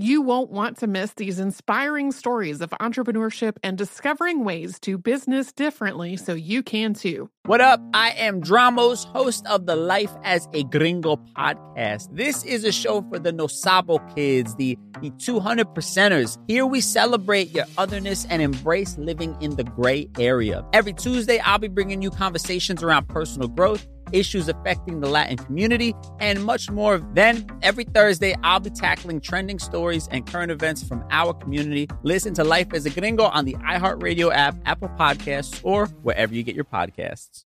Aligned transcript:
You 0.00 0.22
won't 0.22 0.52
want 0.52 0.76
to 0.78 0.86
miss 0.86 1.12
these 1.14 1.40
inspiring 1.40 2.12
stories 2.12 2.60
of 2.60 2.70
entrepreneurship 2.70 3.56
and 3.64 3.76
discovering 3.76 4.44
ways 4.44 4.78
to 4.82 4.96
business 4.96 5.52
differently 5.52 6.16
so 6.16 6.34
you 6.34 6.62
can 6.62 6.94
too. 6.94 7.28
What 7.46 7.60
up? 7.60 7.80
I 7.92 8.10
am 8.10 8.40
Dramos, 8.40 9.06
host 9.06 9.44
of 9.48 9.66
the 9.66 9.74
Life 9.74 10.12
as 10.22 10.46
a 10.52 10.62
Gringo 10.62 11.16
podcast. 11.36 12.14
This 12.14 12.44
is 12.44 12.62
a 12.62 12.70
show 12.70 13.02
for 13.08 13.18
the 13.18 13.32
Nosabo 13.32 13.98
kids, 14.14 14.54
the, 14.54 14.78
the 15.00 15.10
200 15.18 15.66
percenters. 15.74 16.38
Here 16.46 16.64
we 16.64 16.80
celebrate 16.80 17.50
your 17.52 17.64
otherness 17.76 18.24
and 18.26 18.40
embrace 18.40 18.96
living 18.98 19.36
in 19.40 19.56
the 19.56 19.64
gray 19.64 20.08
area. 20.16 20.64
Every 20.72 20.92
Tuesday, 20.92 21.40
I'll 21.40 21.58
be 21.58 21.66
bringing 21.66 22.02
you 22.02 22.10
conversations 22.10 22.84
around 22.84 23.08
personal 23.08 23.48
growth 23.48 23.84
issues 24.12 24.48
affecting 24.48 25.00
the 25.00 25.08
Latin 25.08 25.36
community, 25.36 25.94
and 26.20 26.44
much 26.44 26.70
more. 26.70 26.98
Then, 27.14 27.46
every 27.62 27.84
Thursday, 27.84 28.34
I'll 28.42 28.60
be 28.60 28.70
tackling 28.70 29.20
trending 29.20 29.58
stories 29.58 30.08
and 30.10 30.26
current 30.26 30.50
events 30.50 30.82
from 30.82 31.04
our 31.10 31.32
community. 31.34 31.88
Listen 32.02 32.34
to 32.34 32.44
Life 32.44 32.72
as 32.72 32.86
a 32.86 32.90
Gringo 32.90 33.24
on 33.24 33.44
the 33.44 33.54
iHeartRadio 33.54 34.32
app, 34.32 34.56
Apple 34.66 34.90
Podcasts, 34.90 35.60
or 35.62 35.86
wherever 36.02 36.34
you 36.34 36.42
get 36.42 36.54
your 36.54 36.64
podcasts. 36.64 37.44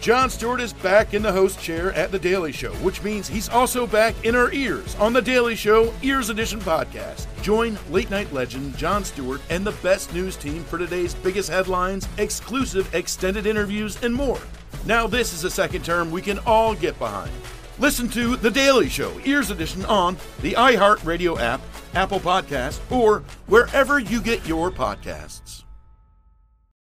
Jon 0.00 0.30
Stewart 0.30 0.62
is 0.62 0.72
back 0.72 1.12
in 1.12 1.20
the 1.20 1.30
host 1.30 1.60
chair 1.60 1.92
at 1.92 2.10
The 2.10 2.18
Daily 2.18 2.52
Show, 2.52 2.72
which 2.76 3.02
means 3.02 3.28
he's 3.28 3.50
also 3.50 3.86
back 3.86 4.14
in 4.24 4.34
our 4.34 4.50
ears 4.50 4.94
on 4.94 5.12
The 5.12 5.20
Daily 5.20 5.54
Show 5.54 5.92
Ears 6.00 6.30
Edition 6.30 6.58
podcast. 6.58 7.26
Join 7.42 7.78
late 7.90 8.08
night 8.08 8.32
legend 8.32 8.74
Jon 8.78 9.04
Stewart 9.04 9.42
and 9.50 9.62
the 9.62 9.72
best 9.82 10.14
news 10.14 10.36
team 10.36 10.64
for 10.64 10.78
today's 10.78 11.14
biggest 11.16 11.50
headlines, 11.50 12.08
exclusive 12.16 12.94
extended 12.94 13.44
interviews, 13.44 14.02
and 14.02 14.14
more. 14.14 14.40
Now, 14.86 15.06
this 15.06 15.32
is 15.32 15.44
a 15.44 15.50
second 15.50 15.84
term 15.84 16.10
we 16.10 16.22
can 16.22 16.38
all 16.40 16.74
get 16.74 16.98
behind. 16.98 17.30
Listen 17.78 18.08
to 18.10 18.36
The 18.36 18.50
Daily 18.50 18.88
Show, 18.88 19.18
Ears 19.24 19.50
Edition, 19.50 19.84
on 19.86 20.16
the 20.42 20.52
iHeartRadio 20.52 21.40
app, 21.40 21.60
Apple 21.94 22.20
Podcasts, 22.20 22.80
or 22.92 23.20
wherever 23.46 23.98
you 23.98 24.20
get 24.20 24.46
your 24.46 24.70
podcasts. 24.70 25.64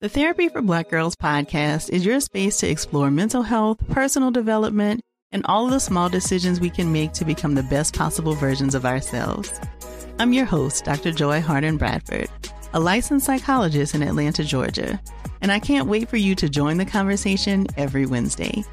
The 0.02 0.08
Therapy 0.08 0.48
for 0.48 0.60
Black 0.60 0.90
Girls 0.90 1.14
podcast 1.14 1.88
is 1.90 2.04
your 2.04 2.18
space 2.20 2.58
to 2.58 2.68
explore 2.68 3.10
mental 3.10 3.42
health, 3.42 3.78
personal 3.88 4.32
development, 4.32 5.00
and 5.30 5.46
all 5.46 5.64
of 5.66 5.70
the 5.70 5.80
small 5.80 6.08
decisions 6.08 6.60
we 6.60 6.70
can 6.70 6.92
make 6.92 7.12
to 7.12 7.24
become 7.24 7.54
the 7.54 7.62
best 7.62 7.94
possible 7.94 8.34
versions 8.34 8.74
of 8.74 8.84
ourselves. 8.84 9.52
I'm 10.18 10.32
your 10.32 10.44
host, 10.44 10.84
Dr. 10.84 11.12
Joy 11.12 11.40
Harden 11.40 11.76
Bradford, 11.76 12.28
a 12.72 12.80
licensed 12.80 13.26
psychologist 13.26 13.94
in 13.94 14.02
Atlanta, 14.02 14.44
Georgia 14.44 15.00
and 15.42 15.50
I 15.50 15.58
can't 15.58 15.88
wait 15.88 16.08
for 16.08 16.16
you 16.16 16.34
to 16.36 16.48
join 16.48 16.78
the 16.78 16.86
conversation 16.86 17.66
every 17.76 18.06
Wednesday. 18.06 18.64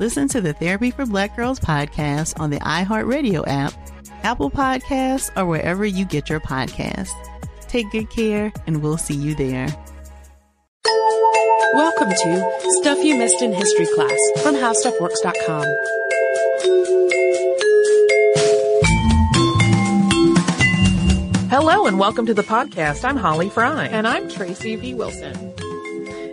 Listen 0.00 0.26
to 0.28 0.40
the 0.40 0.54
Therapy 0.54 0.90
for 0.90 1.06
Black 1.06 1.36
Girls 1.36 1.60
podcast 1.60 2.40
on 2.40 2.50
the 2.50 2.58
iHeartRadio 2.60 3.44
app, 3.46 3.72
Apple 4.24 4.50
Podcasts, 4.50 5.30
or 5.36 5.46
wherever 5.46 5.84
you 5.84 6.04
get 6.04 6.28
your 6.28 6.40
podcasts. 6.40 7.10
Take 7.68 7.90
good 7.92 8.10
care, 8.10 8.52
and 8.66 8.82
we'll 8.82 8.98
see 8.98 9.14
you 9.14 9.34
there. 9.34 9.68
Welcome 11.74 12.08
to 12.08 12.60
Stuff 12.80 13.04
You 13.04 13.18
Missed 13.18 13.42
in 13.42 13.52
History 13.52 13.86
Class 13.94 14.18
from 14.42 14.54
HowStuffWorks.com. 14.54 16.05
Hello 21.48 21.86
and 21.86 21.96
welcome 21.96 22.26
to 22.26 22.34
the 22.34 22.42
podcast. 22.42 23.04
I'm 23.04 23.16
Holly 23.16 23.48
Fry. 23.48 23.86
And 23.86 24.04
I'm 24.04 24.28
Tracy 24.28 24.74
V. 24.74 24.94
Wilson. 24.94 25.54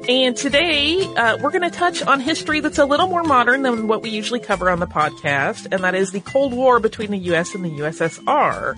And 0.10 0.36
today, 0.36 1.06
uh, 1.06 1.38
we're 1.38 1.52
going 1.52 1.62
to 1.62 1.70
touch 1.70 2.02
on 2.02 2.20
history 2.20 2.62
that's 2.62 2.80
a 2.80 2.86
little 2.86 3.06
more 3.06 3.22
modern 3.22 3.62
than 3.62 3.88
what 3.88 4.02
we 4.02 4.10
usually 4.10 4.40
cover 4.40 4.72
on 4.72 4.80
the 4.80 4.88
podcast, 4.88 5.68
and 5.72 5.84
that 5.84 5.94
is 5.94 6.12
the 6.12 6.20
Cold 6.20 6.52
War 6.52 6.80
between 6.80 7.12
the 7.12 7.20
U.S. 7.20 7.54
and 7.54 7.64
the 7.64 7.70
USSR. 7.70 8.76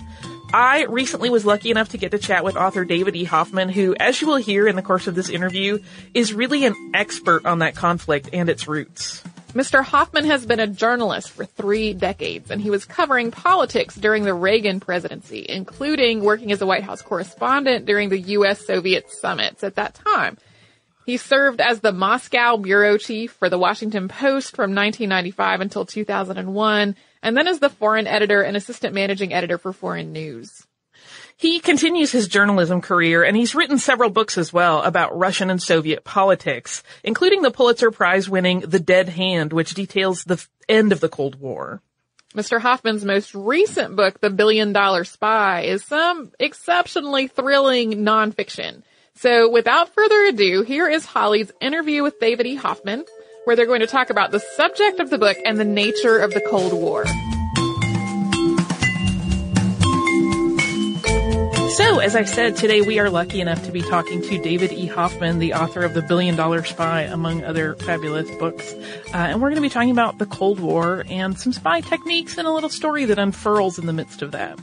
I 0.53 0.83
recently 0.89 1.29
was 1.29 1.45
lucky 1.45 1.71
enough 1.71 1.89
to 1.89 1.97
get 1.97 2.11
to 2.11 2.19
chat 2.19 2.43
with 2.43 2.57
author 2.57 2.83
David 2.83 3.15
E. 3.15 3.23
Hoffman, 3.23 3.69
who, 3.69 3.95
as 3.97 4.19
you 4.19 4.27
will 4.27 4.35
hear 4.35 4.67
in 4.67 4.75
the 4.75 4.81
course 4.81 5.07
of 5.07 5.15
this 5.15 5.29
interview, 5.29 5.79
is 6.13 6.33
really 6.33 6.65
an 6.65 6.75
expert 6.93 7.45
on 7.45 7.59
that 7.59 7.75
conflict 7.75 8.29
and 8.33 8.49
its 8.49 8.67
roots. 8.67 9.23
Mr. 9.55 9.85
Hoffman 9.85 10.25
has 10.25 10.45
been 10.45 10.59
a 10.59 10.67
journalist 10.67 11.31
for 11.31 11.45
three 11.45 11.93
decades, 11.93 12.51
and 12.51 12.59
he 12.59 12.69
was 12.69 12.83
covering 12.83 13.31
politics 13.31 13.95
during 13.95 14.25
the 14.25 14.33
Reagan 14.33 14.81
presidency, 14.81 15.45
including 15.47 16.21
working 16.21 16.51
as 16.51 16.61
a 16.61 16.65
White 16.65 16.83
House 16.83 17.01
correspondent 17.01 17.85
during 17.85 18.09
the 18.09 18.19
U.S. 18.19 18.67
Soviet 18.67 19.09
summits 19.09 19.63
at 19.63 19.75
that 19.75 19.95
time. 19.95 20.37
He 21.05 21.15
served 21.15 21.61
as 21.61 21.79
the 21.79 21.93
Moscow 21.93 22.57
bureau 22.57 22.97
chief 22.97 23.31
for 23.31 23.47
the 23.49 23.57
Washington 23.57 24.09
Post 24.09 24.57
from 24.57 24.75
1995 24.75 25.61
until 25.61 25.85
2001, 25.85 26.95
and 27.23 27.37
then 27.37 27.47
as 27.47 27.59
the 27.59 27.69
foreign 27.69 28.07
editor 28.07 28.41
and 28.41 28.57
assistant 28.57 28.93
managing 28.93 29.31
editor 29.31 29.57
for 29.57 29.71
Foreign 29.71 30.11
News. 30.11 30.67
He 31.45 31.59
continues 31.59 32.11
his 32.11 32.27
journalism 32.27 32.81
career 32.81 33.23
and 33.23 33.37
he's 33.37 33.53
written 33.53 33.77
several 33.77 34.09
books 34.09 34.35
as 34.35 34.51
well 34.51 34.81
about 34.81 35.15
Russian 35.15 35.51
and 35.51 35.61
Soviet 35.61 36.03
politics, 36.03 36.81
including 37.03 37.43
the 37.43 37.51
Pulitzer 37.51 37.91
Prize 37.91 38.27
winning 38.27 38.61
The 38.61 38.79
Dead 38.79 39.09
Hand, 39.09 39.53
which 39.53 39.75
details 39.75 40.23
the 40.23 40.43
end 40.67 40.91
of 40.91 41.01
the 41.01 41.07
Cold 41.07 41.39
War. 41.39 41.83
Mr. 42.33 42.59
Hoffman's 42.59 43.05
most 43.05 43.35
recent 43.35 43.95
book, 43.95 44.19
The 44.21 44.31
Billion 44.31 44.73
Dollar 44.73 45.03
Spy, 45.03 45.65
is 45.65 45.85
some 45.85 46.31
exceptionally 46.39 47.27
thrilling 47.27 48.03
nonfiction. 48.03 48.81
So 49.13 49.47
without 49.47 49.93
further 49.93 50.23
ado, 50.23 50.63
here 50.63 50.89
is 50.89 51.05
Holly's 51.05 51.51
interview 51.61 52.01
with 52.01 52.19
David 52.19 52.47
E. 52.47 52.55
Hoffman, 52.55 53.05
where 53.43 53.55
they're 53.55 53.67
going 53.67 53.81
to 53.81 53.87
talk 53.87 54.09
about 54.09 54.31
the 54.31 54.43
subject 54.55 54.99
of 54.99 55.11
the 55.11 55.19
book 55.19 55.37
and 55.45 55.59
the 55.59 55.63
nature 55.63 56.17
of 56.17 56.33
the 56.33 56.41
Cold 56.41 56.73
War. 56.73 57.05
So, 61.75 61.99
as 61.99 62.15
I 62.15 62.23
said, 62.23 62.55
today 62.55 62.79
we 62.79 62.99
are 62.99 63.09
lucky 63.09 63.41
enough 63.41 63.65
to 63.65 63.71
be 63.73 63.81
talking 63.81 64.21
to 64.21 64.37
David 64.41 64.71
E. 64.71 64.85
Hoffman, 64.85 65.39
the 65.39 65.55
author 65.55 65.81
of 65.81 65.93
The 65.93 66.01
Billion 66.01 66.37
Dollar 66.37 66.63
Spy, 66.63 67.01
among 67.01 67.43
other 67.43 67.75
fabulous 67.75 68.31
books. 68.37 68.71
Uh, 69.13 69.17
and 69.17 69.41
we're 69.41 69.49
going 69.49 69.55
to 69.57 69.61
be 69.61 69.67
talking 69.67 69.91
about 69.91 70.17
the 70.17 70.25
Cold 70.25 70.61
War 70.61 71.03
and 71.09 71.37
some 71.37 71.51
spy 71.51 71.81
techniques 71.81 72.37
and 72.37 72.47
a 72.47 72.51
little 72.53 72.69
story 72.69 73.03
that 73.03 73.19
unfurls 73.19 73.77
in 73.77 73.87
the 73.87 73.93
midst 73.93 74.21
of 74.21 74.31
that. 74.31 74.57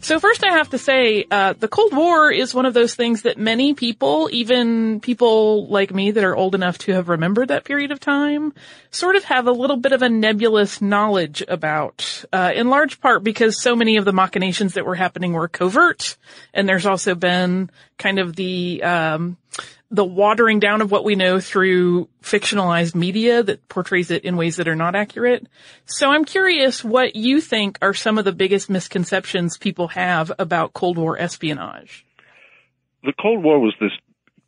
So 0.00 0.20
first 0.20 0.44
I 0.44 0.52
have 0.52 0.70
to 0.70 0.78
say, 0.78 1.26
uh, 1.28 1.54
the 1.58 1.66
Cold 1.66 1.92
War 1.94 2.30
is 2.30 2.54
one 2.54 2.66
of 2.66 2.74
those 2.74 2.94
things 2.94 3.22
that 3.22 3.36
many 3.36 3.74
people, 3.74 4.28
even 4.32 5.00
people 5.00 5.66
like 5.66 5.92
me 5.92 6.12
that 6.12 6.22
are 6.22 6.36
old 6.36 6.54
enough 6.54 6.78
to 6.78 6.92
have 6.92 7.08
remembered 7.08 7.48
that 7.48 7.64
period 7.64 7.90
of 7.90 7.98
time, 7.98 8.54
sort 8.90 9.16
of 9.16 9.24
have 9.24 9.48
a 9.48 9.52
little 9.52 9.76
bit 9.76 9.92
of 9.92 10.02
a 10.02 10.08
nebulous 10.08 10.80
knowledge 10.80 11.42
about, 11.48 12.24
uh, 12.32 12.52
in 12.54 12.70
large 12.70 13.00
part 13.00 13.24
because 13.24 13.60
so 13.60 13.74
many 13.74 13.96
of 13.96 14.04
the 14.04 14.12
machinations 14.12 14.74
that 14.74 14.86
were 14.86 14.94
happening 14.94 15.32
were 15.32 15.48
covert, 15.48 16.16
and 16.54 16.68
there's 16.68 16.86
also 16.86 17.14
been 17.16 17.68
kind 17.98 18.20
of 18.20 18.36
the, 18.36 18.82
um, 18.84 19.36
the 19.90 20.04
watering 20.04 20.60
down 20.60 20.82
of 20.82 20.90
what 20.90 21.04
we 21.04 21.14
know 21.14 21.40
through 21.40 22.08
fictionalized 22.22 22.94
media 22.94 23.42
that 23.42 23.66
portrays 23.68 24.10
it 24.10 24.24
in 24.24 24.36
ways 24.36 24.56
that 24.56 24.68
are 24.68 24.76
not 24.76 24.94
accurate. 24.94 25.46
So 25.86 26.10
I'm 26.10 26.24
curious 26.24 26.84
what 26.84 27.16
you 27.16 27.40
think 27.40 27.78
are 27.80 27.94
some 27.94 28.18
of 28.18 28.24
the 28.24 28.32
biggest 28.32 28.68
misconceptions 28.68 29.56
people 29.56 29.88
have 29.88 30.30
about 30.38 30.74
Cold 30.74 30.98
War 30.98 31.18
espionage. 31.18 32.04
The 33.02 33.14
Cold 33.18 33.42
War 33.42 33.58
was 33.60 33.74
this 33.80 33.92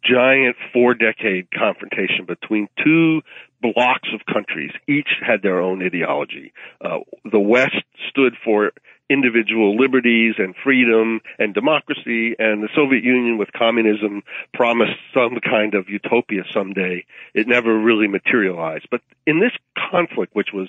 giant 0.04 0.56
four 0.72 0.94
decade 0.94 1.48
confrontation 1.50 2.26
between 2.26 2.68
two 2.84 3.22
blocs 3.62 4.08
of 4.14 4.20
countries. 4.32 4.72
Each 4.88 5.08
had 5.26 5.42
their 5.42 5.60
own 5.60 5.82
ideology. 5.82 6.52
Uh, 6.80 6.98
the 7.30 7.40
West 7.40 7.82
stood 8.10 8.34
for 8.44 8.72
individual 9.10 9.76
liberties 9.76 10.36
and 10.38 10.54
freedom 10.62 11.20
and 11.38 11.52
democracy, 11.52 12.34
and 12.38 12.62
the 12.62 12.68
Soviet 12.74 13.04
Union 13.04 13.36
with 13.36 13.52
communism 13.52 14.22
promised 14.54 14.96
some 15.12 15.38
kind 15.40 15.74
of 15.74 15.88
utopia 15.88 16.44
someday. 16.52 17.04
It 17.34 17.48
never 17.48 17.76
really 17.76 18.06
materialized. 18.06 18.86
But 18.90 19.02
in 19.26 19.40
this 19.40 19.52
conflict, 19.90 20.34
which 20.34 20.50
was 20.54 20.68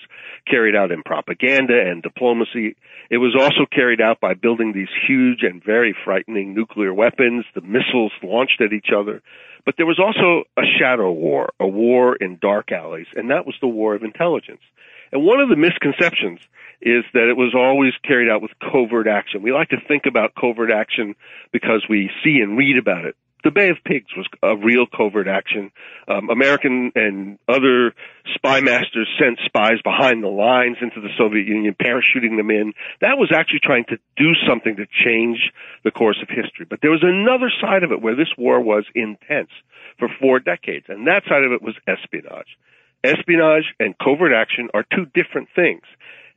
carried 0.49 0.75
out 0.75 0.91
in 0.91 1.03
propaganda 1.03 1.79
and 1.79 2.01
diplomacy, 2.01 2.75
it 3.09 3.17
was 3.17 3.35
also 3.39 3.65
carried 3.71 4.01
out 4.01 4.19
by 4.19 4.33
building 4.33 4.73
these 4.73 4.89
huge 5.07 5.43
and 5.43 5.63
very 5.63 5.95
frightening 6.03 6.55
nuclear 6.55 6.93
weapons, 6.93 7.45
the 7.53 7.61
missiles 7.61 8.11
launched 8.23 8.61
at 8.61 8.73
each 8.73 8.89
other. 8.95 9.21
But 9.65 9.75
there 9.77 9.85
was 9.85 9.99
also 9.99 10.45
a 10.57 10.65
shadow 10.79 11.11
war, 11.11 11.51
a 11.59 11.67
war 11.67 12.15
in 12.15 12.39
dark 12.41 12.71
alleys, 12.71 13.07
and 13.15 13.29
that 13.29 13.45
was 13.45 13.55
the 13.61 13.67
war 13.67 13.93
of 13.93 14.03
intelligence. 14.03 14.61
And 15.11 15.25
one 15.25 15.39
of 15.39 15.49
the 15.49 15.55
misconceptions 15.55 16.39
is 16.81 17.03
that 17.13 17.29
it 17.29 17.37
was 17.37 17.53
always 17.55 17.93
carried 18.03 18.29
out 18.29 18.41
with 18.41 18.51
covert 18.59 19.07
action. 19.07 19.41
We 19.43 19.51
like 19.51 19.69
to 19.69 19.77
think 19.87 20.03
about 20.07 20.33
covert 20.35 20.71
action 20.71 21.15
because 21.51 21.85
we 21.89 22.09
see 22.23 22.39
and 22.41 22.57
read 22.57 22.77
about 22.77 23.05
it 23.05 23.15
the 23.43 23.51
Bay 23.51 23.69
of 23.69 23.77
Pigs 23.83 24.11
was 24.15 24.27
a 24.43 24.55
real 24.55 24.85
covert 24.85 25.27
action. 25.27 25.71
Um, 26.07 26.29
American 26.29 26.91
and 26.95 27.39
other 27.47 27.93
spy 28.35 28.61
masters 28.61 29.07
sent 29.19 29.39
spies 29.45 29.81
behind 29.83 30.23
the 30.23 30.29
lines 30.29 30.77
into 30.81 31.01
the 31.01 31.09
Soviet 31.17 31.47
Union, 31.47 31.75
parachuting 31.79 32.37
them 32.37 32.51
in. 32.51 32.73
That 33.01 33.17
was 33.17 33.31
actually 33.33 33.61
trying 33.63 33.85
to 33.89 33.97
do 34.17 34.33
something 34.47 34.75
to 34.75 34.85
change 34.85 35.51
the 35.83 35.91
course 35.91 36.17
of 36.21 36.29
history. 36.29 36.65
But 36.69 36.79
there 36.81 36.91
was 36.91 37.03
another 37.03 37.51
side 37.61 37.83
of 37.83 37.91
it 37.91 38.01
where 38.01 38.15
this 38.15 38.31
war 38.37 38.61
was 38.61 38.85
intense 38.93 39.49
for 39.97 40.07
four 40.19 40.39
decades, 40.39 40.85
and 40.89 41.07
that 41.07 41.23
side 41.27 41.43
of 41.43 41.51
it 41.51 41.61
was 41.61 41.75
espionage. 41.87 42.57
Espionage 43.03 43.73
and 43.79 43.95
covert 43.97 44.31
action 44.33 44.69
are 44.73 44.85
two 44.95 45.05
different 45.13 45.49
things. 45.55 45.81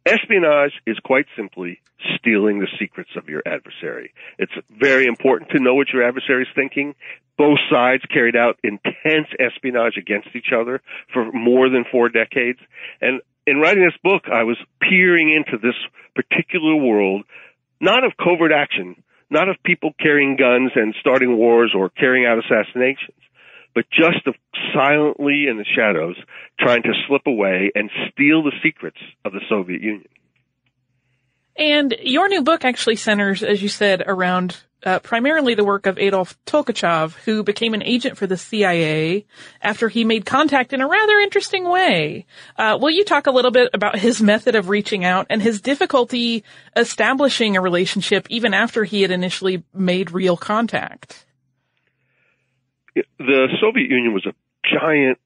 Espionage 0.07 0.73
is 0.87 0.99
quite 1.05 1.27
simply 1.37 1.81
stealing 2.17 2.59
the 2.59 2.69
secrets 2.79 3.11
of 3.17 3.29
your 3.29 3.43
adversary. 3.47 4.13
It's 4.39 4.53
very 4.71 5.07
important 5.07 5.51
to 5.51 5.61
know 5.61 5.75
what 5.75 5.89
your 5.93 6.07
adversary 6.07 6.43
is 6.43 6.49
thinking. 6.55 6.95
Both 7.39 7.59
sides 7.71 8.03
carried 8.13 8.37
out 8.37 8.59
intense 8.63 9.29
espionage 9.41 9.97
against 9.97 10.29
each 10.35 10.53
other 10.55 10.83
for 11.13 11.33
more 11.33 11.69
than 11.71 11.85
four 11.91 12.09
decades. 12.09 12.59
And 13.01 13.21
in 13.47 13.59
writing 13.59 13.85
this 13.85 13.99
book, 14.03 14.25
I 14.33 14.45
was 14.45 14.59
peering 14.81 15.33
into 15.35 15.59
this 15.59 15.77
particular 16.15 16.77
world, 16.77 17.25
not 17.81 18.05
of 18.05 18.13
covert 18.17 18.53
action, 18.53 19.03
not 19.31 19.49
of 19.49 19.57
people 19.65 19.93
carrying 19.99 20.37
guns 20.37 20.73
and 20.75 20.95
starting 21.01 21.37
wars 21.37 21.73
or 21.77 21.89
carrying 21.89 22.27
out 22.27 22.39
assassinations, 22.39 23.19
but 23.75 23.85
just 23.91 24.27
silently 24.75 25.47
in 25.49 25.59
the 25.59 25.65
shadows 25.77 26.17
trying 26.59 26.83
to 26.83 26.93
slip 27.07 27.23
away 27.27 27.71
and 27.75 27.91
steal 28.11 28.43
the 28.43 28.53
secrets 28.63 28.99
of 29.25 29.33
the 29.33 29.41
Soviet 29.49 29.83
Union. 29.83 30.09
And 31.57 31.95
your 32.03 32.29
new 32.29 32.43
book 32.43 32.65
actually 32.65 32.97
centers, 32.97 33.43
as 33.43 33.63
you 33.63 33.69
said, 33.69 34.03
around 34.07 34.57
uh, 34.85 34.99
primarily 34.99 35.55
the 35.55 35.65
work 35.65 35.87
of 35.87 35.99
Adolf 35.99 36.37
Tolkachev, 36.47 37.15
who 37.25 37.43
became 37.43 37.75
an 37.75 37.83
agent 37.83 38.19
for 38.19 38.27
the 38.27 38.37
CIA 38.37 39.25
after 39.63 39.89
he 39.89 40.05
made 40.05 40.27
contact 40.27 40.73
in 40.73 40.81
a 40.81 40.89
rather 40.89 41.19
interesting 41.21 41.69
way. 41.69 42.27
Uh, 42.57 42.77
will 42.81 42.91
you 42.91 43.05
talk 43.05 43.27
a 43.27 43.31
little 43.31 43.51
bit 43.51 43.71
about 43.73 43.99
his 43.99 44.21
method 44.21 44.55
of 44.55 44.69
reaching 44.69 45.05
out 45.05 45.27
and 45.31 45.41
his 45.41 45.61
difficulty 45.61 46.45
establishing 46.77 47.57
a 47.57 47.63
relationship 47.63 48.27
even 48.31 48.53
after 48.53 48.85
he 48.85 49.03
had 49.03 49.11
initially 49.11 49.63
made 49.73 50.11
real 50.11 50.37
contact? 50.37 51.25
The 52.95 53.49
Soviet 53.61 53.91
Union 53.91 54.15
was 54.15 54.27
a 54.27 54.35
giant 54.73 55.19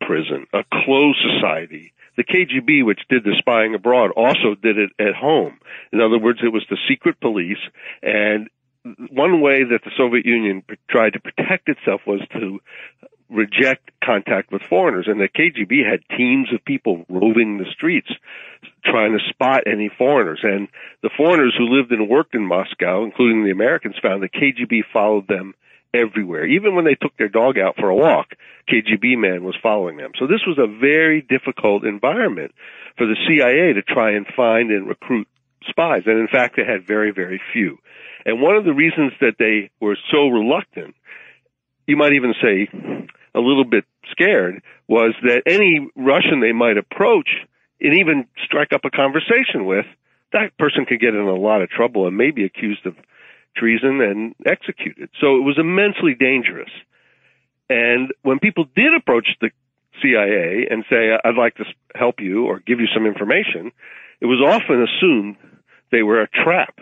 prison, 0.00 0.46
a 0.52 0.62
closed 0.84 1.18
society. 1.34 1.92
The 2.16 2.24
KGB, 2.24 2.84
which 2.84 3.00
did 3.08 3.24
the 3.24 3.34
spying 3.38 3.74
abroad, 3.74 4.10
also 4.16 4.54
did 4.54 4.78
it 4.78 4.90
at 4.98 5.14
home. 5.14 5.58
In 5.92 6.00
other 6.00 6.18
words, 6.18 6.40
it 6.42 6.52
was 6.52 6.64
the 6.70 6.78
secret 6.88 7.20
police, 7.20 7.58
and 8.02 8.48
one 9.10 9.40
way 9.40 9.64
that 9.64 9.82
the 9.84 9.90
Soviet 9.96 10.24
Union 10.24 10.62
tried 10.88 11.14
to 11.14 11.20
protect 11.20 11.68
itself 11.68 12.02
was 12.06 12.20
to 12.32 12.60
reject 13.28 13.90
contact 14.02 14.52
with 14.52 14.62
foreigners. 14.62 15.08
And 15.08 15.20
the 15.20 15.28
KGB 15.28 15.88
had 15.88 16.00
teams 16.16 16.52
of 16.52 16.64
people 16.64 17.04
roving 17.08 17.58
the 17.58 17.70
streets 17.72 18.10
trying 18.84 19.18
to 19.18 19.28
spot 19.28 19.64
any 19.66 19.88
foreigners. 19.88 20.40
And 20.42 20.68
the 21.02 21.10
foreigners 21.16 21.54
who 21.58 21.64
lived 21.64 21.90
and 21.90 22.08
worked 22.08 22.34
in 22.34 22.46
Moscow, 22.46 23.04
including 23.04 23.44
the 23.44 23.50
Americans, 23.50 23.96
found 24.00 24.22
the 24.22 24.28
KGB 24.28 24.82
followed 24.92 25.26
them 25.26 25.54
everywhere. 25.96 26.46
Even 26.46 26.74
when 26.74 26.84
they 26.84 26.94
took 26.94 27.16
their 27.16 27.28
dog 27.28 27.58
out 27.58 27.76
for 27.76 27.88
a 27.88 27.96
walk, 27.96 28.28
KGB 28.68 29.16
man 29.16 29.44
was 29.44 29.56
following 29.62 29.96
them. 29.96 30.12
So 30.18 30.26
this 30.26 30.42
was 30.46 30.58
a 30.58 30.66
very 30.66 31.22
difficult 31.22 31.84
environment 31.84 32.52
for 32.96 33.06
the 33.06 33.16
CIA 33.26 33.72
to 33.74 33.82
try 33.82 34.12
and 34.12 34.26
find 34.36 34.70
and 34.70 34.88
recruit 34.88 35.28
spies. 35.68 36.02
And 36.06 36.18
in 36.18 36.28
fact, 36.28 36.56
they 36.56 36.64
had 36.64 36.86
very, 36.86 37.12
very 37.12 37.40
few. 37.52 37.78
And 38.24 38.40
one 38.40 38.56
of 38.56 38.64
the 38.64 38.72
reasons 38.72 39.12
that 39.20 39.34
they 39.38 39.70
were 39.80 39.96
so 40.10 40.28
reluctant, 40.28 40.94
you 41.86 41.96
might 41.96 42.12
even 42.12 42.34
say 42.42 42.68
a 43.34 43.40
little 43.40 43.64
bit 43.64 43.84
scared, 44.10 44.62
was 44.88 45.14
that 45.22 45.42
any 45.46 45.88
Russian 45.96 46.40
they 46.40 46.52
might 46.52 46.78
approach 46.78 47.28
and 47.80 47.94
even 47.94 48.26
strike 48.44 48.72
up 48.72 48.84
a 48.84 48.90
conversation 48.90 49.66
with, 49.66 49.86
that 50.32 50.56
person 50.58 50.86
could 50.86 51.00
get 51.00 51.14
in 51.14 51.20
a 51.20 51.34
lot 51.34 51.62
of 51.62 51.68
trouble 51.68 52.06
and 52.06 52.16
may 52.16 52.30
be 52.30 52.44
accused 52.44 52.84
of 52.86 52.96
treason 53.56 54.00
and 54.00 54.34
executed. 54.44 55.10
So 55.20 55.36
it 55.36 55.44
was 55.44 55.58
immensely 55.58 56.14
dangerous. 56.18 56.70
And 57.68 58.12
when 58.22 58.38
people 58.38 58.66
did 58.76 58.94
approach 58.96 59.28
the 59.40 59.50
CIA 60.02 60.66
and 60.70 60.84
say, 60.88 61.10
I'd 61.24 61.36
like 61.36 61.56
to 61.56 61.64
help 61.94 62.16
you 62.20 62.46
or 62.46 62.60
give 62.60 62.80
you 62.80 62.86
some 62.94 63.06
information, 63.06 63.72
it 64.20 64.26
was 64.26 64.40
often 64.44 64.84
assumed 64.84 65.36
they 65.90 66.02
were 66.02 66.22
a 66.22 66.28
trap. 66.28 66.78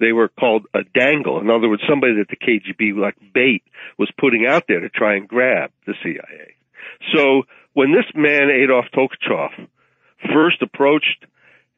They 0.00 0.12
were 0.12 0.28
called 0.28 0.66
a 0.74 0.80
dangle. 0.82 1.40
In 1.40 1.50
other 1.50 1.68
words, 1.68 1.82
somebody 1.88 2.14
that 2.16 2.28
the 2.28 2.36
KGB, 2.36 2.96
like 2.96 3.16
bait, 3.32 3.62
was 3.98 4.10
putting 4.18 4.46
out 4.46 4.64
there 4.66 4.80
to 4.80 4.88
try 4.88 5.14
and 5.16 5.28
grab 5.28 5.70
the 5.86 5.94
CIA. 6.02 6.54
So 7.14 7.42
when 7.74 7.92
this 7.92 8.06
man, 8.14 8.50
Adolf 8.50 8.86
Tolkachev, 8.94 9.68
first 10.32 10.62
approached 10.62 11.26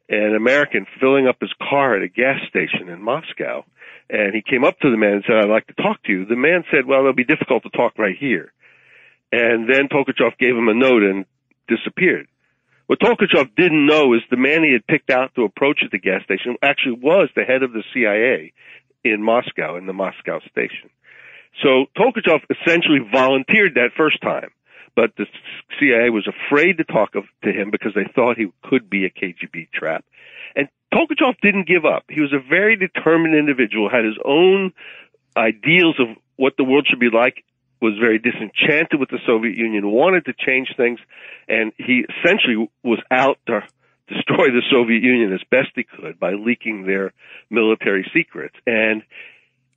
an 0.09 0.35
American 0.35 0.85
filling 0.99 1.27
up 1.27 1.37
his 1.41 1.53
car 1.69 1.95
at 1.97 2.03
a 2.03 2.07
gas 2.07 2.39
station 2.49 2.89
in 2.89 3.01
Moscow, 3.01 3.65
and 4.09 4.33
he 4.33 4.41
came 4.41 4.63
up 4.63 4.79
to 4.79 4.91
the 4.91 4.97
man 4.97 5.13
and 5.13 5.23
said, 5.27 5.37
I'd 5.37 5.49
like 5.49 5.67
to 5.67 5.73
talk 5.73 6.01
to 6.03 6.11
you. 6.11 6.25
The 6.25 6.35
man 6.35 6.63
said, 6.71 6.85
well, 6.85 6.99
it'll 6.99 7.13
be 7.13 7.25
difficult 7.25 7.63
to 7.63 7.69
talk 7.69 7.97
right 7.97 8.15
here. 8.17 8.51
And 9.31 9.69
then 9.69 9.89
Tolkachev 9.89 10.37
gave 10.39 10.55
him 10.55 10.69
a 10.69 10.73
note 10.73 11.03
and 11.03 11.25
disappeared. 11.67 12.27
What 12.87 12.99
Tolkachev 12.99 13.55
didn't 13.57 13.85
know 13.85 14.13
is 14.13 14.21
the 14.29 14.37
man 14.37 14.63
he 14.63 14.71
had 14.71 14.87
picked 14.87 15.09
out 15.09 15.35
to 15.35 15.43
approach 15.43 15.79
at 15.83 15.91
the 15.91 15.99
gas 15.99 16.23
station 16.23 16.55
actually 16.63 16.99
was 17.01 17.29
the 17.35 17.43
head 17.43 17.63
of 17.63 17.73
the 17.73 17.83
CIA 17.93 18.53
in 19.03 19.21
Moscow, 19.21 19.75
in 19.75 19.85
the 19.85 19.93
Moscow 19.93 20.39
station. 20.49 20.89
So 21.61 21.87
Tolkachev 21.97 22.39
essentially 22.49 22.99
volunteered 23.11 23.75
that 23.75 23.91
first 23.97 24.21
time, 24.21 24.49
but 24.95 25.11
the 25.17 25.25
CIA 25.79 26.09
was 26.09 26.27
afraid 26.27 26.77
to 26.77 26.85
talk 26.85 27.15
of, 27.15 27.25
to 27.43 27.51
him 27.51 27.71
because 27.71 27.91
they 27.93 28.09
thought 28.15 28.37
he 28.37 28.47
could 28.63 28.89
be 28.89 29.05
a 29.05 29.09
KGB 29.09 29.69
trap. 29.73 30.05
And 30.55 30.69
Tolkachev 30.93 31.35
didn't 31.41 31.67
give 31.67 31.85
up. 31.85 32.05
He 32.09 32.21
was 32.21 32.33
a 32.33 32.39
very 32.39 32.75
determined 32.75 33.35
individual, 33.35 33.89
had 33.89 34.05
his 34.05 34.17
own 34.23 34.73
ideals 35.35 35.95
of 35.99 36.15
what 36.35 36.53
the 36.57 36.63
world 36.63 36.87
should 36.89 36.99
be 36.99 37.09
like, 37.11 37.43
was 37.81 37.93
very 37.99 38.17
disenchanted 38.17 38.99
with 38.99 39.09
the 39.09 39.19
Soviet 39.25 39.55
Union, 39.55 39.91
wanted 39.91 40.25
to 40.25 40.33
change 40.33 40.69
things, 40.75 40.99
and 41.47 41.71
he 41.77 42.05
essentially 42.09 42.69
was 42.83 42.99
out 43.11 43.37
to 43.47 43.61
destroy 44.07 44.47
the 44.47 44.63
Soviet 44.71 45.03
Union 45.03 45.33
as 45.33 45.41
best 45.51 45.69
he 45.75 45.83
could 45.83 46.19
by 46.19 46.31
leaking 46.31 46.85
their 46.85 47.11
military 47.49 48.09
secrets. 48.13 48.55
And 48.65 49.03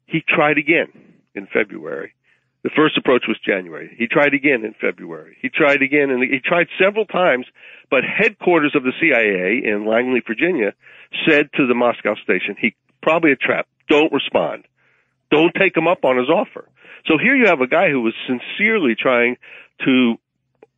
he 0.07 0.23
tried 0.27 0.57
again 0.57 0.87
in 1.35 1.47
February. 1.47 2.15
The 2.63 2.71
first 2.77 2.99
approach 2.99 3.25
was 3.27 3.39
January. 3.45 3.95
He 3.99 4.07
tried 4.07 4.35
again 4.35 4.65
in 4.65 4.75
February. 4.79 5.37
He 5.41 5.49
tried 5.49 5.83
again, 5.83 6.11
and 6.11 6.23
he 6.23 6.41
tried 6.45 6.67
several 6.79 7.07
times, 7.07 7.47
but 7.91 8.05
headquarters 8.05 8.75
of 8.75 8.83
the 8.83 8.93
CIA 9.01 9.63
in 9.65 9.87
Langley, 9.87 10.21
Virginia, 10.27 10.75
said 11.27 11.49
to 11.57 11.67
the 11.67 11.75
Moscow 11.75 12.15
station, 12.23 12.57
he 12.61 12.75
probably 13.03 13.33
a 13.33 13.37
trap. 13.37 13.67
Don't 13.89 14.13
respond. 14.13 14.65
Don't 15.31 15.55
take 15.59 15.77
him 15.77 15.89
up 15.89 16.05
on 16.05 16.19
his 16.19 16.29
offer. 16.29 16.69
So 17.07 17.17
here 17.17 17.35
you 17.35 17.47
have 17.47 17.63
a 17.63 17.67
guy 17.67 17.89
who 17.89 18.03
was 18.03 18.15
sincerely 18.27 18.95
trying 18.95 19.37
to 19.87 20.17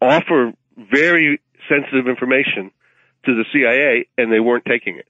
offer 0.00 0.52
very 0.76 1.40
sensitive 1.68 2.06
information 2.06 2.70
to 3.24 3.34
the 3.34 3.44
CIA, 3.52 4.06
and 4.16 4.32
they 4.32 4.40
weren't 4.40 4.64
taking 4.64 4.98
it. 4.98 5.06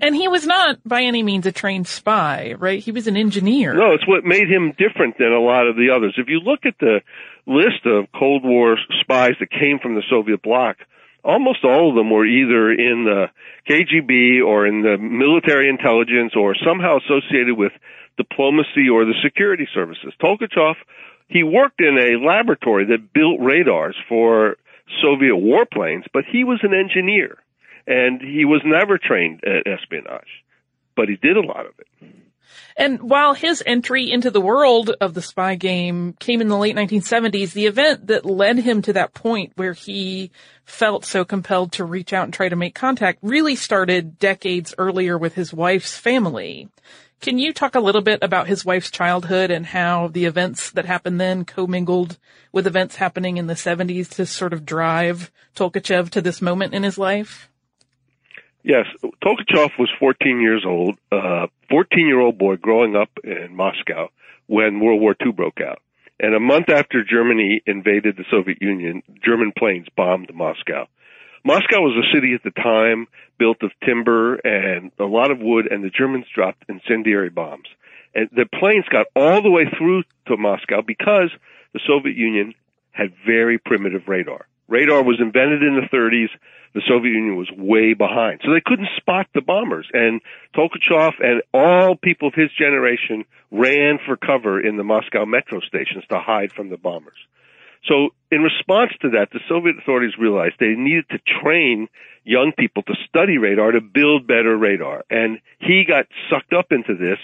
And 0.00 0.14
he 0.14 0.28
was 0.28 0.46
not 0.46 0.78
by 0.84 1.02
any 1.02 1.22
means 1.22 1.46
a 1.46 1.52
trained 1.52 1.86
spy, 1.86 2.54
right? 2.58 2.80
He 2.80 2.92
was 2.92 3.06
an 3.06 3.16
engineer. 3.16 3.74
No, 3.74 3.92
it's 3.94 4.06
what 4.06 4.24
made 4.24 4.48
him 4.48 4.72
different 4.78 5.18
than 5.18 5.32
a 5.32 5.40
lot 5.40 5.66
of 5.66 5.76
the 5.76 5.90
others. 5.94 6.14
If 6.18 6.28
you 6.28 6.40
look 6.40 6.60
at 6.64 6.78
the 6.78 7.00
list 7.46 7.84
of 7.84 8.06
Cold 8.12 8.44
War 8.44 8.76
spies 9.00 9.34
that 9.40 9.50
came 9.50 9.78
from 9.80 9.94
the 9.94 10.02
Soviet 10.08 10.42
bloc, 10.42 10.76
almost 11.24 11.64
all 11.64 11.90
of 11.90 11.96
them 11.96 12.10
were 12.10 12.26
either 12.26 12.70
in 12.70 13.04
the 13.04 13.26
KGB 13.68 14.44
or 14.44 14.66
in 14.66 14.82
the 14.82 14.96
military 14.98 15.68
intelligence 15.68 16.34
or 16.36 16.54
somehow 16.54 16.98
associated 16.98 17.56
with 17.56 17.72
diplomacy 18.16 18.88
or 18.92 19.04
the 19.04 19.14
security 19.22 19.66
services. 19.74 20.12
Tolkachev, 20.22 20.74
he 21.28 21.42
worked 21.42 21.80
in 21.80 21.98
a 21.98 22.24
laboratory 22.24 22.86
that 22.86 23.12
built 23.12 23.40
radars 23.40 23.96
for 24.08 24.56
Soviet 25.02 25.34
warplanes, 25.34 26.04
but 26.12 26.24
he 26.30 26.44
was 26.44 26.60
an 26.62 26.72
engineer 26.72 27.38
and 27.88 28.20
he 28.20 28.44
was 28.44 28.60
never 28.64 28.98
trained 28.98 29.42
at 29.44 29.66
espionage, 29.66 30.44
but 30.94 31.08
he 31.08 31.16
did 31.16 31.36
a 31.36 31.40
lot 31.40 31.66
of 31.66 31.72
it. 31.78 31.86
And 32.76 33.02
while 33.02 33.34
his 33.34 33.62
entry 33.66 34.10
into 34.10 34.30
the 34.30 34.40
world 34.40 34.90
of 35.00 35.14
the 35.14 35.22
spy 35.22 35.54
game 35.54 36.14
came 36.20 36.40
in 36.40 36.48
the 36.48 36.56
late 36.56 36.76
1970s, 36.76 37.52
the 37.52 37.66
event 37.66 38.06
that 38.06 38.24
led 38.24 38.58
him 38.58 38.82
to 38.82 38.92
that 38.92 39.14
point 39.14 39.52
where 39.56 39.72
he 39.72 40.30
felt 40.64 41.04
so 41.04 41.24
compelled 41.24 41.72
to 41.72 41.84
reach 41.84 42.12
out 42.12 42.24
and 42.24 42.32
try 42.32 42.48
to 42.48 42.56
make 42.56 42.74
contact 42.74 43.18
really 43.22 43.56
started 43.56 44.18
decades 44.18 44.74
earlier 44.78 45.18
with 45.18 45.34
his 45.34 45.52
wife's 45.52 45.96
family. 45.96 46.68
Can 47.20 47.38
you 47.38 47.52
talk 47.52 47.74
a 47.74 47.80
little 47.80 48.02
bit 48.02 48.22
about 48.22 48.46
his 48.46 48.64
wife's 48.64 48.92
childhood 48.92 49.50
and 49.50 49.66
how 49.66 50.08
the 50.08 50.26
events 50.26 50.70
that 50.70 50.84
happened 50.84 51.20
then 51.20 51.44
commingled 51.44 52.16
with 52.52 52.66
events 52.66 52.96
happening 52.96 53.38
in 53.38 53.48
the 53.48 53.54
70s 53.54 54.08
to 54.10 54.26
sort 54.26 54.52
of 54.52 54.64
drive 54.64 55.32
Tolkachev 55.56 56.10
to 56.10 56.20
this 56.20 56.40
moment 56.40 56.74
in 56.74 56.84
his 56.84 56.96
life? 56.96 57.50
Yes, 58.62 58.86
Tolkachev 59.24 59.70
was 59.78 59.88
14 59.98 60.40
years 60.40 60.64
old, 60.66 60.98
a 61.12 61.16
uh, 61.16 61.46
14 61.70 62.06
year 62.06 62.20
old 62.20 62.38
boy 62.38 62.56
growing 62.56 62.96
up 62.96 63.10
in 63.22 63.54
Moscow 63.54 64.08
when 64.46 64.80
World 64.80 65.00
War 65.00 65.14
II 65.24 65.32
broke 65.32 65.60
out. 65.60 65.80
And 66.20 66.34
a 66.34 66.40
month 66.40 66.68
after 66.68 67.04
Germany 67.04 67.62
invaded 67.66 68.16
the 68.16 68.24
Soviet 68.30 68.60
Union, 68.60 69.02
German 69.24 69.52
planes 69.56 69.86
bombed 69.96 70.32
Moscow. 70.34 70.88
Moscow 71.44 71.80
was 71.80 71.96
a 71.96 72.14
city 72.14 72.34
at 72.34 72.42
the 72.42 72.50
time 72.50 73.06
built 73.38 73.62
of 73.62 73.70
timber 73.84 74.34
and 74.34 74.90
a 74.98 75.04
lot 75.04 75.30
of 75.30 75.38
wood, 75.38 75.68
and 75.70 75.84
the 75.84 75.90
Germans 75.90 76.26
dropped 76.34 76.64
incendiary 76.68 77.30
bombs. 77.30 77.68
And 78.14 78.28
the 78.32 78.46
planes 78.58 78.84
got 78.90 79.06
all 79.14 79.40
the 79.40 79.50
way 79.50 79.66
through 79.78 80.02
to 80.26 80.36
Moscow 80.36 80.82
because 80.82 81.30
the 81.72 81.80
Soviet 81.86 82.16
Union 82.16 82.54
had 82.90 83.12
very 83.24 83.58
primitive 83.58 84.08
radar. 84.08 84.46
Radar 84.68 85.02
was 85.02 85.16
invented 85.20 85.62
in 85.62 85.76
the 85.76 85.96
30s. 85.96 86.28
The 86.74 86.82
Soviet 86.86 87.12
Union 87.12 87.36
was 87.36 87.50
way 87.56 87.94
behind. 87.94 88.40
So 88.44 88.52
they 88.52 88.62
couldn't 88.64 88.88
spot 88.96 89.26
the 89.34 89.40
bombers. 89.40 89.88
And 89.92 90.20
Tolkachev 90.54 91.12
and 91.20 91.42
all 91.52 91.96
people 91.96 92.28
of 92.28 92.34
his 92.34 92.50
generation 92.58 93.24
ran 93.50 93.98
for 94.04 94.16
cover 94.16 94.60
in 94.60 94.76
the 94.76 94.84
Moscow 94.84 95.24
metro 95.24 95.60
stations 95.60 96.04
to 96.10 96.20
hide 96.20 96.52
from 96.52 96.68
the 96.68 96.76
bombers. 96.76 97.16
So 97.86 98.10
in 98.30 98.42
response 98.42 98.92
to 99.00 99.10
that, 99.10 99.28
the 99.32 99.40
Soviet 99.48 99.76
authorities 99.78 100.18
realized 100.18 100.54
they 100.60 100.74
needed 100.76 101.06
to 101.10 101.18
train 101.42 101.88
young 102.24 102.52
people 102.56 102.82
to 102.82 102.94
study 103.08 103.38
radar 103.38 103.72
to 103.72 103.80
build 103.80 104.26
better 104.26 104.56
radar. 104.56 105.04
And 105.08 105.38
he 105.60 105.84
got 105.88 106.06
sucked 106.28 106.52
up 106.52 106.66
into 106.70 106.94
this 106.94 107.18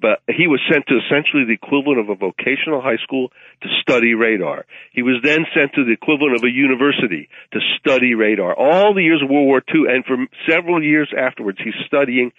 but 0.00 0.20
he 0.28 0.46
was 0.46 0.60
sent 0.70 0.86
to 0.86 0.98
essentially 0.98 1.44
the 1.44 1.58
equivalent 1.58 1.98
of 1.98 2.08
a 2.08 2.14
vocational 2.14 2.80
high 2.80 3.02
school 3.02 3.30
to 3.62 3.68
study 3.82 4.14
radar. 4.14 4.64
He 4.92 5.02
was 5.02 5.16
then 5.22 5.44
sent 5.54 5.74
to 5.74 5.84
the 5.84 5.92
equivalent 5.92 6.36
of 6.36 6.44
a 6.44 6.50
university 6.50 7.28
to 7.52 7.58
study 7.78 8.14
radar. 8.14 8.54
All 8.54 8.94
the 8.94 9.02
years 9.02 9.22
of 9.22 9.28
World 9.28 9.46
War 9.46 9.62
II 9.74 9.90
and 9.90 10.04
for 10.04 10.16
several 10.48 10.82
years 10.82 11.12
afterwards, 11.16 11.58
he's 11.62 11.74
studying. 11.86 12.32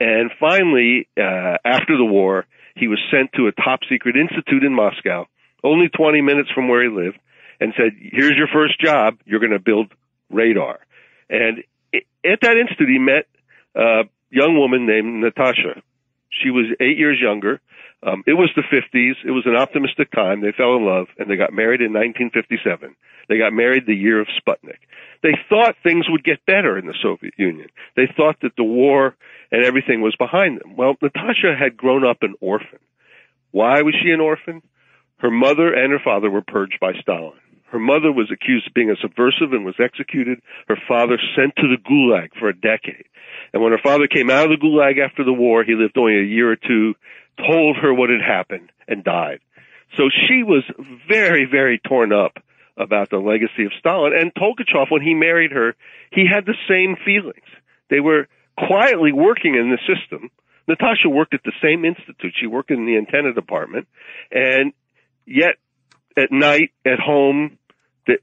And 0.00 0.30
finally, 0.38 1.08
uh, 1.16 1.56
after 1.64 1.96
the 1.96 2.04
war, 2.04 2.46
he 2.76 2.88
was 2.88 2.98
sent 3.10 3.32
to 3.34 3.48
a 3.48 3.52
top 3.52 3.80
secret 3.88 4.16
institute 4.16 4.62
in 4.62 4.74
Moscow, 4.74 5.26
only 5.64 5.88
20 5.88 6.20
minutes 6.20 6.50
from 6.54 6.68
where 6.68 6.82
he 6.82 6.90
lived, 6.94 7.18
and 7.60 7.72
said, 7.76 7.92
here's 7.98 8.36
your 8.36 8.48
first 8.52 8.78
job. 8.80 9.18
You're 9.24 9.40
going 9.40 9.52
to 9.52 9.58
build 9.58 9.92
radar. 10.30 10.78
And 11.28 11.64
at 11.92 12.40
that 12.42 12.56
institute, 12.56 12.88
he 12.88 12.98
met 12.98 13.26
a 13.74 14.02
young 14.30 14.58
woman 14.58 14.86
named 14.86 15.22
Natasha 15.22 15.82
she 16.30 16.50
was 16.50 16.66
eight 16.80 16.98
years 16.98 17.18
younger. 17.20 17.60
Um, 18.02 18.22
it 18.26 18.34
was 18.34 18.50
the 18.54 18.62
50s. 18.62 19.16
It 19.24 19.30
was 19.30 19.44
an 19.46 19.56
optimistic 19.56 20.10
time. 20.12 20.40
They 20.40 20.52
fell 20.52 20.76
in 20.76 20.86
love 20.86 21.08
and 21.18 21.28
they 21.28 21.36
got 21.36 21.52
married 21.52 21.80
in 21.80 21.92
1957. 21.92 22.94
They 23.28 23.38
got 23.38 23.52
married 23.52 23.86
the 23.86 23.94
year 23.94 24.20
of 24.20 24.28
Sputnik. 24.28 24.78
They 25.22 25.36
thought 25.48 25.74
things 25.82 26.06
would 26.08 26.24
get 26.24 26.46
better 26.46 26.78
in 26.78 26.86
the 26.86 26.94
Soviet 27.02 27.34
Union. 27.36 27.68
They 27.96 28.06
thought 28.16 28.36
that 28.42 28.56
the 28.56 28.64
war 28.64 29.16
and 29.50 29.64
everything 29.64 30.00
was 30.00 30.14
behind 30.16 30.60
them. 30.60 30.76
Well, 30.76 30.94
Natasha 31.02 31.56
had 31.58 31.76
grown 31.76 32.06
up 32.06 32.22
an 32.22 32.34
orphan. 32.40 32.78
Why 33.50 33.82
was 33.82 33.94
she 34.00 34.10
an 34.10 34.20
orphan? 34.20 34.62
Her 35.18 35.30
mother 35.30 35.72
and 35.74 35.92
her 35.92 36.00
father 36.02 36.30
were 36.30 36.42
purged 36.42 36.78
by 36.80 36.92
Stalin. 37.00 37.32
Her 37.70 37.78
mother 37.78 38.10
was 38.10 38.30
accused 38.32 38.66
of 38.66 38.74
being 38.74 38.90
a 38.90 38.96
subversive 39.00 39.52
and 39.52 39.64
was 39.64 39.78
executed. 39.78 40.40
Her 40.68 40.78
father 40.88 41.18
sent 41.36 41.54
to 41.56 41.68
the 41.68 41.76
Gulag 41.76 42.30
for 42.38 42.48
a 42.48 42.56
decade. 42.56 43.04
And 43.52 43.62
when 43.62 43.72
her 43.72 43.80
father 43.82 44.06
came 44.06 44.30
out 44.30 44.50
of 44.50 44.58
the 44.58 44.64
Gulag 44.64 44.98
after 44.98 45.24
the 45.24 45.32
war, 45.32 45.64
he 45.64 45.74
lived 45.74 45.96
only 45.98 46.18
a 46.18 46.24
year 46.24 46.50
or 46.50 46.56
two, 46.56 46.94
told 47.36 47.76
her 47.76 47.92
what 47.92 48.10
had 48.10 48.22
happened, 48.22 48.72
and 48.86 49.04
died. 49.04 49.40
So 49.96 50.04
she 50.28 50.42
was 50.42 50.64
very, 51.08 51.46
very 51.50 51.78
torn 51.78 52.12
up 52.12 52.38
about 52.76 53.10
the 53.10 53.18
legacy 53.18 53.64
of 53.64 53.72
Stalin. 53.78 54.12
And 54.18 54.32
Tolkachev, 54.34 54.90
when 54.90 55.02
he 55.02 55.14
married 55.14 55.52
her, 55.52 55.74
he 56.12 56.24
had 56.30 56.46
the 56.46 56.54
same 56.68 56.96
feelings. 57.04 57.46
They 57.90 58.00
were 58.00 58.28
quietly 58.56 59.12
working 59.12 59.54
in 59.54 59.70
the 59.70 59.78
system. 59.86 60.30
Natasha 60.66 61.08
worked 61.08 61.34
at 61.34 61.42
the 61.44 61.52
same 61.62 61.84
institute. 61.84 62.34
She 62.38 62.46
worked 62.46 62.70
in 62.70 62.86
the 62.86 62.96
antenna 62.96 63.32
department. 63.32 63.88
And 64.30 64.72
yet, 65.26 65.56
at 66.16 66.30
night, 66.30 66.70
at 66.84 66.98
home, 66.98 67.57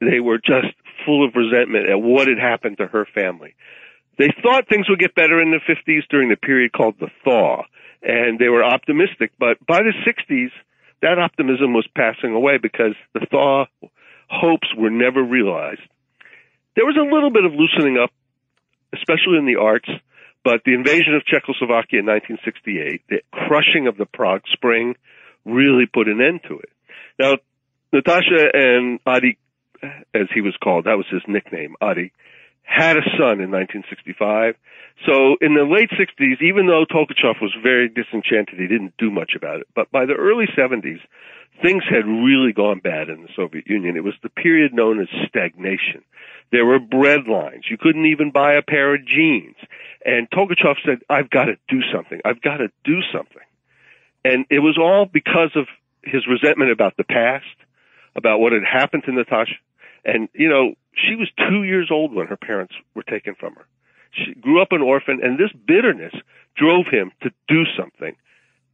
they 0.02 0.20
were 0.20 0.38
just 0.38 0.74
full 1.06 1.26
of 1.26 1.36
resentment 1.36 1.90
at 1.90 2.02
what 2.02 2.28
had 2.28 2.40
happened 2.40 2.78
to 2.78 2.88
her 2.88 3.06
family. 3.14 3.56
They 4.18 4.30
thought 4.42 4.68
things 4.68 4.90
would 4.90 5.00
get 5.00 5.14
better 5.14 5.42
in 5.42 5.52
the 5.52 5.60
50s 5.60 6.08
during 6.10 6.30
the 6.30 6.38
period 6.38 6.72
called 6.72 6.96
the 7.00 7.10
thaw, 7.24 7.64
and 8.02 8.40
they 8.40 8.50
were 8.50 8.64
optimistic. 8.64 9.32
But 9.38 9.64
by 9.66 9.80
the 9.80 9.94
60s, 10.08 10.52
that 11.02 11.20
optimism 11.20 11.74
was 11.74 11.88
passing 11.96 12.34
away 12.34 12.58
because 12.58 12.96
the 13.14 13.26
thaw 13.30 13.66
hopes 14.30 14.68
were 14.78 14.90
never 14.90 15.22
realized. 15.22 15.82
There 16.76 16.86
was 16.86 16.98
a 16.98 17.14
little 17.14 17.32
bit 17.32 17.46
of 17.46 17.54
loosening 17.54 17.98
up, 18.02 18.12
especially 18.94 19.38
in 19.38 19.46
the 19.46 19.60
arts, 19.62 19.90
but 20.44 20.62
the 20.66 20.74
invasion 20.74 21.16
of 21.16 21.26
Czechoslovakia 21.26 22.00
in 22.00 22.06
1968, 22.06 23.02
the 23.10 23.22
crushing 23.32 23.88
of 23.88 23.98
the 23.98 24.06
Prague 24.06 24.44
Spring, 24.54 24.96
really 25.44 25.86
put 25.92 26.08
an 26.08 26.22
end 26.22 26.42
to 26.48 26.60
it. 26.60 26.70
Now, 27.20 27.38
Natasha 27.92 28.50
and 28.54 29.00
Adi, 29.06 29.38
as 30.14 30.28
he 30.34 30.42
was 30.42 30.56
called, 30.62 30.86
that 30.86 30.98
was 30.98 31.08
his 31.10 31.22
nickname, 31.28 31.76
Adi, 31.82 32.12
had 32.64 32.98
a 32.98 33.06
son 33.18 33.40
in 33.40 33.52
1965. 33.52 34.56
So 35.06 35.38
in 35.42 35.54
the 35.54 35.64
late 35.64 35.90
60s, 35.92 36.42
even 36.42 36.68
though 36.68 36.86
Tolkachev 36.86 37.42
was 37.42 37.56
very 37.62 37.90
disenchanted, 37.90 38.60
he 38.60 38.68
didn't 38.68 38.94
do 38.98 39.12
much 39.12 39.34
about 39.36 39.60
it. 39.60 39.68
But 39.76 39.92
by 39.92 40.06
the 40.06 40.14
early 40.14 40.48
70s, 40.58 41.00
things 41.62 41.84
had 41.90 42.06
really 42.06 42.54
gone 42.54 42.80
bad 42.80 43.10
in 43.10 43.22
the 43.22 43.30
Soviet 43.36 43.68
Union. 43.68 43.96
It 43.96 44.04
was 44.04 44.16
the 44.24 44.30
period 44.30 44.74
known 44.74 45.00
as 45.00 45.08
stagnation. 45.28 46.04
There 46.52 46.66
were 46.66 46.80
bread 46.80 47.28
lines. 47.28 47.66
You 47.70 47.78
couldn't 47.78 48.06
even 48.06 48.32
buy 48.32 48.56
a 48.56 48.62
pair 48.62 48.96
of 48.96 49.06
jeans. 49.06 49.56
And 50.06 50.30
Tolkachev 50.30 50.76
said, 50.86 51.00
I've 51.10 51.30
got 51.30 51.46
to 51.46 51.58
do 51.68 51.82
something. 51.94 52.20
I've 52.26 52.42
got 52.42 52.58
to 52.58 52.70
do 52.84 53.02
something. 53.14 53.42
And 54.24 54.46
it 54.50 54.60
was 54.60 54.78
all 54.78 55.06
because 55.06 55.52
of 55.56 55.68
his 56.04 56.26
resentment 56.28 56.72
about 56.72 56.98
the 56.98 57.04
past, 57.04 57.46
about 58.16 58.40
what 58.40 58.54
had 58.54 58.64
happened 58.64 59.04
to 59.06 59.12
Natasha. 59.12 59.56
And, 60.04 60.30
you 60.34 60.50
know, 60.50 60.76
she 60.94 61.16
was 61.16 61.30
two 61.50 61.64
years 61.64 61.90
old 61.92 62.14
when 62.14 62.28
her 62.28 62.38
parents 62.38 62.74
were 62.94 63.04
taken 63.04 63.36
from 63.36 63.56
her. 63.56 63.66
She 64.12 64.34
grew 64.40 64.62
up 64.62 64.72
an 64.72 64.82
orphan, 64.82 65.20
and 65.22 65.38
this 65.38 65.52
bitterness 65.68 66.14
drove 66.56 66.86
him 66.90 67.12
to 67.24 67.32
do 67.48 67.64
something. 67.78 68.16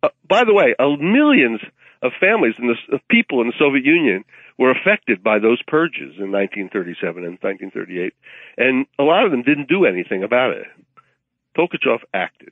Uh, 0.04 0.10
by 0.28 0.44
the 0.44 0.54
way, 0.54 0.76
uh, 0.78 0.90
millions 1.00 1.62
of 2.02 2.12
families 2.20 2.56
and 2.58 2.70
of 2.92 3.00
people 3.10 3.42
in 3.42 3.48
the 3.48 3.54
Soviet 3.58 3.86
Union 3.86 4.24
were 4.58 4.72
affected 4.72 5.24
by 5.24 5.40
those 5.40 5.62
purges 5.68 6.18
in 6.18 6.32
1937 6.32 7.24
and 7.24 7.38
1938, 7.42 8.14
and 8.58 8.86
a 9.00 9.04
lot 9.04 9.26
of 9.26 9.32
them 9.32 9.44
didn't 9.44 9.70
do 9.70 9.86
anything 9.86 10.24
about 10.24 10.52
it. 10.52 10.66
Tolkachev 11.58 12.00
acted. 12.14 12.52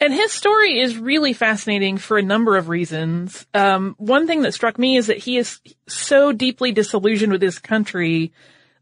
And 0.00 0.14
his 0.14 0.32
story 0.32 0.78
is 0.78 0.96
really 0.96 1.32
fascinating 1.32 1.98
for 1.98 2.18
a 2.18 2.22
number 2.22 2.56
of 2.56 2.68
reasons. 2.68 3.46
Um, 3.52 3.96
one 3.98 4.26
thing 4.26 4.42
that 4.42 4.54
struck 4.54 4.78
me 4.78 4.96
is 4.96 5.08
that 5.08 5.18
he 5.18 5.36
is 5.36 5.60
so 5.88 6.32
deeply 6.32 6.70
disillusioned 6.70 7.32
with 7.32 7.42
his 7.42 7.58
country 7.58 8.32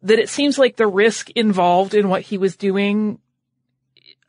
that 0.03 0.19
it 0.19 0.29
seems 0.29 0.59
like 0.59 0.77
the 0.77 0.87
risk 0.87 1.31
involved 1.31 1.95
in 1.95 2.11
what 2.11 2.23
he 2.23 2.37
was 2.37 2.57
doing. 2.57 3.19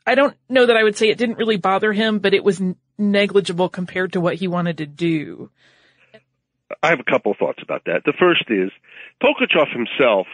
I 0.06 0.14
don't 0.14 0.34
know 0.48 0.64
that 0.64 0.76
I 0.78 0.82
would 0.82 0.96
say 0.96 1.10
it 1.10 1.18
didn't 1.18 1.36
really 1.36 1.58
bother 1.58 1.92
him, 1.92 2.20
but 2.20 2.32
it 2.32 2.42
was 2.42 2.62
negligible 2.96 3.68
compared 3.68 4.14
to 4.14 4.20
what 4.20 4.36
he 4.36 4.48
wanted 4.48 4.78
to 4.78 4.86
do. 4.86 5.50
I 6.82 6.88
have 6.88 7.00
a 7.00 7.10
couple 7.10 7.32
of 7.32 7.38
thoughts 7.38 7.60
about 7.62 7.84
that. 7.84 8.02
The 8.06 8.14
first 8.18 8.44
is 8.48 8.70
Tolkachev 9.22 9.72
himself 9.72 10.26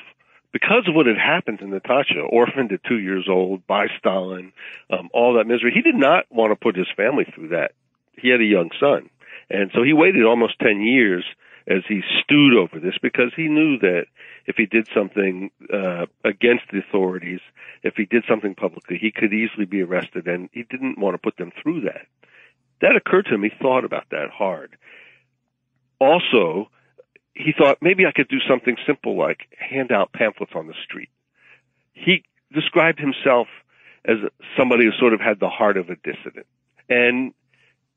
because 0.55 0.87
of 0.87 0.95
what 0.95 1.07
had 1.07 1.19
happened 1.19 1.59
to 1.59 1.67
Natasha, 1.67 2.21
orphaned 2.21 2.71
at 2.71 2.85
two 2.85 3.01
years 3.01 3.27
old 3.29 3.67
by 3.67 3.89
Stalin, 3.99 4.53
um, 4.89 5.09
all 5.13 5.35
that 5.35 5.49
misery, 5.49 5.73
he 5.75 5.83
did 5.83 5.97
not 5.97 6.27
want 6.31 6.53
to 6.53 6.57
put 6.57 6.77
his 6.77 6.87
family 6.97 7.25
through 7.35 7.49
that. 7.49 7.73
He 8.17 8.29
had 8.29 8.41
a 8.41 8.45
young 8.45 8.71
son. 8.79 9.11
And 9.51 9.73
so 9.75 9.83
he 9.83 9.93
waited 9.93 10.25
almost 10.25 10.61
10 10.61 10.81
years 10.81 11.25
as 11.67 11.83
he 11.89 12.03
stewed 12.23 12.55
over 12.55 12.79
this 12.79 12.95
because 13.03 13.33
he 13.35 13.49
knew 13.49 13.81
that 13.81 14.05
if 14.47 14.55
he 14.55 14.67
did 14.67 14.87
something 14.95 15.51
uh, 15.73 16.07
against 16.25 16.65
the 16.71 16.79
authorities, 16.79 17.41
if 17.83 17.95
he 17.97 18.05
did 18.05 18.23
something 18.29 18.55
publicly, 18.55 18.97
he 18.97 19.11
could 19.11 19.33
easily 19.33 19.65
be 19.65 19.83
arrested, 19.83 20.29
and 20.29 20.49
he 20.53 20.63
didn't 20.63 21.01
want 21.01 21.15
to 21.15 21.19
put 21.19 21.37
them 21.37 21.51
through 21.61 21.81
that. 21.81 22.07
That 22.81 22.95
occurred 22.95 23.27
to 23.27 23.35
him. 23.35 23.43
He 23.43 23.51
thought 23.61 23.85
about 23.85 24.05
that 24.13 24.31
hard. 24.31 24.77
Also, 25.99 26.71
he 27.35 27.53
thought 27.57 27.79
maybe 27.81 28.07
I 28.07 28.13
could 28.13 28.29
do 28.29 28.39
something 28.49 28.77
simple 28.87 29.17
like 29.19 29.41
hand 29.59 29.91
out 29.91 30.13
pamphlets 30.13 30.53
on 30.55 30.67
the 30.67 30.75
street. 30.85 31.11
He 31.93 32.25
described 32.53 33.01
himself 33.01 33.49
as 34.05 34.17
somebody 34.57 34.85
who 34.85 34.93
sort 34.99 35.15
of 35.15 35.21
had 35.21 35.41
the 35.41 35.49
heart 35.49 35.77
of 35.77 35.89
a 35.91 35.97
dissident. 35.97 36.47
And 36.89 37.33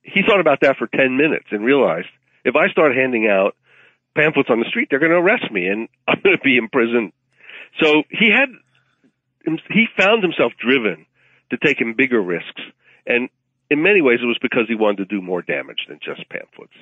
he 0.01 0.21
thought 0.25 0.39
about 0.39 0.61
that 0.61 0.77
for 0.77 0.87
10 0.87 1.17
minutes 1.17 1.47
and 1.51 1.63
realized 1.63 2.07
if 2.45 2.55
I 2.55 2.69
start 2.69 2.95
handing 2.95 3.27
out 3.27 3.55
pamphlets 4.15 4.49
on 4.49 4.59
the 4.59 4.65
street, 4.69 4.87
they're 4.89 4.99
going 4.99 5.11
to 5.11 5.17
arrest 5.17 5.51
me 5.51 5.67
and 5.67 5.89
I'm 6.07 6.21
going 6.23 6.37
to 6.37 6.43
be 6.43 6.57
in 6.57 6.69
prison. 6.69 7.11
So 7.81 8.03
he 8.09 8.31
had, 8.31 8.49
he 9.69 9.85
found 9.97 10.23
himself 10.23 10.53
driven 10.59 11.05
to 11.51 11.57
taking 11.57 11.93
bigger 11.95 12.21
risks. 12.21 12.61
And 13.05 13.29
in 13.69 13.83
many 13.83 14.01
ways, 14.01 14.19
it 14.23 14.25
was 14.25 14.39
because 14.41 14.63
he 14.67 14.75
wanted 14.75 15.09
to 15.09 15.15
do 15.15 15.21
more 15.21 15.41
damage 15.41 15.85
than 15.87 15.99
just 16.03 16.27
pamphlets. 16.29 16.73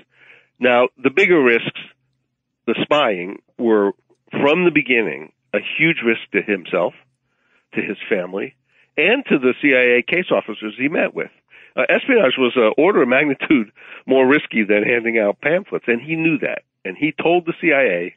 Now, 0.59 0.88
the 1.01 1.09
bigger 1.09 1.41
risks 1.41 1.81
the 2.67 2.75
spying 2.81 3.41
were 3.57 3.91
from 4.31 4.65
the 4.65 4.72
beginning 4.72 5.31
a 5.53 5.60
huge 5.77 5.98
risk 6.05 6.22
to 6.34 6.41
himself, 6.41 6.93
to 7.74 7.81
his 7.81 7.98
family, 8.10 8.55
and 8.98 9.24
to 9.25 9.39
the 9.39 9.53
CIA 9.62 10.01
case 10.01 10.31
officers 10.31 10.74
he 10.77 10.89
met 10.89 11.13
with. 11.13 11.31
Uh, 11.75 11.84
espionage 11.89 12.38
was 12.38 12.53
an 12.55 12.74
order 12.77 13.01
of 13.01 13.07
magnitude 13.07 13.72
more 14.05 14.27
risky 14.27 14.63
than 14.63 14.84
handing 14.84 15.17
out 15.17 15.41
pamphlets, 15.41 15.86
and 15.88 16.01
he 16.01 16.15
knew 16.15 16.38
that. 16.39 16.63
And 16.84 16.98
he 16.98 17.12
told 17.12 17.45
the 17.45 17.53
CIA, 17.60 18.15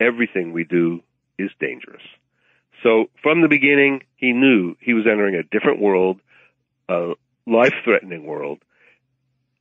everything 0.00 0.52
we 0.52 0.64
do 0.64 1.00
is 1.38 1.50
dangerous. 1.60 2.02
So 2.82 3.06
from 3.22 3.40
the 3.40 3.48
beginning, 3.48 4.02
he 4.16 4.32
knew 4.32 4.76
he 4.80 4.92
was 4.92 5.06
entering 5.06 5.34
a 5.34 5.42
different 5.42 5.80
world, 5.80 6.20
a 6.88 7.12
life-threatening 7.46 8.26
world. 8.26 8.58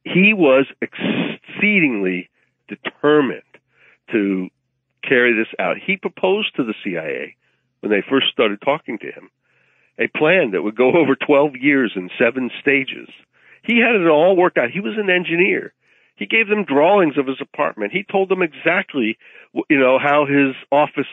He 0.03 0.33
was 0.33 0.65
exceedingly 0.81 2.29
determined 2.67 3.43
to 4.13 4.47
carry 5.07 5.33
this 5.33 5.53
out. 5.59 5.75
He 5.85 5.97
proposed 5.97 6.55
to 6.55 6.63
the 6.63 6.73
CIA 6.83 7.35
when 7.81 7.91
they 7.91 8.03
first 8.09 8.27
started 8.31 8.61
talking 8.63 8.97
to 8.99 9.07
him 9.07 9.29
a 9.99 10.07
plan 10.07 10.51
that 10.51 10.61
would 10.61 10.75
go 10.75 10.91
over 10.95 11.15
12 11.15 11.55
years 11.59 11.93
in 11.95 12.09
seven 12.17 12.49
stages. 12.61 13.09
He 13.63 13.79
had 13.79 13.95
it 13.95 14.07
all 14.07 14.35
worked 14.35 14.57
out. 14.57 14.71
He 14.71 14.79
was 14.79 14.97
an 14.97 15.09
engineer. 15.09 15.73
He 16.15 16.25
gave 16.25 16.47
them 16.47 16.65
drawings 16.65 17.17
of 17.17 17.27
his 17.27 17.41
apartment. 17.41 17.91
He 17.91 18.03
told 18.03 18.29
them 18.29 18.41
exactly, 18.41 19.17
you 19.69 19.79
know, 19.79 19.97
how 19.99 20.25
his 20.25 20.55
office 20.71 21.09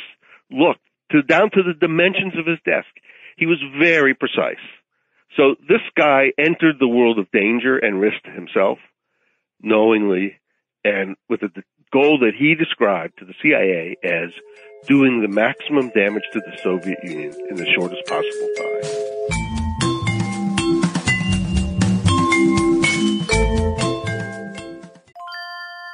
looked 0.50 0.80
to 1.12 1.22
down 1.22 1.50
to 1.52 1.62
the 1.62 1.74
dimensions 1.74 2.34
of 2.38 2.46
his 2.46 2.58
desk. 2.64 2.88
He 3.36 3.46
was 3.46 3.58
very 3.78 4.14
precise. 4.14 4.62
So 5.36 5.54
this 5.68 5.80
guy 5.96 6.32
entered 6.36 6.76
the 6.78 6.88
world 6.88 7.18
of 7.18 7.30
danger 7.30 7.78
and 7.78 8.00
risk 8.00 8.24
himself 8.24 8.78
knowingly 9.62 10.36
and 10.84 11.16
with 11.28 11.42
a 11.42 11.48
goal 11.92 12.18
that 12.20 12.34
he 12.36 12.54
described 12.54 13.18
to 13.18 13.24
the 13.24 13.34
CIA 13.42 13.96
as 14.02 14.30
doing 14.86 15.20
the 15.20 15.28
maximum 15.28 15.90
damage 15.90 16.24
to 16.32 16.40
the 16.40 16.56
Soviet 16.62 16.98
Union 17.04 17.34
in 17.50 17.56
the 17.56 17.66
shortest 17.66 18.06
possible 18.06 18.48
time. 18.56 19.39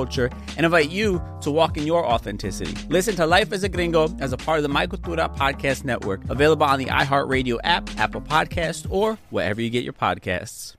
culture 0.00 0.30
and 0.56 0.64
invite 0.64 0.88
you 0.88 1.22
to 1.42 1.50
walk 1.50 1.76
in 1.76 1.86
your 1.86 2.06
authenticity. 2.06 2.74
Listen 2.88 3.14
to 3.16 3.26
Life 3.26 3.52
as 3.52 3.64
a 3.64 3.68
Gringo 3.68 4.08
as 4.18 4.32
a 4.32 4.38
part 4.38 4.58
of 4.58 4.62
the 4.62 4.68
My 4.70 4.86
Cultura 4.86 5.34
Podcast 5.36 5.84
Network, 5.84 6.22
available 6.30 6.64
on 6.64 6.78
the 6.78 6.86
iHeartRadio 6.86 7.58
app, 7.64 7.90
Apple 7.98 8.22
Podcast, 8.22 8.86
or 8.90 9.18
wherever 9.28 9.60
you 9.60 9.68
get 9.68 9.84
your 9.84 9.92
podcasts. 9.92 10.74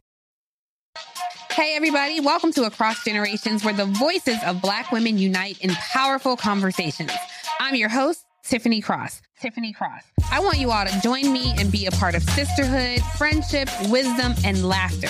Hey, 1.52 1.76
everybody, 1.76 2.20
welcome 2.20 2.52
to 2.54 2.64
Across 2.64 3.04
Generations, 3.04 3.64
where 3.64 3.76
the 3.76 3.86
voices 3.86 4.38
of 4.44 4.60
Black 4.60 4.92
women 4.92 5.20
unite 5.20 5.60
in 5.60 5.70
powerful 5.72 6.36
conversations. 6.36 7.12
I'm 7.60 7.76
your 7.76 7.90
host, 7.90 8.26
Tiffany 8.44 8.82
Cross. 8.82 9.22
Tiffany 9.40 9.72
Cross. 9.72 10.02
I 10.32 10.40
want 10.40 10.58
you 10.58 10.72
all 10.72 10.86
to 10.86 11.02
join 11.02 11.32
me 11.32 11.54
and 11.60 11.72
be 11.72 11.86
a 11.86 11.92
part 11.92 12.16
of 12.16 12.24
sisterhood, 12.24 13.02
friendship, 13.18 13.70
wisdom, 13.90 14.34
and 14.44 14.68
laughter. 14.68 15.10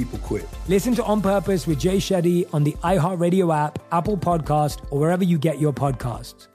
People 0.00 0.18
quit. 0.20 0.48
Listen 0.66 0.94
to 0.94 1.04
On 1.04 1.20
Purpose 1.20 1.66
with 1.66 1.78
Jay 1.78 1.98
Shetty 1.98 2.48
on 2.54 2.64
the 2.64 2.72
iHeartRadio 2.82 3.54
app, 3.54 3.78
Apple 3.92 4.16
Podcast, 4.16 4.78
or 4.90 4.98
wherever 4.98 5.22
you 5.22 5.36
get 5.36 5.60
your 5.60 5.74
podcasts. 5.74 6.48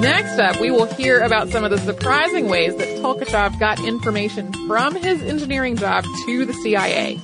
Next 0.00 0.40
up, 0.40 0.60
we 0.60 0.72
will 0.72 0.86
hear 0.86 1.20
about 1.20 1.50
some 1.50 1.62
of 1.62 1.70
the 1.70 1.78
surprising 1.78 2.48
ways 2.48 2.74
that 2.74 2.88
Tolkachev 2.98 3.60
got 3.60 3.78
information 3.84 4.52
from 4.66 4.96
his 4.96 5.22
engineering 5.22 5.76
job 5.76 6.02
to 6.26 6.44
the 6.44 6.54
CIA. 6.54 7.20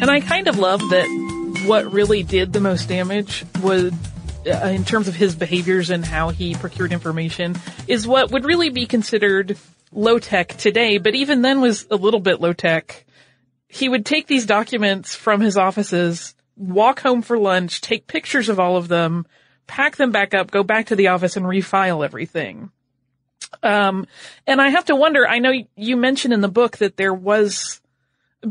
And 0.00 0.08
I 0.08 0.20
kind 0.20 0.46
of 0.46 0.60
love 0.60 0.78
that 0.90 1.64
what 1.66 1.92
really 1.92 2.22
did 2.22 2.52
the 2.52 2.60
most 2.60 2.88
damage 2.88 3.44
was 3.60 3.92
uh, 4.46 4.68
in 4.68 4.84
terms 4.84 5.08
of 5.08 5.14
his 5.14 5.34
behaviors 5.34 5.90
and 5.90 6.04
how 6.04 6.30
he 6.30 6.54
procured 6.54 6.92
information 6.92 7.56
is 7.86 8.06
what 8.06 8.30
would 8.30 8.44
really 8.44 8.70
be 8.70 8.86
considered 8.86 9.58
low 9.92 10.18
tech 10.18 10.48
today, 10.48 10.98
but 10.98 11.14
even 11.14 11.42
then 11.42 11.60
was 11.60 11.86
a 11.90 11.96
little 11.96 12.20
bit 12.20 12.40
low 12.40 12.52
tech. 12.52 13.04
He 13.68 13.88
would 13.88 14.06
take 14.06 14.26
these 14.26 14.46
documents 14.46 15.14
from 15.14 15.40
his 15.40 15.56
offices, 15.56 16.34
walk 16.56 17.00
home 17.00 17.22
for 17.22 17.38
lunch, 17.38 17.80
take 17.80 18.06
pictures 18.06 18.48
of 18.48 18.60
all 18.60 18.76
of 18.76 18.88
them, 18.88 19.26
pack 19.66 19.96
them 19.96 20.12
back 20.12 20.34
up, 20.34 20.50
go 20.50 20.62
back 20.62 20.86
to 20.86 20.96
the 20.96 21.08
office 21.08 21.36
and 21.36 21.46
refile 21.46 22.04
everything. 22.04 22.70
Um, 23.62 24.06
and 24.46 24.60
I 24.60 24.70
have 24.70 24.86
to 24.86 24.96
wonder, 24.96 25.26
I 25.26 25.38
know 25.38 25.52
you 25.76 25.96
mentioned 25.96 26.34
in 26.34 26.40
the 26.40 26.48
book 26.48 26.78
that 26.78 26.96
there 26.96 27.14
was 27.14 27.80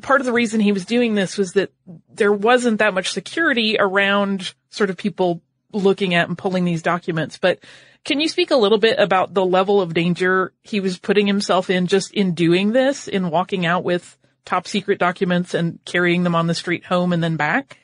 part 0.01 0.19
of 0.19 0.25
the 0.25 0.33
reason 0.33 0.59
he 0.59 0.71
was 0.71 0.85
doing 0.85 1.15
this 1.15 1.37
was 1.37 1.53
that 1.53 1.71
there 2.13 2.33
wasn't 2.33 2.79
that 2.79 2.93
much 2.93 3.11
security 3.11 3.77
around 3.79 4.53
sort 4.69 4.89
of 4.89 4.97
people 4.97 5.41
looking 5.75 6.13
at 6.15 6.27
and 6.27 6.37
pulling 6.37 6.65
these 6.65 6.81
documents. 6.81 7.37
But 7.37 7.59
can 8.03 8.19
you 8.19 8.27
speak 8.27 8.51
a 8.51 8.55
little 8.55 8.77
bit 8.77 8.99
about 8.99 9.33
the 9.33 9.45
level 9.45 9.81
of 9.81 9.93
danger 9.93 10.53
he 10.61 10.79
was 10.79 10.97
putting 10.97 11.27
himself 11.27 11.69
in 11.69 11.87
just 11.87 12.13
in 12.13 12.33
doing 12.33 12.71
this, 12.71 13.07
in 13.07 13.29
walking 13.29 13.65
out 13.65 13.83
with 13.83 14.17
top 14.45 14.67
secret 14.67 14.99
documents 14.99 15.53
and 15.53 15.79
carrying 15.85 16.23
them 16.23 16.35
on 16.35 16.47
the 16.47 16.53
street 16.53 16.85
home 16.85 17.13
and 17.13 17.23
then 17.23 17.35
back? 17.35 17.79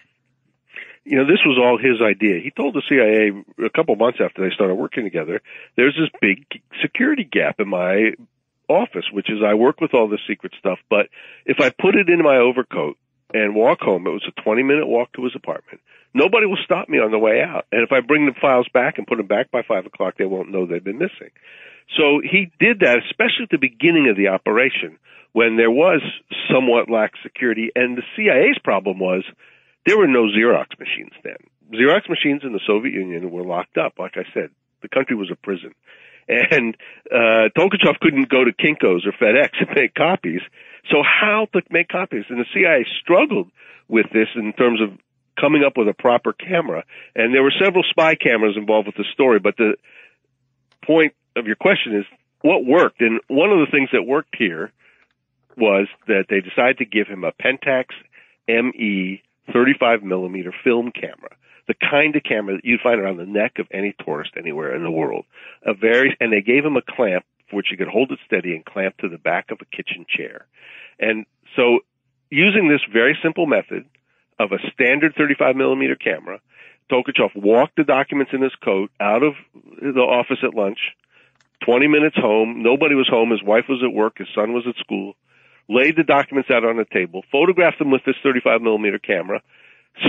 You 1.04 1.17
know, 1.17 1.25
this 1.25 1.39
was 1.43 1.58
all 1.58 1.80
his 1.80 1.99
idea. 2.01 2.39
He 2.43 2.51
told 2.51 2.75
the 2.75 2.84
CIA 2.88 3.32
a 3.65 3.69
couple 3.71 3.95
months 3.95 4.19
after 4.23 4.47
they 4.47 4.54
started 4.54 4.75
working 4.75 5.04
together, 5.04 5.41
there's 5.75 5.97
this 5.99 6.10
big 6.21 6.45
security 6.82 7.23
gap 7.23 7.60
in 7.60 7.67
my 7.67 8.12
office, 8.69 9.06
which 9.12 9.30
is 9.30 9.39
I 9.45 9.56
work 9.56 9.82
with 9.82 9.95
all 9.95 10.08
this 10.08 10.21
secret 10.27 10.54
stuff, 10.60 10.80
but 10.89 11.08
if 11.45 11.60
I 11.60 11.71
put 11.71 11.95
it 11.95 12.10
in 12.10 12.21
my 12.21 12.38
overcoat 12.38 12.97
and 13.34 13.56
walk 13.56 13.80
home, 13.82 14.08
it 14.08 14.12
was 14.12 14.28
a 14.28 14.41
20 14.41 14.63
minute 14.63 14.88
walk 14.88 15.12
to 15.13 15.24
his 15.24 15.36
apartment. 15.36 15.82
Nobody 16.13 16.46
will 16.46 16.60
stop 16.63 16.89
me 16.89 17.00
on 17.00 17.12
the 17.12 17.20
way 17.20 17.41
out. 17.41 17.65
And 17.72 17.84
if 17.84 17.91
I 17.91 18.02
bring 18.02 18.26
the 18.26 18.34
files 18.39 18.67
back 18.74 18.98
and 18.98 19.08
put 19.08 19.17
them 19.17 19.28
back 19.28 19.50
by 19.52 19.62
five 19.65 19.86
o'clock, 19.86 20.15
they 20.17 20.26
won't 20.26 20.52
know 20.52 20.65
they've 20.65 20.84
been 20.84 20.98
missing. 20.98 21.32
So 21.98 22.22
he 22.22 22.52
did 22.60 22.80
that, 22.82 23.00
especially 23.10 23.44
at 23.44 23.50
the 23.50 23.58
beginning 23.58 24.10
of 24.10 24.17
the 24.17 24.28
operation 24.28 24.98
when 25.34 25.56
there 25.56 25.72
was 25.72 26.02
somewhat 26.52 26.89
lax 26.89 27.17
security. 27.24 27.72
And 27.76 27.98
the 27.98 28.04
CIA's 28.15 28.60
problem 28.63 29.00
was 29.00 29.24
there 29.86 29.98
were 29.98 30.08
no 30.08 30.28
Xerox 30.28 30.78
machines 30.80 31.13
then. 31.24 31.38
Xerox 31.72 32.10
machines 32.10 32.41
in 32.44 32.52
the 32.52 32.60
Soviet 32.67 32.94
Union 32.94 33.32
were 33.32 33.44
locked 33.44 33.78
up. 33.78 33.94
Like 33.98 34.17
I 34.17 34.26
said, 34.34 34.50
the 34.82 34.89
country 34.89 35.15
was 35.15 35.32
a 35.32 35.36
prison. 35.36 35.74
And 36.28 36.78
uh, 37.12 37.50
Tolkachev 37.58 38.00
couldn't 38.00 38.30
go 38.30 38.46
to 38.46 38.54
Kinko's 38.54 39.06
or 39.06 39.12
FedEx 39.12 39.50
and 39.60 39.70
make 39.76 39.94
copies. 39.96 40.41
So 40.89 41.04
how 41.04 41.48
to 41.54 41.62
make 41.70 41.89
copies? 41.89 42.26
And 42.30 42.39
the 42.39 42.46
CIA 42.54 42.86
struggled 43.02 43.52
with 43.88 44.08
this 44.12 44.28
in 44.36 44.54
terms 44.54 44.82
of 44.82 44.98
coming 45.39 45.63
up 45.63 45.78
with 45.78 45.88
a 45.88 45.94
proper 45.94 46.34
camera. 46.34 46.84
And 47.15 47.34
there 47.34 47.44
were 47.44 47.54
several 47.62 47.84
spy 47.89 48.15
cameras 48.15 48.56
involved 48.58 48.88
with 48.88 48.96
the 48.96 49.06
story, 49.13 49.39
but 49.39 49.58
the 49.58 49.76
point 50.86 51.13
of 51.36 51.46
your 51.46 51.56
question 51.56 51.96
is 51.96 52.06
what 52.41 52.65
worked? 52.65 53.02
And 53.02 53.22
one 53.28 53.52
of 53.52 53.60
the 53.60 53.72
things 53.72 53.89
that 53.94 54.04
worked 54.04 54.36
here 54.38 54.72
was 55.58 55.88
that 56.08 56.26
they 56.30 56.41
decided 56.41 56.80
to 56.80 56.86
give 56.86 57.08
him 57.08 57.24
a 57.24 57.32
Pentax 57.32 57.86
ME 58.48 59.22
35 59.54 60.04
millimeter 60.04 60.54
film 60.63 60.91
camera 60.91 61.36
the 61.67 61.88
kind 61.89 62.15
of 62.15 62.24
camera 62.24 62.56
that 62.56 62.65
you'd 62.65 62.82
find 62.82 63.00
around 63.00 63.17
the 63.17 63.26
neck 63.26 63.60
of 63.60 63.67
any 63.72 63.96
tourist 64.04 64.32
anywhere 64.38 64.76
in 64.76 64.84
the 64.84 64.91
world. 64.91 65.26
A 65.65 65.74
very, 65.74 66.17
and 66.20 66.34
they 66.34 66.41
gave 66.41 66.65
him 66.65 66.76
a 66.76 66.82
clamp 66.82 67.24
which 67.54 67.68
he 67.70 67.78
could 67.78 67.88
hold 67.88 68.12
it 68.12 68.20
steady 68.26 68.56
and 68.56 68.66
clamp 68.66 68.98
to 68.98 69.10
the 69.10 69.18
back 69.18 69.52
of 69.52 69.60
a 69.62 69.76
kitchen 69.76 70.06
chair. 70.10 70.46
And 71.00 71.26
so 71.56 71.80
using 72.30 72.68
this 72.68 72.82
very 72.92 73.18
simple 73.22 73.46
method 73.46 73.86
of 74.40 74.52
a 74.52 74.58
standard 74.74 75.14
35 75.16 75.56
millimeter 75.56 75.96
camera, 75.96 76.40
Tolkachev 76.92 77.36
walked 77.36 77.76
the 77.78 77.84
documents 77.84 78.32
in 78.34 78.42
his 78.42 78.56
coat 78.64 78.92
out 79.00 79.24
of 79.24 79.34
the 79.54 80.02
office 80.02 80.40
at 80.44 80.54
lunch, 80.54 80.80
20 81.66 81.88
minutes 81.88 82.18
home. 82.18 82.64
Nobody 82.64 82.96
was 82.96 83.08
home. 83.08 83.32
His 83.32 83.44
wife 83.44 83.66
was 83.70 83.82
at 83.84 83.94
work. 83.94 84.18
His 84.18 84.28
son 84.34 84.54
was 84.54 84.66
at 84.68 84.76
school. 84.78 85.14
Laid 85.70 85.96
the 85.96 86.04
documents 86.04 86.50
out 86.52 86.66
on 86.66 86.76
the 86.76 86.86
table, 86.92 87.24
photographed 87.32 87.80
them 87.80 87.92
with 87.92 88.04
this 88.06 88.16
35 88.24 88.62
millimeter 88.62 89.00
camera, 89.00 89.42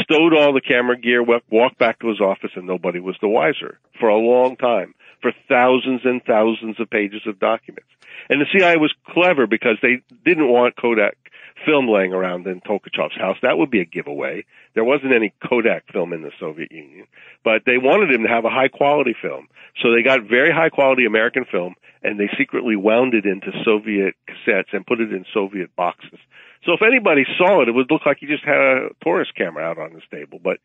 stowed 0.02 0.34
all 0.34 0.52
the 0.52 0.60
camera 0.60 0.98
gear, 0.98 1.22
walked 1.22 1.78
back 1.78 2.00
to 2.00 2.08
his 2.08 2.20
office, 2.20 2.50
and 2.54 2.66
nobody 2.66 3.00
was 3.00 3.16
the 3.20 3.28
wiser 3.28 3.78
for 3.98 4.08
a 4.08 4.16
long 4.16 4.56
time, 4.56 4.94
for 5.20 5.32
thousands 5.48 6.02
and 6.04 6.22
thousands 6.24 6.80
of 6.80 6.90
pages 6.90 7.22
of 7.26 7.38
documents. 7.38 7.88
And 8.28 8.40
the 8.40 8.46
CIA 8.52 8.76
was 8.76 8.94
clever 9.08 9.46
because 9.46 9.76
they 9.82 10.02
didn't 10.24 10.48
want 10.48 10.76
Kodak 10.76 11.16
film 11.64 11.88
laying 11.88 12.12
around 12.12 12.46
in 12.46 12.60
Tolkachev's 12.60 13.16
house. 13.16 13.36
That 13.42 13.58
would 13.58 13.70
be 13.70 13.80
a 13.80 13.84
giveaway. 13.84 14.44
There 14.74 14.84
wasn't 14.84 15.12
any 15.12 15.32
Kodak 15.48 15.84
film 15.92 16.12
in 16.12 16.22
the 16.22 16.32
Soviet 16.38 16.72
Union, 16.72 17.06
but 17.44 17.62
they 17.66 17.78
wanted 17.78 18.14
him 18.14 18.22
to 18.22 18.28
have 18.28 18.44
a 18.44 18.50
high 18.50 18.68
quality 18.68 19.14
film. 19.20 19.48
So 19.82 19.92
they 19.92 20.02
got 20.02 20.28
very 20.28 20.52
high 20.52 20.68
quality 20.68 21.04
American 21.06 21.44
film 21.44 21.74
and 22.02 22.18
they 22.18 22.28
secretly 22.36 22.76
wound 22.76 23.14
it 23.14 23.26
into 23.26 23.52
Soviet 23.64 24.14
cassettes 24.28 24.72
and 24.72 24.86
put 24.86 25.00
it 25.00 25.12
in 25.12 25.24
Soviet 25.32 25.74
boxes. 25.76 26.18
So 26.64 26.72
if 26.72 26.82
anybody 26.82 27.24
saw 27.38 27.62
it, 27.62 27.68
it 27.68 27.72
would 27.72 27.90
look 27.90 28.06
like 28.06 28.18
he 28.20 28.26
just 28.26 28.44
had 28.44 28.56
a 28.56 28.88
tourist 29.02 29.34
camera 29.34 29.64
out 29.64 29.78
on 29.78 29.92
his 29.92 30.02
table, 30.10 30.38
but 30.42 30.58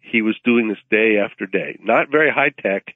he 0.00 0.22
was 0.22 0.36
doing 0.44 0.68
this 0.68 0.78
day 0.90 1.18
after 1.18 1.46
day. 1.46 1.78
Not 1.82 2.10
very 2.10 2.30
high 2.30 2.50
tech, 2.50 2.94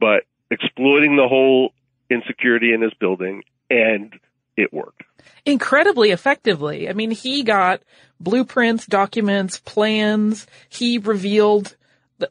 but 0.00 0.24
exploiting 0.50 1.16
the 1.16 1.28
whole 1.28 1.72
insecurity 2.10 2.72
in 2.72 2.82
his 2.82 2.94
building 2.94 3.42
and 3.70 4.14
it 4.56 4.72
worked. 4.72 5.02
Incredibly 5.44 6.10
effectively. 6.10 6.88
I 6.88 6.92
mean, 6.92 7.10
he 7.10 7.42
got 7.42 7.82
blueprints, 8.20 8.86
documents, 8.86 9.58
plans. 9.58 10.46
He 10.68 10.98
revealed 10.98 11.76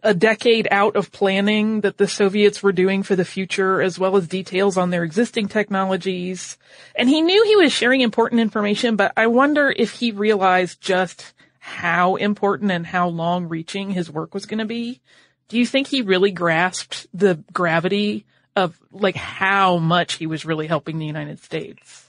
a 0.04 0.14
decade 0.14 0.68
out 0.70 0.96
of 0.96 1.12
planning 1.12 1.82
that 1.82 1.98
the 1.98 2.08
Soviets 2.08 2.62
were 2.62 2.74
doing 2.74 3.04
for 3.04 3.16
the 3.16 3.26
future, 3.26 3.82
as 3.82 3.98
well 3.98 4.18
as 4.18 4.28
details 4.28 4.78
on 4.78 4.90
their 4.90 5.04
existing 5.04 5.48
technologies. 5.48 6.58
And 6.96 7.08
he 7.08 7.22
knew 7.22 7.44
he 7.46 7.56
was 7.56 7.72
sharing 7.72 8.02
important 8.02 8.42
information, 8.42 8.96
but 8.96 9.14
I 9.16 9.28
wonder 9.28 9.74
if 9.76 9.92
he 9.92 10.12
realized 10.12 10.82
just 10.82 11.34
how 11.60 12.16
important 12.16 12.72
and 12.72 12.86
how 12.86 13.08
long 13.08 13.48
reaching 13.48 13.92
his 13.92 14.12
work 14.12 14.34
was 14.34 14.46
going 14.46 14.60
to 14.60 14.66
be. 14.66 15.02
Do 15.48 15.58
you 15.58 15.66
think 15.66 15.88
he 15.88 16.02
really 16.02 16.32
grasped 16.32 17.08
the 17.14 17.44
gravity 17.54 18.26
of 18.56 18.78
like 18.92 19.16
how 19.16 19.78
much 19.78 20.16
he 20.16 20.28
was 20.28 20.46
really 20.46 20.68
helping 20.68 20.98
the 20.98 21.06
United 21.06 21.42
States? 21.42 22.07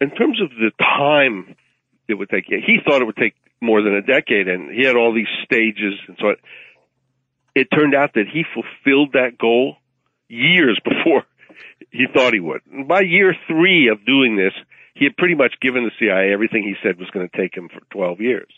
In 0.00 0.10
terms 0.10 0.40
of 0.40 0.50
the 0.50 0.70
time 0.78 1.56
it 2.08 2.14
would 2.14 2.28
take, 2.28 2.46
he 2.46 2.78
thought 2.84 3.02
it 3.02 3.06
would 3.06 3.16
take 3.16 3.34
more 3.60 3.82
than 3.82 3.94
a 3.94 4.02
decade, 4.02 4.48
and 4.48 4.70
he 4.72 4.84
had 4.84 4.96
all 4.96 5.14
these 5.14 5.30
stages, 5.44 5.94
and 6.08 6.16
so 6.20 6.34
it, 7.54 7.68
turned 7.74 7.94
out 7.94 8.12
that 8.14 8.26
he 8.32 8.44
fulfilled 8.52 9.12
that 9.14 9.38
goal 9.38 9.76
years 10.28 10.78
before 10.84 11.24
he 11.90 12.06
thought 12.12 12.34
he 12.34 12.40
would. 12.40 12.60
And 12.70 12.86
by 12.86 13.00
year 13.00 13.34
three 13.46 13.88
of 13.88 14.04
doing 14.04 14.36
this, 14.36 14.52
he 14.94 15.04
had 15.04 15.16
pretty 15.16 15.34
much 15.34 15.54
given 15.60 15.84
the 15.84 15.90
CIA 15.98 16.32
everything 16.32 16.62
he 16.62 16.74
said 16.82 16.98
was 16.98 17.10
going 17.10 17.28
to 17.28 17.36
take 17.36 17.56
him 17.56 17.68
for 17.68 17.80
12 17.90 18.20
years. 18.20 18.48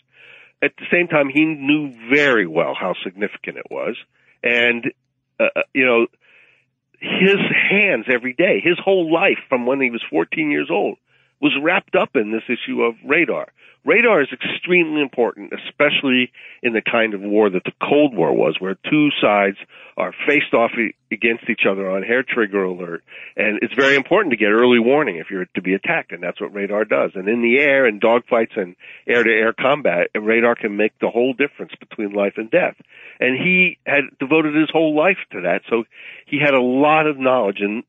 At 0.61 0.71
the 0.77 0.85
same 0.91 1.07
time, 1.07 1.29
he 1.29 1.45
knew 1.45 1.93
very 2.09 2.45
well 2.45 2.73
how 2.77 2.93
significant 3.03 3.57
it 3.57 3.71
was, 3.71 3.95
and 4.43 4.91
uh, 5.39 5.45
uh 5.55 5.61
you 5.73 5.85
know, 5.85 6.07
his 6.99 7.39
hands 7.71 8.05
every 8.13 8.33
day, 8.33 8.59
his 8.61 8.77
whole 8.77 9.11
life 9.11 9.39
from 9.47 9.65
when 9.65 9.79
he 9.79 9.89
was 9.89 10.03
14 10.09 10.51
years 10.51 10.67
old, 10.69 10.97
was 11.41 11.53
wrapped 11.61 11.95
up 11.95 12.15
in 12.15 12.31
this 12.31 12.43
issue 12.47 12.81
of 12.81 12.95
radar. 13.05 13.47
Radar 13.85 14.21
is 14.21 14.27
extremely 14.33 15.01
important, 15.01 15.53
especially 15.53 16.31
in 16.61 16.73
the 16.73 16.81
kind 16.81 17.13
of 17.13 17.21
war 17.21 17.49
that 17.49 17.63
the 17.63 17.71
Cold 17.81 18.13
War 18.13 18.33
was, 18.33 18.57
where 18.59 18.75
two 18.89 19.09
sides 19.21 19.55
are 19.95 20.13
faced 20.27 20.53
off 20.53 20.71
against 21.11 21.49
each 21.49 21.61
other 21.69 21.89
on 21.89 22.03
hair 22.03 22.23
trigger 22.23 22.63
alert. 22.63 23.03
And 23.37 23.59
it's 23.61 23.73
very 23.73 23.95
important 23.95 24.31
to 24.31 24.37
get 24.37 24.49
early 24.49 24.79
warning 24.79 25.15
if 25.15 25.27
you're 25.31 25.47
to 25.55 25.61
be 25.61 25.75
attacked, 25.75 26.11
and 26.11 26.21
that's 26.21 26.41
what 26.41 26.53
radar 26.53 26.83
does. 26.83 27.11
And 27.15 27.29
in 27.29 27.41
the 27.41 27.57
air, 27.57 27.87
in 27.87 28.01
dogfights 28.01 28.57
and 28.57 28.75
air 29.07 29.23
to 29.23 29.29
air 29.29 29.53
combat, 29.53 30.09
radar 30.13 30.55
can 30.55 30.75
make 30.75 30.99
the 30.99 31.09
whole 31.09 31.33
difference 31.33 31.71
between 31.79 32.11
life 32.11 32.33
and 32.35 32.51
death. 32.51 32.75
And 33.21 33.37
he 33.37 33.79
had 33.85 34.03
devoted 34.19 34.55
his 34.55 34.69
whole 34.71 34.95
life 34.95 35.17
to 35.31 35.41
that, 35.41 35.61
so 35.69 35.85
he 36.25 36.37
had 36.37 36.53
a 36.53 36.61
lot 36.61 37.07
of 37.07 37.17
knowledge 37.17 37.59
and 37.61 37.83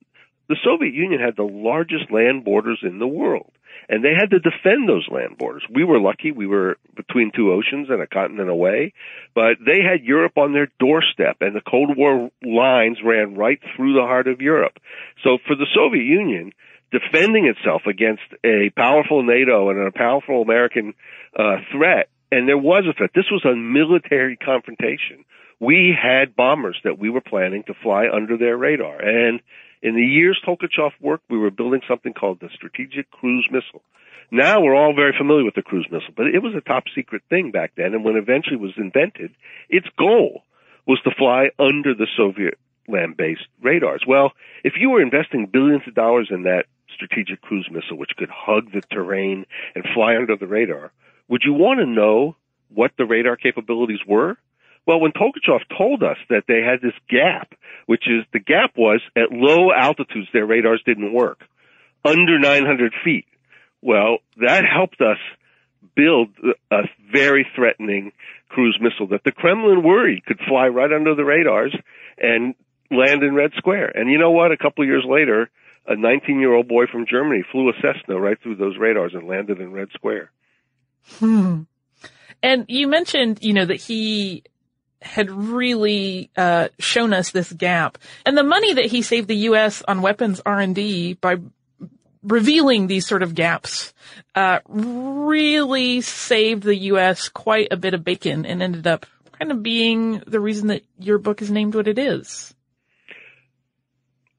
the 0.50 0.58
Soviet 0.64 0.92
Union 0.92 1.20
had 1.20 1.36
the 1.36 1.46
largest 1.46 2.10
land 2.10 2.44
borders 2.44 2.80
in 2.82 2.98
the 2.98 3.06
world. 3.06 3.52
And 3.88 4.04
they 4.04 4.14
had 4.18 4.30
to 4.30 4.40
defend 4.40 4.88
those 4.88 5.06
land 5.08 5.38
borders. 5.38 5.64
We 5.72 5.84
were 5.84 6.00
lucky. 6.00 6.32
We 6.32 6.48
were 6.48 6.76
between 6.96 7.30
two 7.30 7.52
oceans 7.52 7.88
and 7.88 8.02
a 8.02 8.06
continent 8.08 8.50
away. 8.50 8.92
But 9.32 9.62
they 9.64 9.78
had 9.80 10.02
Europe 10.02 10.36
on 10.36 10.52
their 10.52 10.68
doorstep 10.80 11.36
and 11.40 11.54
the 11.54 11.62
Cold 11.62 11.96
War 11.96 12.30
lines 12.42 12.98
ran 13.04 13.36
right 13.36 13.60
through 13.76 13.94
the 13.94 14.02
heart 14.02 14.26
of 14.26 14.40
Europe. 14.40 14.78
So 15.22 15.38
for 15.46 15.54
the 15.54 15.70
Soviet 15.72 16.02
Union, 16.04 16.52
defending 16.90 17.46
itself 17.46 17.82
against 17.86 18.26
a 18.44 18.70
powerful 18.76 19.22
NATO 19.22 19.70
and 19.70 19.86
a 19.86 19.92
powerful 19.92 20.42
American 20.42 20.94
uh, 21.38 21.58
threat, 21.70 22.08
and 22.32 22.48
there 22.48 22.58
was 22.58 22.84
a 22.90 22.92
threat. 22.92 23.10
This 23.14 23.30
was 23.30 23.44
a 23.44 23.54
military 23.54 24.36
confrontation. 24.36 25.24
We 25.60 25.94
had 25.94 26.34
bombers 26.34 26.78
that 26.82 26.98
we 26.98 27.10
were 27.10 27.20
planning 27.20 27.62
to 27.68 27.74
fly 27.82 28.06
under 28.12 28.36
their 28.36 28.56
radar, 28.56 29.00
and 29.00 29.40
in 29.82 29.94
the 29.94 30.02
years 30.02 30.40
Tolkachev 30.46 30.92
worked, 31.00 31.24
we 31.30 31.38
were 31.38 31.50
building 31.50 31.80
something 31.88 32.12
called 32.12 32.40
the 32.40 32.50
Strategic 32.54 33.10
Cruise 33.10 33.48
Missile. 33.50 33.82
Now 34.30 34.60
we're 34.60 34.76
all 34.76 34.94
very 34.94 35.14
familiar 35.16 35.44
with 35.44 35.54
the 35.54 35.62
cruise 35.62 35.88
missile, 35.90 36.14
but 36.16 36.26
it 36.26 36.42
was 36.42 36.54
a 36.54 36.60
top 36.60 36.84
secret 36.94 37.22
thing 37.28 37.50
back 37.50 37.72
then. 37.76 37.94
And 37.94 38.04
when 38.04 38.16
eventually 38.16 38.56
was 38.56 38.74
invented, 38.76 39.34
its 39.68 39.88
goal 39.98 40.44
was 40.86 41.00
to 41.02 41.10
fly 41.18 41.50
under 41.58 41.94
the 41.94 42.06
Soviet 42.16 42.58
land-based 42.88 43.46
radars. 43.62 44.04
Well, 44.06 44.32
if 44.62 44.74
you 44.78 44.90
were 44.90 45.02
investing 45.02 45.46
billions 45.46 45.82
of 45.86 45.94
dollars 45.94 46.28
in 46.30 46.44
that 46.44 46.66
strategic 46.94 47.40
cruise 47.40 47.68
missile, 47.70 47.98
which 47.98 48.16
could 48.16 48.30
hug 48.30 48.72
the 48.72 48.82
terrain 48.92 49.46
and 49.74 49.84
fly 49.94 50.16
under 50.16 50.36
the 50.36 50.46
radar, 50.46 50.92
would 51.28 51.42
you 51.44 51.52
want 51.52 51.80
to 51.80 51.86
know 51.86 52.36
what 52.68 52.92
the 52.98 53.04
radar 53.04 53.36
capabilities 53.36 54.00
were? 54.06 54.36
Well, 54.86 55.00
when 55.00 55.12
Tolkachev 55.12 55.60
told 55.76 56.02
us 56.02 56.16
that 56.30 56.44
they 56.48 56.62
had 56.62 56.80
this 56.82 56.98
gap, 57.08 57.54
which 57.86 58.04
is 58.06 58.24
the 58.32 58.40
gap 58.40 58.72
was 58.76 59.00
at 59.16 59.30
low 59.30 59.72
altitudes, 59.72 60.28
their 60.32 60.46
radars 60.46 60.82
didn't 60.84 61.12
work. 61.12 61.42
Under 62.04 62.38
900 62.38 62.92
feet. 63.04 63.26
Well, 63.82 64.18
that 64.38 64.64
helped 64.64 65.00
us 65.00 65.18
build 65.94 66.28
a 66.70 66.82
very 67.12 67.46
threatening 67.54 68.12
cruise 68.48 68.78
missile 68.80 69.08
that 69.08 69.24
the 69.24 69.32
Kremlin 69.32 69.82
worried 69.82 70.24
could 70.24 70.40
fly 70.48 70.66
right 70.66 70.92
under 70.92 71.14
the 71.14 71.24
radars 71.24 71.76
and 72.18 72.54
land 72.90 73.22
in 73.22 73.34
Red 73.34 73.52
Square. 73.56 73.92
And 73.94 74.10
you 74.10 74.18
know 74.18 74.30
what? 74.30 74.52
A 74.52 74.56
couple 74.56 74.82
of 74.82 74.88
years 74.88 75.04
later, 75.08 75.50
a 75.86 75.96
19 75.96 76.40
year 76.40 76.52
old 76.52 76.68
boy 76.68 76.84
from 76.90 77.06
Germany 77.08 77.42
flew 77.50 77.68
a 77.68 77.72
Cessna 77.74 78.18
right 78.18 78.38
through 78.42 78.56
those 78.56 78.76
radars 78.78 79.12
and 79.14 79.26
landed 79.26 79.60
in 79.60 79.72
Red 79.72 79.88
Square. 79.94 80.30
Hmm. 81.18 81.62
And 82.42 82.64
you 82.68 82.88
mentioned, 82.88 83.38
you 83.42 83.52
know, 83.52 83.64
that 83.64 83.80
he 83.80 84.44
had 85.02 85.30
really 85.30 86.30
uh, 86.36 86.68
shown 86.78 87.12
us 87.12 87.30
this 87.30 87.52
gap, 87.52 87.98
and 88.26 88.36
the 88.36 88.42
money 88.42 88.74
that 88.74 88.86
he 88.86 89.02
saved 89.02 89.28
the 89.28 89.36
U.S. 89.36 89.82
on 89.86 90.02
weapons 90.02 90.40
R 90.44 90.60
and 90.60 90.74
D 90.74 91.14
by 91.14 91.36
revealing 92.22 92.86
these 92.86 93.06
sort 93.06 93.22
of 93.22 93.34
gaps 93.34 93.94
uh, 94.34 94.60
really 94.68 96.00
saved 96.00 96.62
the 96.62 96.76
U.S. 96.76 97.28
quite 97.28 97.68
a 97.70 97.76
bit 97.76 97.94
of 97.94 98.04
bacon, 98.04 98.44
and 98.44 98.62
ended 98.62 98.86
up 98.86 99.06
kind 99.38 99.50
of 99.50 99.62
being 99.62 100.22
the 100.26 100.40
reason 100.40 100.68
that 100.68 100.84
your 100.98 101.18
book 101.18 101.40
is 101.40 101.50
named 101.50 101.74
what 101.74 101.88
it 101.88 101.98
is. 101.98 102.54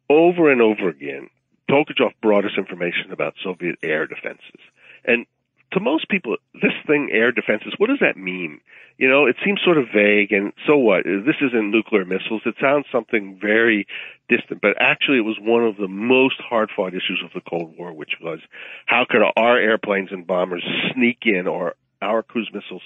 Over 0.09 0.51
and 0.51 0.61
over 0.61 0.89
again, 0.89 1.29
Tolkachev 1.69 2.11
brought 2.21 2.45
us 2.45 2.51
information 2.57 3.11
about 3.11 3.33
Soviet 3.43 3.77
air 3.81 4.05
defenses, 4.05 4.59
and 5.05 5.25
to 5.71 5.79
most 5.79 6.09
people, 6.09 6.37
this 6.53 6.73
thing, 6.85 7.09
air 7.11 7.31
defenses, 7.31 7.73
what 7.77 7.87
does 7.87 7.99
that 8.01 8.17
mean? 8.17 8.59
You 8.97 9.09
know, 9.09 9.25
it 9.25 9.35
seems 9.43 9.61
sort 9.63 9.77
of 9.77 9.85
vague 9.93 10.31
and 10.31 10.53
so 10.67 10.77
what? 10.77 11.05
This 11.05 11.37
isn't 11.41 11.71
nuclear 11.71 12.05
missiles. 12.05 12.41
It 12.45 12.55
sounds 12.61 12.85
something 12.91 13.39
very 13.41 13.87
distant, 14.29 14.61
but 14.61 14.75
actually 14.79 15.17
it 15.17 15.25
was 15.25 15.37
one 15.41 15.63
of 15.63 15.77
the 15.77 15.87
most 15.87 16.35
hard 16.39 16.69
fought 16.75 16.93
issues 16.93 17.21
of 17.23 17.31
the 17.33 17.41
Cold 17.41 17.75
War, 17.77 17.93
which 17.93 18.15
was 18.21 18.39
how 18.85 19.05
could 19.09 19.21
our 19.35 19.57
airplanes 19.57 20.09
and 20.11 20.27
bombers 20.27 20.63
sneak 20.93 21.19
in 21.23 21.47
or 21.47 21.75
our 22.01 22.23
cruise 22.23 22.49
missiles 22.53 22.81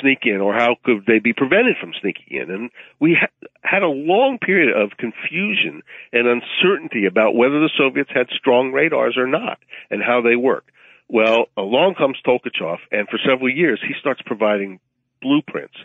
sneak 0.00 0.20
in 0.24 0.40
or 0.40 0.54
how 0.54 0.76
could 0.84 1.04
they 1.06 1.18
be 1.18 1.32
prevented 1.32 1.76
from 1.80 1.92
sneaking 2.00 2.26
in? 2.30 2.50
And 2.50 2.70
we 2.98 3.16
ha- 3.20 3.48
had 3.62 3.82
a 3.82 3.88
long 3.88 4.38
period 4.38 4.74
of 4.76 4.96
confusion 4.96 5.82
and 6.12 6.26
uncertainty 6.26 7.06
about 7.06 7.34
whether 7.34 7.60
the 7.60 7.70
Soviets 7.76 8.10
had 8.12 8.28
strong 8.30 8.72
radars 8.72 9.16
or 9.16 9.26
not 9.26 9.58
and 9.90 10.02
how 10.02 10.22
they 10.22 10.36
worked. 10.36 10.70
Well, 11.08 11.46
along 11.56 11.94
comes 11.96 12.18
Tolkachev, 12.26 12.78
and 12.90 13.08
for 13.08 13.18
several 13.24 13.50
years 13.50 13.80
he 13.86 13.94
starts 14.00 14.20
providing 14.24 14.80
blueprints, 15.20 15.76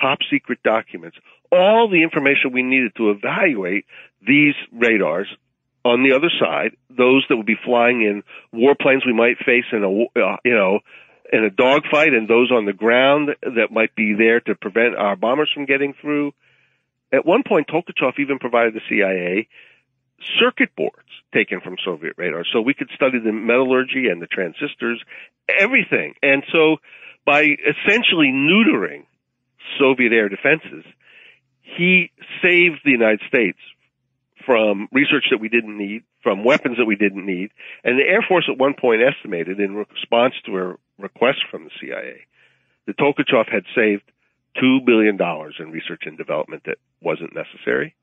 top 0.00 0.18
secret 0.30 0.62
documents, 0.62 1.16
all 1.50 1.88
the 1.88 2.02
information 2.02 2.52
we 2.52 2.62
needed 2.62 2.92
to 2.96 3.10
evaluate 3.10 3.84
these 4.26 4.54
radars 4.72 5.28
on 5.84 6.02
the 6.02 6.14
other 6.14 6.30
side, 6.40 6.76
those 6.90 7.24
that 7.28 7.36
would 7.36 7.46
be 7.46 7.58
flying 7.64 8.02
in 8.02 8.22
warplanes 8.54 9.04
we 9.04 9.12
might 9.12 9.36
face 9.38 9.64
in 9.72 9.82
a, 9.82 10.20
uh, 10.20 10.36
you 10.44 10.54
know, 10.54 10.78
in 11.32 11.44
a 11.44 11.50
dogfight 11.50 12.12
and 12.12 12.28
those 12.28 12.50
on 12.52 12.66
the 12.66 12.72
ground 12.72 13.30
that 13.42 13.72
might 13.72 13.94
be 13.94 14.14
there 14.16 14.40
to 14.40 14.54
prevent 14.54 14.94
our 14.96 15.16
bombers 15.16 15.50
from 15.52 15.66
getting 15.66 15.94
through. 16.00 16.32
At 17.12 17.26
one 17.26 17.42
point, 17.46 17.68
Tolkachev 17.68 18.18
even 18.18 18.38
provided 18.38 18.74
the 18.74 18.80
CIA 18.88 19.48
circuit 20.38 20.74
boards 20.76 21.08
taken 21.34 21.60
from 21.60 21.76
Soviet 21.84 22.14
radar. 22.16 22.44
So 22.52 22.60
we 22.60 22.74
could 22.74 22.90
study 22.94 23.18
the 23.18 23.32
metallurgy 23.32 24.08
and 24.10 24.20
the 24.20 24.26
transistors, 24.26 25.02
everything. 25.48 26.14
And 26.22 26.42
so 26.52 26.76
by 27.24 27.42
essentially 27.42 28.30
neutering 28.32 29.06
Soviet 29.78 30.12
air 30.12 30.28
defenses, 30.28 30.84
he 31.62 32.10
saved 32.42 32.80
the 32.84 32.90
United 32.90 33.20
States 33.28 33.58
from 34.44 34.88
research 34.92 35.26
that 35.30 35.38
we 35.38 35.48
didn't 35.48 35.78
need, 35.78 36.02
from 36.22 36.44
weapons 36.44 36.76
that 36.78 36.84
we 36.84 36.96
didn't 36.96 37.24
need. 37.24 37.50
And 37.84 37.98
the 37.98 38.04
Air 38.04 38.24
Force 38.26 38.48
at 38.50 38.58
one 38.58 38.74
point 38.78 39.00
estimated 39.02 39.60
in 39.60 39.74
response 39.74 40.34
to 40.46 40.58
a 40.58 40.74
request 40.98 41.38
from 41.50 41.64
the 41.64 41.70
CIA 41.80 42.26
that 42.86 42.98
Tolkachev 42.98 43.48
had 43.50 43.64
saved 43.74 44.02
$2 44.62 44.84
billion 44.84 45.18
in 45.58 45.70
research 45.70 46.02
and 46.06 46.18
development 46.18 46.64
that 46.66 46.78
wasn't 47.00 47.34
necessary. 47.34 47.94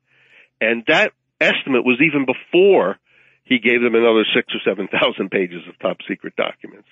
And 0.60 0.84
that 0.88 1.12
estimate 1.40 1.84
was 1.84 2.00
even 2.00 2.26
before 2.26 2.96
he 3.44 3.58
gave 3.58 3.82
them 3.82 3.94
another 3.94 4.24
six 4.34 4.52
or 4.54 4.60
seven 4.64 4.88
thousand 4.88 5.30
pages 5.30 5.62
of 5.68 5.78
top 5.78 5.98
secret 6.08 6.36
documents. 6.36 6.88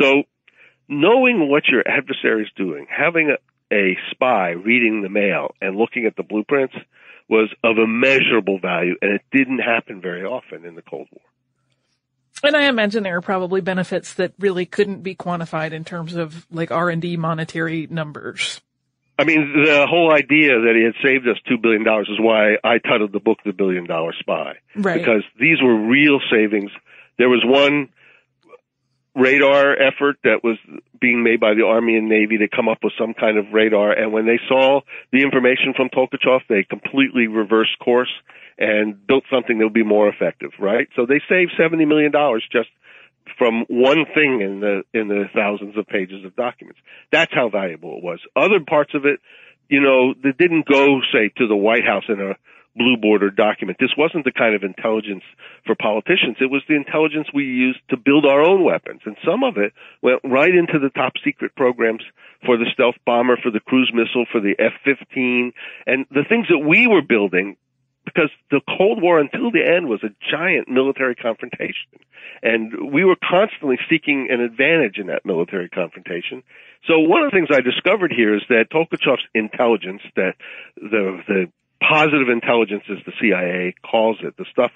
So 0.00 0.24
knowing 0.88 1.48
what 1.48 1.68
your 1.68 1.82
adversary 1.86 2.42
is 2.42 2.50
doing, 2.56 2.86
having 2.90 3.30
a, 3.30 3.74
a 3.74 3.96
spy 4.10 4.50
reading 4.50 5.02
the 5.02 5.08
mail 5.08 5.54
and 5.60 5.76
looking 5.76 6.06
at 6.06 6.16
the 6.16 6.22
blueprints 6.22 6.74
was 7.28 7.48
of 7.64 7.78
immeasurable 7.78 8.58
value 8.60 8.94
and 9.02 9.12
it 9.12 9.22
didn't 9.32 9.58
happen 9.58 10.00
very 10.00 10.24
often 10.24 10.64
in 10.64 10.74
the 10.74 10.82
Cold 10.82 11.08
War. 11.10 11.22
And 12.44 12.54
I 12.54 12.68
imagine 12.68 13.02
there 13.02 13.16
are 13.16 13.22
probably 13.22 13.60
benefits 13.60 14.14
that 14.14 14.34
really 14.38 14.66
couldn't 14.66 15.02
be 15.02 15.14
quantified 15.16 15.72
in 15.72 15.84
terms 15.84 16.14
of 16.14 16.46
like 16.50 16.70
R&D 16.70 17.16
monetary 17.16 17.88
numbers. 17.90 18.60
I 19.18 19.24
mean, 19.24 19.64
the 19.64 19.86
whole 19.88 20.12
idea 20.12 20.60
that 20.60 20.74
he 20.76 20.84
had 20.84 20.94
saved 21.02 21.26
us 21.26 21.38
two 21.48 21.56
billion 21.56 21.84
dollars 21.84 22.08
is 22.10 22.20
why 22.20 22.56
I 22.62 22.78
titled 22.78 23.12
the 23.12 23.20
book 23.20 23.38
"The 23.44 23.52
Billion 23.52 23.86
Dollar 23.86 24.12
Spy," 24.18 24.56
right? 24.76 24.98
Because 24.98 25.22
these 25.40 25.60
were 25.62 25.74
real 25.74 26.20
savings. 26.30 26.70
There 27.18 27.28
was 27.28 27.42
one 27.44 27.88
radar 29.14 29.72
effort 29.72 30.16
that 30.24 30.44
was 30.44 30.58
being 31.00 31.22
made 31.22 31.40
by 31.40 31.54
the 31.54 31.64
Army 31.64 31.96
and 31.96 32.08
Navy 32.10 32.36
to 32.38 32.48
come 32.48 32.68
up 32.68 32.78
with 32.84 32.92
some 32.98 33.14
kind 33.14 33.38
of 33.38 33.46
radar, 33.52 33.92
and 33.92 34.12
when 34.12 34.26
they 34.26 34.38
saw 34.48 34.80
the 35.12 35.22
information 35.22 35.72
from 35.74 35.88
Tolkachev, 35.88 36.40
they 36.48 36.62
completely 36.62 37.26
reversed 37.26 37.78
course 37.78 38.12
and 38.58 39.06
built 39.06 39.24
something 39.30 39.58
that 39.58 39.64
would 39.64 39.72
be 39.72 39.82
more 39.84 40.08
effective. 40.08 40.50
Right? 40.58 40.88
So 40.94 41.06
they 41.06 41.22
saved 41.28 41.52
seventy 41.56 41.86
million 41.86 42.12
dollars 42.12 42.44
just 42.52 42.68
from 43.38 43.64
one 43.68 44.04
thing 44.14 44.40
in 44.40 44.60
the 44.60 44.82
in 44.94 45.08
the 45.08 45.24
thousands 45.34 45.76
of 45.76 45.86
pages 45.86 46.24
of 46.24 46.34
documents. 46.36 46.80
That's 47.12 47.32
how 47.34 47.48
valuable 47.48 47.98
it 47.98 48.04
was. 48.04 48.20
Other 48.34 48.60
parts 48.60 48.92
of 48.94 49.04
it, 49.04 49.20
you 49.68 49.80
know, 49.80 50.14
that 50.22 50.38
didn't 50.38 50.66
go 50.66 51.00
say 51.12 51.30
to 51.36 51.46
the 51.46 51.56
White 51.56 51.84
House 51.84 52.04
in 52.08 52.20
a 52.20 52.34
blue 52.76 52.96
border 53.00 53.30
document. 53.30 53.78
This 53.80 53.96
wasn't 53.96 54.24
the 54.24 54.32
kind 54.32 54.54
of 54.54 54.62
intelligence 54.62 55.24
for 55.64 55.74
politicians. 55.74 56.36
It 56.40 56.50
was 56.50 56.62
the 56.68 56.76
intelligence 56.76 57.26
we 57.32 57.44
used 57.44 57.80
to 57.90 57.96
build 57.96 58.26
our 58.26 58.42
own 58.42 58.64
weapons. 58.64 59.00
And 59.06 59.16
some 59.24 59.42
of 59.42 59.56
it 59.56 59.72
went 60.02 60.20
right 60.24 60.54
into 60.54 60.78
the 60.78 60.90
top 60.90 61.14
secret 61.24 61.56
programs 61.56 62.02
for 62.44 62.56
the 62.56 62.66
stealth 62.72 62.96
bomber, 63.04 63.38
for 63.42 63.50
the 63.50 63.60
cruise 63.60 63.90
missile, 63.94 64.26
for 64.30 64.40
the 64.40 64.54
F-15. 64.58 65.52
And 65.86 66.04
the 66.10 66.24
things 66.28 66.46
that 66.48 66.60
we 66.60 66.86
were 66.86 67.02
building 67.02 67.56
because 68.06 68.30
the 68.50 68.60
Cold 68.78 69.02
War 69.02 69.18
until 69.18 69.50
the 69.50 69.66
end 69.66 69.88
was 69.88 70.00
a 70.02 70.14
giant 70.30 70.68
military 70.68 71.16
confrontation. 71.16 71.90
And 72.42 72.92
we 72.92 73.04
were 73.04 73.16
constantly 73.16 73.78
seeking 73.90 74.28
an 74.30 74.40
advantage 74.40 74.96
in 74.96 75.08
that 75.08 75.26
military 75.26 75.68
confrontation. 75.68 76.42
So 76.86 77.00
one 77.00 77.24
of 77.24 77.30
the 77.30 77.36
things 77.36 77.48
I 77.50 77.60
discovered 77.60 78.12
here 78.16 78.34
is 78.34 78.42
that 78.48 78.70
Tolkachev's 78.72 79.26
intelligence, 79.34 80.02
that 80.14 80.34
the, 80.76 81.20
the 81.26 81.46
positive 81.82 82.28
intelligence 82.30 82.84
as 82.88 83.04
the 83.04 83.12
CIA 83.20 83.74
calls 83.82 84.18
it, 84.22 84.36
the 84.38 84.46
stuff, 84.50 84.70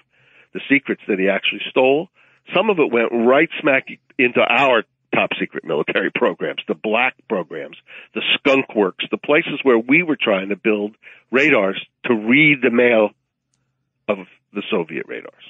the 0.52 0.60
secrets 0.68 1.02
that 1.06 1.18
he 1.18 1.28
actually 1.28 1.62
stole, 1.70 2.08
some 2.54 2.68
of 2.68 2.78
it 2.80 2.92
went 2.92 3.12
right 3.12 3.48
smack 3.60 3.86
into 4.18 4.40
our 4.40 4.82
top 5.14 5.30
secret 5.38 5.64
military 5.64 6.10
programs, 6.14 6.62
the 6.66 6.74
black 6.74 7.14
programs, 7.28 7.76
the 8.14 8.22
skunk 8.34 8.74
works, 8.74 9.04
the 9.10 9.18
places 9.18 9.60
where 9.62 9.78
we 9.78 10.02
were 10.02 10.18
trying 10.20 10.48
to 10.48 10.56
build 10.56 10.96
radars 11.30 11.80
to 12.06 12.14
read 12.14 12.58
the 12.62 12.70
mail 12.70 13.10
of 14.10 14.26
the 14.52 14.62
Soviet 14.70 15.06
radars. 15.06 15.44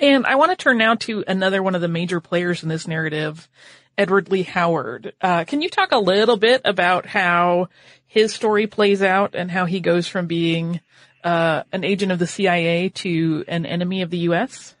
And 0.00 0.26
I 0.26 0.34
want 0.34 0.50
to 0.50 0.56
turn 0.56 0.78
now 0.78 0.96
to 0.96 1.24
another 1.26 1.62
one 1.62 1.74
of 1.74 1.80
the 1.80 1.88
major 1.88 2.20
players 2.20 2.62
in 2.62 2.68
this 2.68 2.88
narrative, 2.88 3.48
Edward 3.96 4.30
Lee 4.30 4.42
Howard. 4.42 5.14
Uh, 5.20 5.44
can 5.44 5.62
you 5.62 5.68
talk 5.68 5.92
a 5.92 5.98
little 5.98 6.36
bit 6.36 6.62
about 6.64 7.06
how 7.06 7.68
his 8.06 8.34
story 8.34 8.66
plays 8.66 9.02
out 9.02 9.34
and 9.34 9.50
how 9.50 9.66
he 9.66 9.80
goes 9.80 10.06
from 10.06 10.26
being 10.26 10.80
uh, 11.22 11.62
an 11.72 11.84
agent 11.84 12.12
of 12.12 12.18
the 12.18 12.26
CIA 12.26 12.88
to 12.90 13.44
an 13.46 13.66
enemy 13.66 14.02
of 14.02 14.10
the 14.10 14.18
U.S.? 14.18 14.74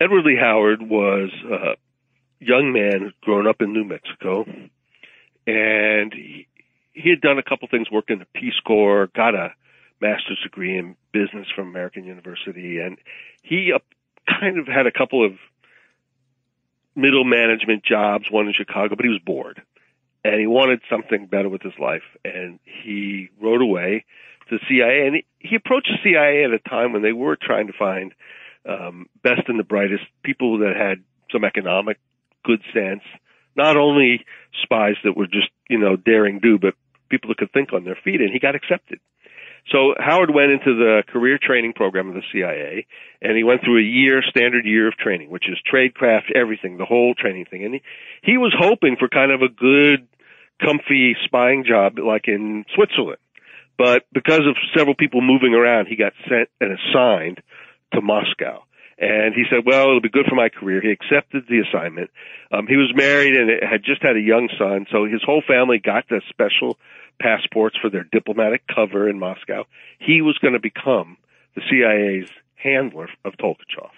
Edward 0.00 0.24
Lee 0.24 0.38
Howard 0.40 0.82
was 0.82 1.30
a 1.50 1.76
young 2.40 2.72
man 2.72 3.00
who'd 3.00 3.20
grown 3.22 3.46
up 3.46 3.60
in 3.60 3.72
New 3.72 3.84
Mexico, 3.84 4.44
and 5.46 6.12
he, 6.12 6.46
he 6.92 7.10
had 7.10 7.20
done 7.20 7.38
a 7.38 7.42
couple 7.42 7.68
things, 7.68 7.90
worked 7.90 8.10
in 8.10 8.18
the 8.18 8.26
Peace 8.34 8.58
Corps, 8.66 9.08
got 9.14 9.34
a 9.34 9.52
master's 10.00 10.38
degree 10.42 10.78
in 10.78 10.96
business 11.12 11.46
from 11.54 11.68
American 11.68 12.04
University, 12.04 12.78
and 12.78 12.98
he 13.42 13.72
uh, 13.74 13.78
kind 14.28 14.58
of 14.58 14.66
had 14.66 14.86
a 14.86 14.92
couple 14.92 15.24
of 15.24 15.32
middle 16.94 17.24
management 17.24 17.84
jobs, 17.84 18.24
one 18.30 18.46
in 18.46 18.54
Chicago, 18.54 18.96
but 18.96 19.04
he 19.04 19.10
was 19.10 19.20
bored. 19.24 19.62
And 20.22 20.38
he 20.38 20.46
wanted 20.46 20.80
something 20.90 21.26
better 21.26 21.48
with 21.48 21.62
his 21.62 21.72
life, 21.78 22.02
and 22.24 22.58
he 22.64 23.30
wrote 23.40 23.62
away 23.62 24.04
to 24.50 24.58
CIA. 24.68 25.06
And 25.06 25.16
he, 25.16 25.24
he 25.38 25.56
approached 25.56 25.88
the 25.88 26.10
CIA 26.10 26.44
at 26.44 26.50
a 26.50 26.58
time 26.58 26.92
when 26.92 27.02
they 27.02 27.12
were 27.12 27.36
trying 27.40 27.68
to 27.68 27.72
find 27.72 28.12
um, 28.68 29.06
best 29.22 29.48
and 29.48 29.58
the 29.58 29.64
brightest 29.64 30.04
people 30.22 30.58
that 30.58 30.76
had 30.76 31.02
some 31.32 31.44
economic 31.44 31.98
good 32.44 32.60
sense, 32.74 33.02
not 33.56 33.76
only 33.76 34.24
spies 34.62 34.96
that 35.04 35.16
were 35.16 35.26
just 35.26 35.48
you 35.68 35.78
know 35.78 35.96
daring 35.96 36.40
do, 36.40 36.58
but 36.58 36.74
people 37.08 37.28
that 37.28 37.38
could 37.38 37.52
think 37.52 37.72
on 37.72 37.84
their 37.84 37.98
feet. 38.04 38.20
And 38.20 38.30
he 38.30 38.38
got 38.38 38.54
accepted. 38.54 39.00
So 39.70 39.94
Howard 39.98 40.34
went 40.34 40.50
into 40.52 40.74
the 40.74 41.02
career 41.08 41.38
training 41.40 41.74
program 41.74 42.08
of 42.08 42.14
the 42.14 42.22
CIA, 42.32 42.86
and 43.22 43.36
he 43.36 43.44
went 43.44 43.62
through 43.62 43.78
a 43.78 43.82
year, 43.82 44.22
standard 44.28 44.64
year 44.64 44.88
of 44.88 44.96
training, 44.96 45.30
which 45.30 45.48
is 45.48 45.58
tradecraft, 45.72 46.32
everything, 46.34 46.78
the 46.78 46.84
whole 46.84 47.14
training 47.14 47.46
thing. 47.46 47.64
And 47.64 47.74
he, 47.74 47.82
he 48.22 48.38
was 48.38 48.54
hoping 48.58 48.96
for 48.98 49.08
kind 49.08 49.30
of 49.30 49.42
a 49.42 49.48
good, 49.48 50.08
comfy 50.60 51.16
spying 51.24 51.64
job 51.64 51.98
like 51.98 52.26
in 52.26 52.64
Switzerland. 52.74 53.18
But 53.78 54.04
because 54.12 54.40
of 54.40 54.56
several 54.76 54.94
people 54.94 55.22
moving 55.22 55.54
around, 55.54 55.86
he 55.86 55.96
got 55.96 56.12
sent 56.28 56.48
and 56.60 56.76
assigned 56.78 57.40
to 57.94 58.00
Moscow. 58.00 58.64
And 59.00 59.34
he 59.34 59.44
said, 59.48 59.64
well, 59.64 59.88
it'll 59.88 60.02
be 60.02 60.10
good 60.10 60.26
for 60.28 60.34
my 60.34 60.50
career. 60.50 60.82
He 60.82 60.90
accepted 60.90 61.44
the 61.48 61.60
assignment. 61.60 62.10
Um, 62.52 62.66
he 62.66 62.76
was 62.76 62.92
married 62.94 63.34
and 63.34 63.50
had 63.62 63.82
just 63.82 64.02
had 64.02 64.14
a 64.14 64.20
young 64.20 64.50
son, 64.58 64.86
so 64.92 65.06
his 65.06 65.22
whole 65.24 65.42
family 65.46 65.78
got 65.78 66.06
the 66.08 66.20
special 66.28 66.76
passports 67.18 67.76
for 67.80 67.88
their 67.88 68.04
diplomatic 68.04 68.62
cover 68.66 69.08
in 69.08 69.18
Moscow. 69.18 69.64
He 69.98 70.20
was 70.20 70.36
going 70.38 70.52
to 70.52 70.60
become 70.60 71.16
the 71.54 71.62
CIA's 71.70 72.30
handler 72.56 73.08
of 73.24 73.32
Tolkachev. 73.34 73.90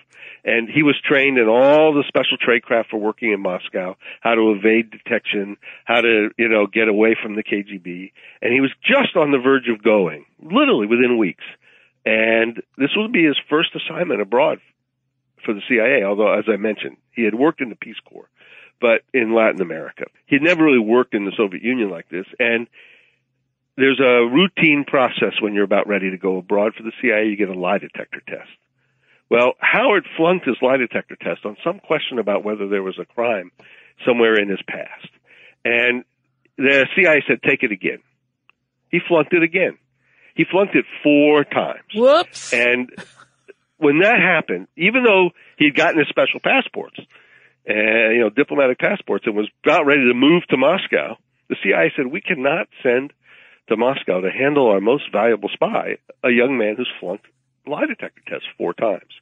And 0.44 0.68
he 0.68 0.82
was 0.82 0.96
trained 1.04 1.38
in 1.38 1.48
all 1.48 1.94
the 1.94 2.04
special 2.06 2.36
tradecraft 2.38 2.90
for 2.90 2.98
working 2.98 3.32
in 3.32 3.40
Moscow, 3.40 3.96
how 4.20 4.34
to 4.34 4.52
evade 4.52 4.90
detection, 4.90 5.56
how 5.84 6.00
to, 6.00 6.30
you 6.36 6.48
know, 6.48 6.66
get 6.66 6.88
away 6.88 7.16
from 7.20 7.34
the 7.34 7.42
KGB. 7.42 8.12
And 8.40 8.52
he 8.52 8.60
was 8.60 8.72
just 8.84 9.16
on 9.16 9.32
the 9.32 9.38
verge 9.38 9.68
of 9.68 9.82
going, 9.82 10.26
literally 10.40 10.86
within 10.86 11.18
weeks. 11.18 11.44
And 12.04 12.60
this 12.76 12.90
would 12.96 13.12
be 13.12 13.24
his 13.24 13.38
first 13.48 13.70
assignment 13.76 14.20
abroad 14.20 14.60
for 15.44 15.54
the 15.54 15.62
CIA, 15.68 16.04
although, 16.04 16.32
as 16.32 16.44
I 16.48 16.56
mentioned, 16.56 16.96
he 17.12 17.24
had 17.24 17.34
worked 17.34 17.60
in 17.60 17.68
the 17.68 17.76
Peace 17.76 18.00
Corps, 18.08 18.28
but 18.80 19.02
in 19.12 19.34
Latin 19.34 19.60
America. 19.60 20.04
He 20.26 20.36
had 20.36 20.42
never 20.42 20.64
really 20.64 20.78
worked 20.78 21.14
in 21.14 21.24
the 21.24 21.32
Soviet 21.36 21.62
Union 21.62 21.90
like 21.90 22.08
this. 22.08 22.26
And 22.38 22.66
there's 23.76 24.00
a 24.00 24.26
routine 24.26 24.84
process 24.86 25.40
when 25.40 25.54
you're 25.54 25.64
about 25.64 25.88
ready 25.88 26.10
to 26.10 26.18
go 26.18 26.38
abroad 26.38 26.74
for 26.76 26.82
the 26.82 26.92
CIA. 27.00 27.28
You 27.28 27.36
get 27.36 27.48
a 27.48 27.58
lie 27.58 27.78
detector 27.78 28.22
test. 28.26 28.50
Well, 29.30 29.54
Howard 29.60 30.04
flunked 30.16 30.46
his 30.46 30.56
lie 30.60 30.76
detector 30.76 31.16
test 31.16 31.46
on 31.46 31.56
some 31.64 31.78
question 31.78 32.18
about 32.18 32.44
whether 32.44 32.68
there 32.68 32.82
was 32.82 32.98
a 32.98 33.06
crime 33.06 33.50
somewhere 34.06 34.38
in 34.38 34.48
his 34.48 34.60
past. 34.68 35.08
And 35.64 36.04
the 36.58 36.86
CIA 36.94 37.22
said, 37.26 37.40
take 37.42 37.62
it 37.62 37.72
again. 37.72 37.98
He 38.90 39.00
flunked 39.08 39.32
it 39.32 39.42
again. 39.42 39.78
He 40.34 40.44
flunked 40.44 40.74
it 40.74 40.84
four 41.02 41.44
times. 41.44 41.82
Whoops. 41.94 42.52
And 42.52 42.90
when 43.82 43.98
that 44.00 44.20
happened, 44.20 44.68
even 44.76 45.02
though 45.04 45.30
he 45.58 45.66
had 45.66 45.74
gotten 45.74 45.98
his 45.98 46.08
special 46.08 46.40
passports, 46.40 46.96
and, 47.66 48.14
you 48.14 48.20
know, 48.20 48.30
diplomatic 48.30 48.78
passports 48.78 49.26
and 49.26 49.36
was 49.36 49.48
about 49.64 49.86
ready 49.86 50.02
to 50.08 50.14
move 50.14 50.42
to 50.50 50.56
Moscow, 50.56 51.16
the 51.48 51.56
CIA 51.62 51.92
said, 51.96 52.06
we 52.06 52.20
cannot 52.20 52.68
send 52.82 53.12
to 53.68 53.76
Moscow 53.76 54.20
to 54.20 54.30
handle 54.30 54.68
our 54.68 54.80
most 54.80 55.04
valuable 55.12 55.48
spy, 55.52 55.98
a 56.24 56.30
young 56.30 56.58
man 56.58 56.76
who's 56.76 56.90
flunked 57.00 57.26
lie 57.66 57.86
detector 57.86 58.22
tests 58.28 58.46
four 58.58 58.74
times. 58.74 59.12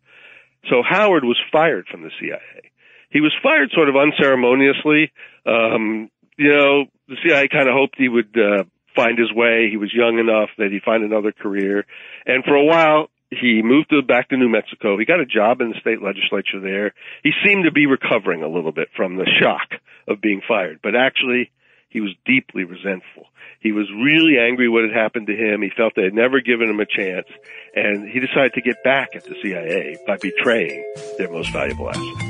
So 0.69 0.83
Howard 0.87 1.25
was 1.25 1.39
fired 1.53 1.87
from 1.91 2.03
the 2.03 2.11
CIA. 2.21 2.71
He 3.11 3.21
was 3.21 3.33
fired 3.43 3.71
sort 3.73 3.89
of 3.89 3.97
unceremoniously. 3.97 5.13
Um, 5.45 6.11
you 6.37 6.53
know, 6.53 6.85
the 7.09 7.17
CIA 7.25 7.49
kind 7.49 7.69
of 7.69 7.75
hoped 7.75 7.97
he 7.99 8.09
would 8.09 8.37
uh, 8.37 8.65
find 8.95 9.19
his 9.19 9.33
way. 9.33 9.69
He 9.71 9.77
was 9.77 9.93
young 9.93 10.19
enough 10.19 10.51
that 10.59 10.71
he'd 10.71 10.83
find 10.83 11.05
another 11.05 11.33
career. 11.33 11.87
And 12.27 12.45
for 12.45 12.55
a 12.55 12.65
while, 12.65 13.11
he 13.31 13.63
moved 13.63 13.91
to, 13.91 14.03
back 14.03 14.29
to 14.31 14.37
New 14.37 14.49
Mexico. 14.49 14.99
He 14.99 15.05
got 15.05 15.21
a 15.21 15.27
job 15.27 15.61
in 15.61 15.71
the 15.71 15.81
state 15.81 16.03
legislature 16.03 16.61
there. 16.61 16.95
He 17.23 17.31
seemed 17.45 17.65
to 17.65 17.73
be 17.73 17.87
recovering 17.87 18.43
a 18.43 18.49
little 18.49 18.73
bit 18.73 18.89
from 18.97 19.17
the 19.17 19.29
shock 19.41 19.81
of 20.09 20.21
being 20.21 20.43
fired, 20.47 20.81
but 20.83 20.97
actually 20.97 21.51
he 21.89 22.01
was 22.01 22.11
deeply 22.25 22.65
resentful. 22.65 23.27
He 23.61 23.73
was 23.73 23.91
really 23.91 24.39
angry 24.39 24.69
what 24.69 24.85
had 24.85 24.93
happened 24.93 25.27
to 25.27 25.37
him. 25.37 25.63
He 25.63 25.71
felt 25.77 25.95
they 25.95 26.05
had 26.05 26.15
never 26.15 26.41
given 26.41 26.71
him 26.71 26.81
a 26.81 26.87
chance, 26.87 27.27
and 27.75 28.09
he 28.09 28.21
decided 28.21 28.55
to 28.55 28.63
get 28.63 28.83
back 28.83 29.11
at 29.15 29.25
the 29.25 29.35
CIA 29.43 29.99
by 30.07 30.17
betraying 30.17 30.85
their 31.19 31.31
most 31.31 31.53
valuable 31.53 31.91
asset. 31.91 32.30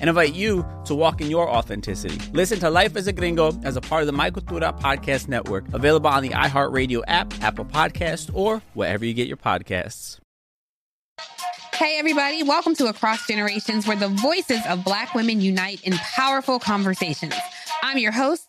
and 0.00 0.08
invite 0.08 0.34
you 0.34 0.66
to 0.84 0.94
walk 0.94 1.20
in 1.20 1.30
your 1.30 1.48
authenticity. 1.50 2.18
Listen 2.32 2.58
to 2.60 2.70
Life 2.70 2.96
as 2.96 3.06
a 3.06 3.12
Gringo 3.12 3.52
as 3.62 3.76
a 3.76 3.80
part 3.80 4.02
of 4.02 4.06
the 4.06 4.12
My 4.12 4.30
Cultura 4.30 4.78
Podcast 4.78 5.28
Network, 5.28 5.64
available 5.72 6.08
on 6.08 6.22
the 6.22 6.30
iHeartRadio 6.30 7.02
app, 7.06 7.32
Apple 7.42 7.64
Podcast, 7.64 8.30
or 8.34 8.62
wherever 8.74 9.04
you 9.04 9.14
get 9.14 9.28
your 9.28 9.36
podcasts. 9.36 10.18
Hey, 11.74 11.98
everybody, 11.98 12.44
welcome 12.44 12.76
to 12.76 12.86
Across 12.86 13.26
Generations, 13.26 13.86
where 13.86 13.96
the 13.96 14.08
voices 14.08 14.60
of 14.68 14.84
Black 14.84 15.12
women 15.12 15.40
unite 15.40 15.82
in 15.82 15.94
powerful 15.94 16.60
conversations. 16.60 17.34
I'm 17.82 17.98
your 17.98 18.12
host, 18.12 18.48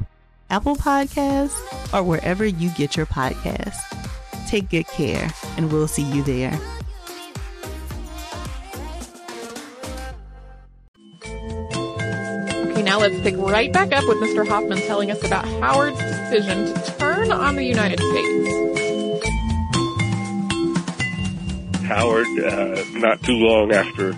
Apple 0.51 0.75
Podcasts, 0.75 1.57
or 1.93 2.03
wherever 2.03 2.45
you 2.45 2.69
get 2.71 2.97
your 2.97 3.05
podcasts. 3.05 3.79
Take 4.47 4.69
good 4.69 4.85
care, 4.87 5.31
and 5.55 5.71
we'll 5.71 5.87
see 5.87 6.01
you 6.01 6.21
there. 6.23 6.59
Okay, 11.23 12.83
now 12.83 12.99
let's 12.99 13.17
pick 13.21 13.37
right 13.37 13.71
back 13.71 13.93
up 13.93 14.05
with 14.09 14.17
Mr. 14.17 14.45
Hoffman 14.45 14.79
telling 14.79 15.09
us 15.09 15.23
about 15.23 15.45
Howard's 15.61 15.97
decision 15.99 16.65
to 16.65 16.95
turn 16.99 17.31
on 17.31 17.55
the 17.55 17.63
United 17.63 18.01
States. 18.01 18.57
Howard, 21.85 22.27
uh, 22.43 22.83
not 22.99 23.23
too 23.23 23.37
long 23.37 23.71
after 23.71 24.13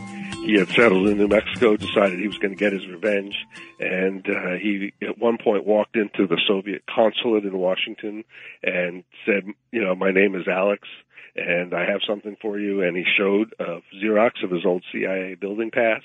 he 0.46 0.58
had 0.58 0.70
settled 0.70 1.08
in 1.08 1.18
New 1.18 1.28
Mexico, 1.28 1.78
decided 1.78 2.20
he 2.20 2.28
was 2.28 2.38
going 2.38 2.52
to 2.52 2.60
get 2.60 2.74
his 2.74 2.88
revenge, 2.88 3.36
and 3.80 4.26
uh, 4.28 4.54
he 4.62 4.94
at 5.02 5.18
one 5.18 5.38
point 5.38 5.66
walked 5.66 5.96
into 5.96 6.28
the 6.28 6.40
Soviet 6.48 6.84
consulate 6.88 7.46
in 7.46 7.58
Washington 7.58 8.24
and 8.62 9.04
said, 9.26 9.46
"You 9.72 9.84
know, 9.84 9.96
my 9.96 10.12
name 10.12 10.36
is 10.36 10.48
Alex." 10.48 10.88
And 11.36 11.74
I 11.74 11.90
have 11.90 12.02
something 12.08 12.38
for 12.40 12.60
you. 12.60 12.84
And 12.84 12.96
he 12.96 13.06
showed 13.18 13.56
a 13.60 13.80
Xerox 13.96 14.44
of 14.44 14.52
his 14.52 14.68
old 14.68 14.84
CIA 14.92 15.34
building 15.34 15.72
pass 15.72 16.04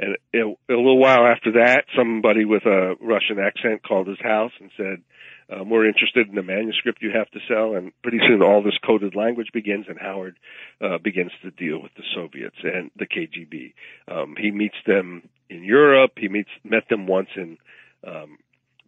and 0.00 0.16
it, 0.32 0.44
a 0.44 0.72
little 0.72 0.98
while 0.98 1.26
after 1.26 1.52
that, 1.52 1.84
somebody 1.96 2.44
with 2.44 2.64
a 2.66 2.94
Russian 3.00 3.38
accent 3.38 3.82
called 3.82 4.06
his 4.06 4.20
house 4.20 4.52
and 4.60 4.70
said, 4.76 5.02
um, 5.50 5.70
"We're 5.70 5.86
interested 5.86 6.28
in 6.28 6.34
the 6.34 6.42
manuscript 6.42 7.02
you 7.02 7.10
have 7.12 7.30
to 7.30 7.40
sell." 7.48 7.74
And 7.74 7.92
pretty 8.02 8.20
soon, 8.26 8.42
all 8.42 8.62
this 8.62 8.78
coded 8.84 9.14
language 9.14 9.48
begins, 9.52 9.86
and 9.88 9.98
Howard 9.98 10.36
uh, 10.80 10.98
begins 10.98 11.32
to 11.42 11.50
deal 11.50 11.80
with 11.80 11.92
the 11.96 12.04
Soviets 12.14 12.56
and 12.62 12.90
the 12.96 13.06
KGB. 13.06 13.74
Um, 14.08 14.36
he 14.38 14.50
meets 14.50 14.76
them 14.86 15.28
in 15.48 15.64
Europe. 15.64 16.12
He 16.16 16.28
meets 16.28 16.50
met 16.64 16.88
them 16.88 17.06
once 17.06 17.30
in 17.36 17.58
um, 18.06 18.38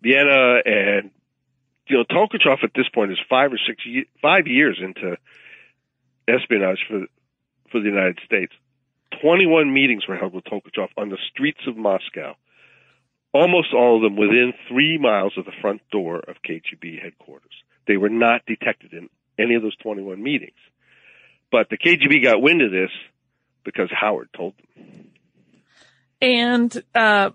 Vienna, 0.02 0.61
and 0.64 1.11
you 1.86 1.96
know, 1.96 2.04
Tolkachev 2.04 2.62
at 2.62 2.70
this 2.74 2.88
point 2.94 3.11
is 3.11 3.18
five 3.28 3.52
or 3.52 3.58
six 3.66 3.82
five 4.22 4.46
years 4.46 4.80
into 4.82 5.16
espionage 6.28 6.78
for 6.88 7.06
for 7.70 7.80
the 7.80 7.88
United 7.88 8.18
States. 8.24 8.52
21 9.22 9.72
meetings 9.72 10.06
were 10.06 10.16
held 10.16 10.32
with 10.32 10.44
Tolkachev 10.44 10.88
on 10.96 11.08
the 11.08 11.18
streets 11.30 11.61
of 11.66 11.76
Moscow, 11.76 12.36
almost 13.33 13.72
all 13.74 13.97
of 13.97 14.03
them 14.03 14.16
within 14.16 14.53
three 14.68 14.99
miles 14.99 15.33
of 15.37 15.45
the 15.45 15.53
front 15.61 15.83
door 15.91 16.18
of 16.18 16.37
KGB 16.47 17.03
headquarters. 17.03 17.53
They 17.87 17.97
were 17.97 18.09
not 18.09 18.43
detected 18.47 18.93
in 18.93 19.09
any 19.39 19.55
of 19.55 19.62
those 19.62 19.76
21 19.76 20.22
meetings. 20.22 20.53
But 21.51 21.68
the 21.68 21.78
KGB 21.78 22.22
got 22.22 22.43
wind 22.43 22.62
of 22.62 22.70
this 22.70 22.91
because 23.64 23.89
Howard 23.93 24.28
told 24.37 24.55
them. 24.57 25.11
And 26.22 26.85
uh, 26.95 27.31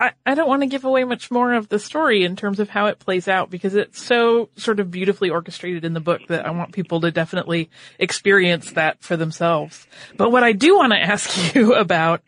I, 0.00 0.12
I 0.24 0.34
don't 0.34 0.48
want 0.48 0.62
to 0.62 0.66
give 0.66 0.84
away 0.84 1.04
much 1.04 1.30
more 1.30 1.52
of 1.52 1.68
the 1.68 1.78
story 1.78 2.24
in 2.24 2.36
terms 2.36 2.60
of 2.60 2.68
how 2.68 2.86
it 2.86 2.98
plays 2.98 3.28
out 3.28 3.50
because 3.50 3.74
it's 3.74 4.02
so 4.02 4.48
sort 4.56 4.80
of 4.80 4.90
beautifully 4.90 5.30
orchestrated 5.30 5.84
in 5.84 5.94
the 5.94 6.00
book 6.00 6.22
that 6.28 6.46
I 6.46 6.50
want 6.50 6.72
people 6.72 7.00
to 7.02 7.10
definitely 7.10 7.70
experience 7.98 8.72
that 8.72 9.02
for 9.02 9.16
themselves. 9.16 9.86
But 10.16 10.30
what 10.30 10.44
I 10.44 10.52
do 10.52 10.76
want 10.76 10.92
to 10.92 10.98
ask 10.98 11.54
you 11.54 11.74
about, 11.74 12.22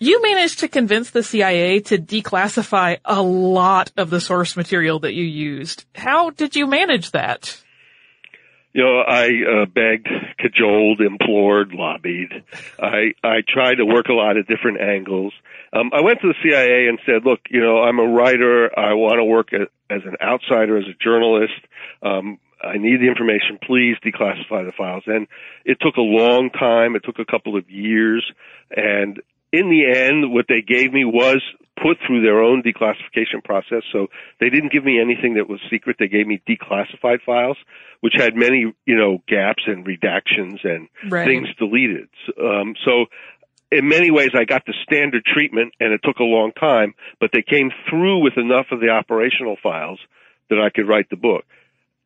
you 0.00 0.20
managed 0.22 0.60
to 0.60 0.68
convince 0.68 1.10
the 1.10 1.22
CIA 1.22 1.80
to 1.80 1.98
declassify 1.98 2.98
a 3.04 3.22
lot 3.22 3.92
of 3.96 4.10
the 4.10 4.20
source 4.20 4.56
material 4.56 4.98
that 5.00 5.14
you 5.14 5.24
used. 5.24 5.84
How 5.94 6.30
did 6.30 6.56
you 6.56 6.66
manage 6.66 7.12
that? 7.12 7.62
you 8.72 8.84
know, 8.84 9.00
I 9.00 9.26
uh, 9.26 9.66
begged, 9.66 10.08
cajoled, 10.38 11.00
implored, 11.00 11.72
lobbied. 11.72 12.30
I 12.78 13.14
I 13.22 13.38
tried 13.46 13.76
to 13.76 13.84
work 13.84 14.06
a 14.08 14.12
lot 14.12 14.36
of 14.36 14.46
different 14.46 14.80
angles. 14.80 15.32
Um, 15.72 15.90
I 15.92 16.02
went 16.02 16.20
to 16.20 16.28
the 16.28 16.34
CIA 16.42 16.88
and 16.88 16.98
said, 17.04 17.24
"Look, 17.24 17.40
you 17.50 17.60
know, 17.60 17.82
I'm 17.82 17.98
a 17.98 18.06
writer. 18.06 18.70
I 18.78 18.94
want 18.94 19.18
to 19.18 19.24
work 19.24 19.52
as, 19.52 20.02
an 20.04 20.16
outsider, 20.22 20.78
as 20.78 20.84
a 20.84 20.94
journalist. 21.02 21.60
Um, 22.02 22.38
I 22.62 22.76
need 22.76 23.00
the 23.00 23.08
information. 23.08 23.58
Please 23.60 23.96
declassify 24.04 24.64
the 24.64 24.72
files." 24.76 25.02
And 25.06 25.26
it 25.64 25.78
took 25.80 25.96
a 25.96 26.02
long 26.02 26.50
time. 26.50 26.94
It 26.94 27.02
took 27.04 27.18
a 27.18 27.24
couple 27.24 27.56
of 27.56 27.68
years, 27.68 28.24
and 28.70 29.20
in 29.52 29.68
the 29.70 29.86
end, 29.86 30.32
what 30.32 30.46
they 30.48 30.62
gave 30.62 30.92
me 30.92 31.04
was 31.04 31.42
put 31.82 31.98
through 32.06 32.22
their 32.22 32.42
own 32.42 32.62
declassification 32.62 33.42
process. 33.42 33.82
So 33.92 34.08
they 34.38 34.50
didn't 34.50 34.72
give 34.72 34.84
me 34.84 35.00
anything 35.00 35.34
that 35.34 35.48
was 35.48 35.60
secret. 35.70 35.96
They 35.98 36.08
gave 36.08 36.26
me 36.26 36.42
declassified 36.48 37.22
files, 37.24 37.56
which 38.00 38.14
had 38.16 38.36
many, 38.36 38.72
you 38.84 38.96
know, 38.96 39.22
gaps 39.26 39.62
and 39.66 39.86
redactions 39.86 40.64
and 40.64 40.88
right. 41.10 41.26
things 41.26 41.48
deleted. 41.58 42.08
Um, 42.38 42.74
so 42.84 43.06
in 43.72 43.88
many 43.88 44.10
ways, 44.10 44.30
I 44.34 44.44
got 44.44 44.66
the 44.66 44.74
standard 44.82 45.24
treatment, 45.24 45.74
and 45.80 45.92
it 45.92 46.00
took 46.04 46.18
a 46.18 46.24
long 46.24 46.52
time, 46.52 46.94
but 47.20 47.30
they 47.32 47.42
came 47.42 47.70
through 47.88 48.22
with 48.22 48.36
enough 48.36 48.66
of 48.72 48.80
the 48.80 48.88
operational 48.88 49.56
files 49.62 50.00
that 50.50 50.60
I 50.60 50.70
could 50.70 50.88
write 50.88 51.08
the 51.08 51.16
book. 51.16 51.44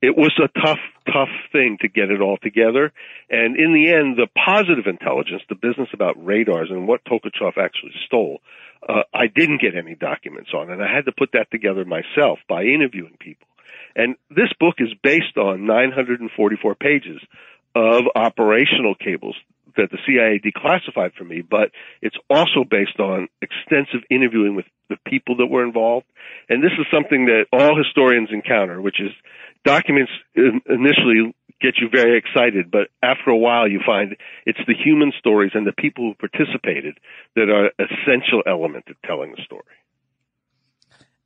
It 0.05 0.19
was 0.19 0.33
a 0.37 0.49
tough, 0.61 0.85
tough 1.07 1.33
thing 1.51 1.79
to 1.81 1.89
get 1.89 2.11
it 2.11 2.21
all 2.21 2.37
together. 2.37 2.93
And 3.31 3.57
in 3.57 3.73
the 3.73 3.89
end, 3.89 4.19
the 4.19 4.29
positive 4.37 4.85
intelligence, 4.87 5.41
the 5.49 5.55
business 5.55 5.89
about 5.95 6.23
radars 6.23 6.69
and 6.69 6.87
what 6.87 7.01
Tolkachev 7.07 7.57
actually 7.57 7.95
stole, 8.05 8.41
uh, 8.87 9.05
I 9.15 9.29
didn't 9.35 9.63
get 9.63 9.75
any 9.75 9.95
documents 9.95 10.51
on, 10.55 10.71
and 10.71 10.83
I 10.83 10.95
had 10.95 11.07
to 11.07 11.13
put 11.13 11.31
that 11.33 11.51
together 11.51 11.87
myself 11.87 12.39
by 12.51 12.65
interviewing 12.65 13.17
people. 13.19 13.49
And 13.97 14.17
this 14.29 14.53
book 14.61 14.75
is 14.77 14.93
based 15.03 15.39
on 15.39 15.65
944 15.65 16.75
pages 16.75 17.23
of 17.75 18.03
operational 18.15 18.95
cables 18.95 19.37
that 19.79 19.91
the 19.91 19.99
CIA 20.07 20.39
declassified 20.39 21.15
for 21.15 21.25
me, 21.25 21.41
but 21.41 21.71
it's 22.03 22.17
also 22.29 22.63
based 22.69 23.01
on 23.01 23.29
extensive 23.41 24.05
interviewing 24.11 24.55
with 24.55 24.67
the 24.91 24.97
people 25.07 25.39
that 25.39 25.47
were 25.47 25.65
involved. 25.65 26.07
And 26.51 26.63
this 26.63 26.73
is 26.79 26.87
something 26.93 27.25
that 27.27 27.47
all 27.53 27.75
historians 27.75 28.29
encounter, 28.31 28.83
which 28.83 29.01
is 29.01 29.11
documents 29.65 30.13
initially 30.35 31.35
get 31.61 31.75
you 31.81 31.89
very 31.91 32.19
excited, 32.19 32.71
but 32.71 32.89
after 33.03 33.31
a 33.31 33.37
while 33.37 33.69
you 33.69 33.81
find 33.85 34.17
it's 34.45 34.59
the 34.67 34.75
human 34.75 35.13
stories 35.19 35.53
and 35.55 35.67
the 35.67 35.73
people 35.73 36.05
who 36.05 36.15
participated 36.29 36.99
that 37.37 37.49
are 37.49 37.71
essential 37.79 38.43
element 38.47 38.85
to 38.87 38.95
telling 39.07 39.31
the 39.31 39.43
story. 39.45 39.63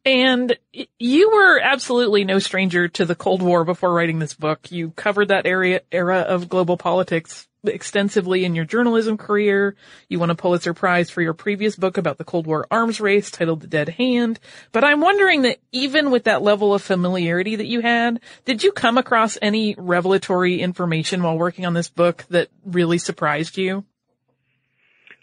And 0.04 0.56
you 0.98 1.30
were 1.30 1.60
absolutely 1.60 2.24
no 2.24 2.38
stranger 2.38 2.88
to 2.88 3.04
the 3.04 3.16
Cold 3.16 3.42
War 3.42 3.64
before 3.64 3.92
writing 3.92 4.20
this 4.20 4.32
book. 4.32 4.70
You 4.70 4.90
covered 4.92 5.28
that 5.28 5.44
area, 5.44 5.82
era 5.90 6.20
of 6.20 6.48
global 6.48 6.76
politics 6.76 7.47
extensively 7.64 8.44
in 8.44 8.54
your 8.54 8.64
journalism 8.64 9.16
career. 9.16 9.74
You 10.08 10.18
won 10.18 10.30
a 10.30 10.34
Pulitzer 10.34 10.74
Prize 10.74 11.10
for 11.10 11.22
your 11.22 11.34
previous 11.34 11.76
book 11.76 11.98
about 11.98 12.18
the 12.18 12.24
Cold 12.24 12.46
War 12.46 12.66
arms 12.70 13.00
race 13.00 13.30
titled 13.30 13.60
The 13.60 13.66
Dead 13.66 13.88
Hand. 13.90 14.38
But 14.72 14.84
I'm 14.84 15.00
wondering 15.00 15.42
that 15.42 15.58
even 15.72 16.10
with 16.10 16.24
that 16.24 16.42
level 16.42 16.74
of 16.74 16.82
familiarity 16.82 17.56
that 17.56 17.66
you 17.66 17.80
had, 17.80 18.20
did 18.44 18.62
you 18.62 18.72
come 18.72 18.98
across 18.98 19.38
any 19.42 19.74
revelatory 19.76 20.60
information 20.60 21.22
while 21.22 21.36
working 21.36 21.66
on 21.66 21.74
this 21.74 21.88
book 21.88 22.24
that 22.30 22.48
really 22.64 22.98
surprised 22.98 23.56
you? 23.56 23.84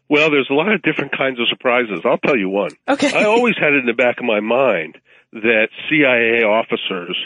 Well, 0.07 0.29
there's 0.29 0.49
a 0.51 0.53
lot 0.53 0.71
of 0.71 0.81
different 0.83 1.17
kinds 1.17 1.39
of 1.39 1.47
surprises. 1.49 2.01
I'll 2.05 2.19
tell 2.19 2.37
you 2.37 2.49
one. 2.49 2.71
Okay. 2.87 3.11
I 3.11 3.25
always 3.25 3.55
had 3.59 3.73
it 3.73 3.79
in 3.79 3.85
the 3.87 3.93
back 3.93 4.19
of 4.19 4.25
my 4.25 4.39
mind 4.39 4.97
that 5.33 5.67
CIA 5.89 6.43
officers 6.43 7.17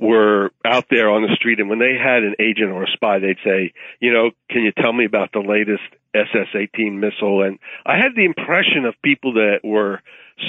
were 0.00 0.52
out 0.64 0.84
there 0.90 1.10
on 1.10 1.22
the 1.22 1.34
street 1.34 1.58
and 1.58 1.68
when 1.68 1.80
they 1.80 1.98
had 1.98 2.22
an 2.22 2.36
agent 2.38 2.70
or 2.70 2.84
a 2.84 2.90
spy, 2.92 3.18
they'd 3.18 3.42
say, 3.44 3.72
you 3.98 4.12
know, 4.12 4.30
can 4.48 4.62
you 4.62 4.70
tell 4.70 4.92
me 4.92 5.04
about 5.04 5.32
the 5.32 5.40
latest 5.40 5.82
SS-18 6.14 7.00
missile? 7.00 7.42
And 7.42 7.58
I 7.84 7.96
had 7.96 8.14
the 8.14 8.24
impression 8.24 8.84
of 8.86 8.94
people 9.02 9.34
that 9.34 9.58
were 9.64 10.00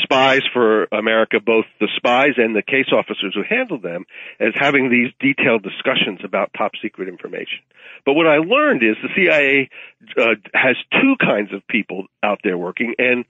spies 0.04 0.42
for 0.54 0.84
America, 0.92 1.40
both 1.44 1.66
the 1.80 1.90
spies 1.96 2.38
and 2.38 2.56
the 2.56 2.62
case 2.62 2.94
officers 2.94 3.34
who 3.34 3.42
handled 3.42 3.82
them, 3.82 4.06
as 4.40 4.54
having 4.54 4.92
these 4.92 5.12
detailed 5.20 5.64
discussions 5.64 6.20
about 6.24 6.52
top 6.56 6.74
secret 6.80 7.10
information. 7.10 7.60
But 8.06 8.14
what 8.14 8.28
I 8.28 8.38
learned 8.38 8.84
is 8.84 8.98
the 9.02 9.10
CIA 9.16 9.70
uh, 10.16 10.36
has 10.54 10.76
two 10.92 11.16
kinds 11.20 11.52
of 11.54 11.66
people 11.68 12.06
out 12.22 12.40
there 12.44 12.56
working, 12.56 12.94
and 13.00 13.26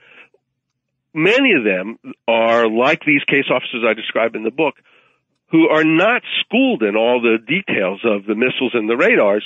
many 1.13 1.53
of 1.53 1.63
them 1.63 1.97
are 2.27 2.67
like 2.67 3.05
these 3.05 3.23
case 3.23 3.45
officers 3.49 3.85
I 3.87 3.93
describe 3.93 4.35
in 4.35 4.43
the 4.43 4.51
book, 4.51 4.75
who 5.51 5.67
are 5.69 5.83
not 5.83 6.21
schooled 6.41 6.83
in 6.83 6.95
all 6.95 7.21
the 7.21 7.37
details 7.45 8.01
of 8.03 8.25
the 8.25 8.35
missiles 8.35 8.73
and 8.73 8.89
the 8.89 8.97
radars. 8.97 9.43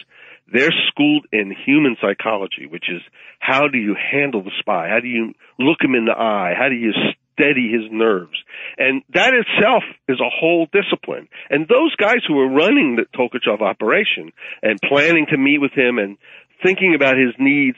They're 0.51 0.73
schooled 0.89 1.25
in 1.31 1.55
human 1.65 1.95
psychology, 2.01 2.67
which 2.67 2.85
is 2.89 3.01
how 3.39 3.67
do 3.67 3.77
you 3.77 3.95
handle 3.95 4.43
the 4.43 4.51
spy? 4.59 4.89
How 4.89 4.99
do 4.99 5.07
you 5.07 5.33
look 5.57 5.79
him 5.81 5.95
in 5.95 6.05
the 6.05 6.11
eye? 6.11 6.53
How 6.57 6.67
do 6.67 6.75
you 6.75 6.91
steady 7.31 7.71
his 7.71 7.89
nerves? 7.91 8.37
And 8.77 9.03
that 9.13 9.33
itself 9.33 9.83
is 10.09 10.19
a 10.19 10.29
whole 10.29 10.67
discipline. 10.71 11.29
And 11.49 11.67
those 11.67 11.95
guys 11.95 12.21
who 12.27 12.35
were 12.35 12.49
running 12.49 12.97
the 12.97 13.05
Tolkachev 13.17 13.61
operation 13.61 14.31
and 14.61 14.79
planning 14.87 15.27
to 15.31 15.37
meet 15.37 15.59
with 15.59 15.71
him 15.71 15.97
and 15.97 16.17
thinking 16.61 16.93
about 16.93 17.15
his 17.17 17.33
needs, 17.39 17.77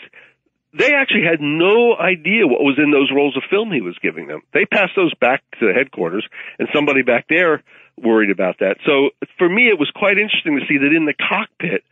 they 0.77 0.93
actually 0.93 1.23
had 1.23 1.39
no 1.39 1.95
idea 1.95 2.47
what 2.47 2.65
was 2.65 2.77
in 2.77 2.91
those 2.91 3.11
rolls 3.15 3.37
of 3.37 3.43
film 3.49 3.71
he 3.71 3.81
was 3.81 3.95
giving 4.01 4.27
them. 4.27 4.41
They 4.53 4.65
passed 4.65 4.93
those 4.95 5.13
back 5.21 5.43
to 5.59 5.71
headquarters 5.71 6.25
and 6.59 6.67
somebody 6.73 7.03
back 7.03 7.27
there 7.29 7.63
worried 7.97 8.31
about 8.31 8.59
that. 8.59 8.77
So 8.85 9.09
for 9.37 9.47
me, 9.47 9.67
it 9.67 9.79
was 9.79 9.89
quite 9.95 10.17
interesting 10.17 10.59
to 10.59 10.65
see 10.67 10.77
that 10.77 10.95
in 10.95 11.05
the 11.05 11.13
cockpit 11.13 11.83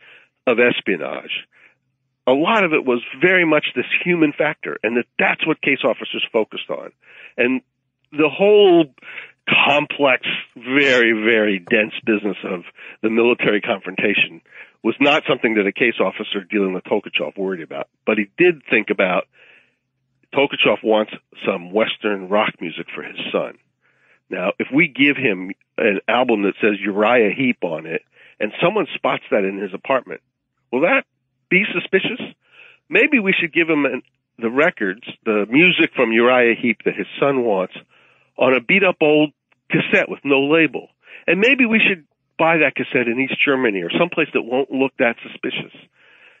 of 0.46 0.58
espionage, 0.58 1.46
a 2.26 2.32
lot 2.32 2.64
of 2.64 2.72
it 2.72 2.84
was 2.84 3.02
very 3.20 3.44
much 3.44 3.66
this 3.74 3.86
human 4.04 4.32
factor 4.32 4.78
and 4.82 4.96
that 4.96 5.06
that's 5.18 5.46
what 5.46 5.60
case 5.60 5.80
officers 5.84 6.24
focused 6.32 6.70
on. 6.70 6.90
And 7.36 7.60
the 8.12 8.30
whole 8.30 8.86
complex, 9.48 10.26
very, 10.56 11.12
very 11.12 11.58
dense 11.58 11.92
business 12.04 12.36
of 12.44 12.62
the 13.02 13.10
military 13.10 13.60
confrontation 13.60 14.40
was 14.82 14.94
not 15.00 15.22
something 15.28 15.54
that 15.54 15.66
a 15.66 15.72
case 15.72 16.00
officer 16.00 16.44
dealing 16.48 16.72
with 16.72 16.84
Tolkachev 16.84 17.36
worried 17.36 17.62
about. 17.62 17.88
But 18.06 18.18
he 18.18 18.30
did 18.38 18.62
think 18.70 18.88
about 18.90 19.24
Tolkachev 20.34 20.82
wants 20.82 21.12
some 21.46 21.72
Western 21.72 22.28
rock 22.28 22.54
music 22.60 22.86
for 22.94 23.02
his 23.02 23.16
son. 23.32 23.54
Now, 24.30 24.52
if 24.58 24.68
we 24.72 24.88
give 24.88 25.16
him 25.16 25.52
an 25.76 26.00
album 26.08 26.42
that 26.42 26.54
says 26.60 26.80
Uriah 26.80 27.34
Heep 27.34 27.62
on 27.62 27.86
it, 27.86 28.02
and 28.40 28.52
someone 28.62 28.86
spots 28.94 29.22
that 29.30 29.44
in 29.44 29.58
his 29.58 29.72
apartment, 29.74 30.20
will 30.72 30.82
that 30.82 31.04
be 31.50 31.64
suspicious? 31.72 32.20
Maybe 32.88 33.18
we 33.18 33.34
should 33.38 33.52
give 33.52 33.68
him 33.68 33.84
an, 33.84 34.02
the 34.38 34.50
records, 34.50 35.02
the 35.24 35.46
music 35.48 35.90
from 35.94 36.12
Uriah 36.12 36.54
Heep 36.60 36.78
that 36.84 36.94
his 36.96 37.06
son 37.20 37.44
wants, 37.44 37.74
on 38.36 38.54
a 38.54 38.60
beat 38.60 38.82
up 38.82 38.96
old 39.00 39.30
cassette 39.70 40.08
with 40.08 40.20
no 40.24 40.40
label. 40.40 40.88
And 41.26 41.40
maybe 41.40 41.66
we 41.66 41.80
should 41.80 42.04
buy 42.38 42.58
that 42.58 42.74
cassette 42.74 43.06
in 43.06 43.20
East 43.20 43.36
Germany 43.44 43.82
or 43.82 43.90
someplace 43.98 44.28
that 44.34 44.42
won't 44.42 44.70
look 44.70 44.92
that 44.98 45.16
suspicious. 45.22 45.72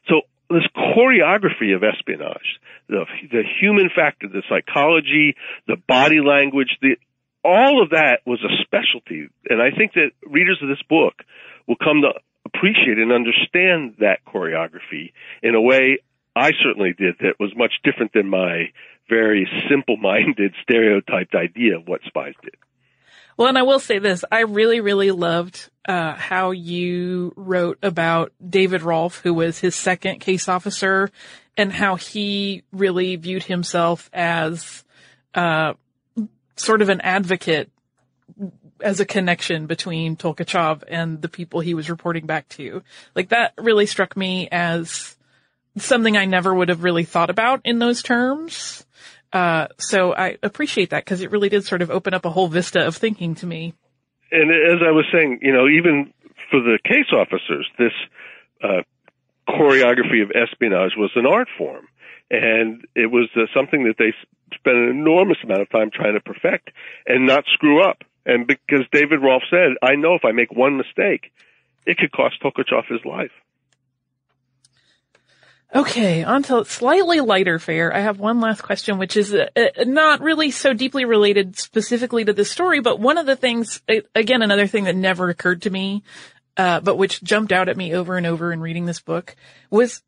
So 0.08 0.22
this 0.50 0.66
choreography 0.76 1.74
of 1.74 1.82
espionage, 1.82 2.60
the, 2.88 3.04
the 3.30 3.42
human 3.60 3.90
factor, 3.94 4.28
the 4.28 4.42
psychology, 4.48 5.36
the 5.66 5.76
body 5.88 6.20
language, 6.20 6.76
the 6.82 6.96
all 7.44 7.82
of 7.82 7.90
that 7.90 8.20
was 8.26 8.40
a 8.42 8.62
specialty. 8.62 9.28
And 9.48 9.60
I 9.60 9.76
think 9.76 9.92
that 9.94 10.10
readers 10.26 10.58
of 10.62 10.68
this 10.68 10.82
book 10.88 11.14
will 11.68 11.76
come 11.76 12.02
to 12.02 12.12
appreciate 12.46 12.98
and 12.98 13.12
understand 13.12 13.96
that 13.98 14.24
choreography 14.26 15.12
in 15.42 15.54
a 15.54 15.60
way 15.60 15.98
I 16.36 16.50
certainly 16.62 16.94
did 16.96 17.16
that 17.20 17.34
was 17.38 17.52
much 17.56 17.72
different 17.84 18.12
than 18.12 18.28
my 18.28 18.70
very 19.08 19.48
simple 19.70 19.96
minded 19.96 20.54
stereotyped 20.62 21.34
idea 21.34 21.76
of 21.78 21.86
what 21.86 22.00
spies 22.06 22.34
did. 22.42 22.54
Well, 23.36 23.48
and 23.48 23.58
I 23.58 23.62
will 23.62 23.80
say 23.80 23.98
this, 23.98 24.24
I 24.30 24.40
really, 24.40 24.80
really 24.80 25.10
loved, 25.10 25.68
uh, 25.88 26.14
how 26.14 26.52
you 26.52 27.32
wrote 27.36 27.78
about 27.82 28.32
David 28.48 28.82
Rolph, 28.82 29.18
who 29.18 29.34
was 29.34 29.58
his 29.58 29.74
second 29.74 30.20
case 30.20 30.48
officer, 30.48 31.10
and 31.56 31.72
how 31.72 31.96
he 31.96 32.62
really 32.72 33.16
viewed 33.16 33.42
himself 33.42 34.08
as, 34.12 34.84
uh, 35.34 35.74
sort 36.56 36.82
of 36.82 36.88
an 36.88 37.00
advocate 37.00 37.70
as 38.80 39.00
a 39.00 39.06
connection 39.06 39.66
between 39.66 40.16
Tolkachev 40.16 40.82
and 40.88 41.22
the 41.22 41.28
people 41.28 41.60
he 41.60 41.74
was 41.74 41.90
reporting 41.90 42.26
back 42.26 42.48
to. 42.50 42.82
Like 43.14 43.30
that 43.30 43.54
really 43.58 43.86
struck 43.86 44.16
me 44.16 44.48
as 44.50 45.16
something 45.76 46.16
I 46.16 46.24
never 46.24 46.54
would 46.54 46.68
have 46.68 46.84
really 46.84 47.04
thought 47.04 47.30
about 47.30 47.60
in 47.64 47.78
those 47.78 48.02
terms. 48.02 48.84
Uh, 49.32 49.66
so 49.78 50.14
I 50.14 50.38
appreciate 50.42 50.90
that 50.90 51.04
because 51.04 51.20
it 51.20 51.30
really 51.30 51.48
did 51.48 51.64
sort 51.64 51.82
of 51.82 51.90
open 51.90 52.14
up 52.14 52.24
a 52.24 52.30
whole 52.30 52.48
vista 52.48 52.86
of 52.86 52.96
thinking 52.96 53.34
to 53.36 53.46
me. 53.46 53.74
And 54.30 54.50
as 54.50 54.80
I 54.86 54.92
was 54.92 55.04
saying, 55.12 55.40
you 55.42 55.52
know, 55.52 55.68
even 55.68 56.12
for 56.50 56.60
the 56.60 56.78
case 56.84 57.12
officers, 57.12 57.68
this 57.78 57.92
uh, 58.62 58.82
choreography 59.48 60.22
of 60.22 60.30
espionage 60.30 60.92
was 60.96 61.10
an 61.16 61.26
art 61.26 61.48
form, 61.58 61.86
and 62.30 62.84
it 62.94 63.10
was 63.10 63.28
uh, 63.36 63.42
something 63.54 63.84
that 63.84 63.96
they 63.98 64.12
spent 64.54 64.76
an 64.76 64.90
enormous 64.90 65.38
amount 65.42 65.62
of 65.62 65.70
time 65.70 65.90
trying 65.92 66.14
to 66.14 66.20
perfect 66.20 66.70
and 67.06 67.26
not 67.26 67.44
screw 67.52 67.82
up. 67.82 68.02
And 68.26 68.46
because 68.46 68.86
David 68.90 69.20
Rolph 69.22 69.42
said, 69.50 69.76
I 69.82 69.96
know 69.96 70.14
if 70.14 70.24
I 70.24 70.32
make 70.32 70.52
one 70.52 70.76
mistake, 70.76 71.32
it 71.86 71.98
could 71.98 72.12
cost 72.12 72.40
Tolkachev 72.42 72.86
his 72.88 73.04
life. 73.04 73.32
Okay, 75.74 76.22
on 76.22 76.44
to 76.44 76.64
slightly 76.64 77.20
lighter 77.20 77.58
fare. 77.58 77.92
I 77.92 77.98
have 77.98 78.20
one 78.20 78.40
last 78.40 78.62
question, 78.62 78.96
which 78.96 79.16
is 79.16 79.34
uh, 79.34 79.48
uh, 79.56 79.84
not 79.84 80.20
really 80.20 80.52
so 80.52 80.72
deeply 80.72 81.04
related 81.04 81.58
specifically 81.58 82.24
to 82.24 82.32
the 82.32 82.44
story, 82.44 82.80
but 82.80 83.00
one 83.00 83.18
of 83.18 83.26
the 83.26 83.34
things, 83.34 83.82
again, 84.14 84.42
another 84.42 84.68
thing 84.68 84.84
that 84.84 84.94
never 84.94 85.30
occurred 85.30 85.62
to 85.62 85.70
me, 85.70 86.04
uh, 86.56 86.78
but 86.78 86.96
which 86.96 87.24
jumped 87.24 87.50
out 87.50 87.68
at 87.68 87.76
me 87.76 87.92
over 87.92 88.16
and 88.16 88.24
over 88.24 88.52
in 88.52 88.60
reading 88.60 88.86
this 88.86 89.00
book 89.00 89.34
was 89.68 90.00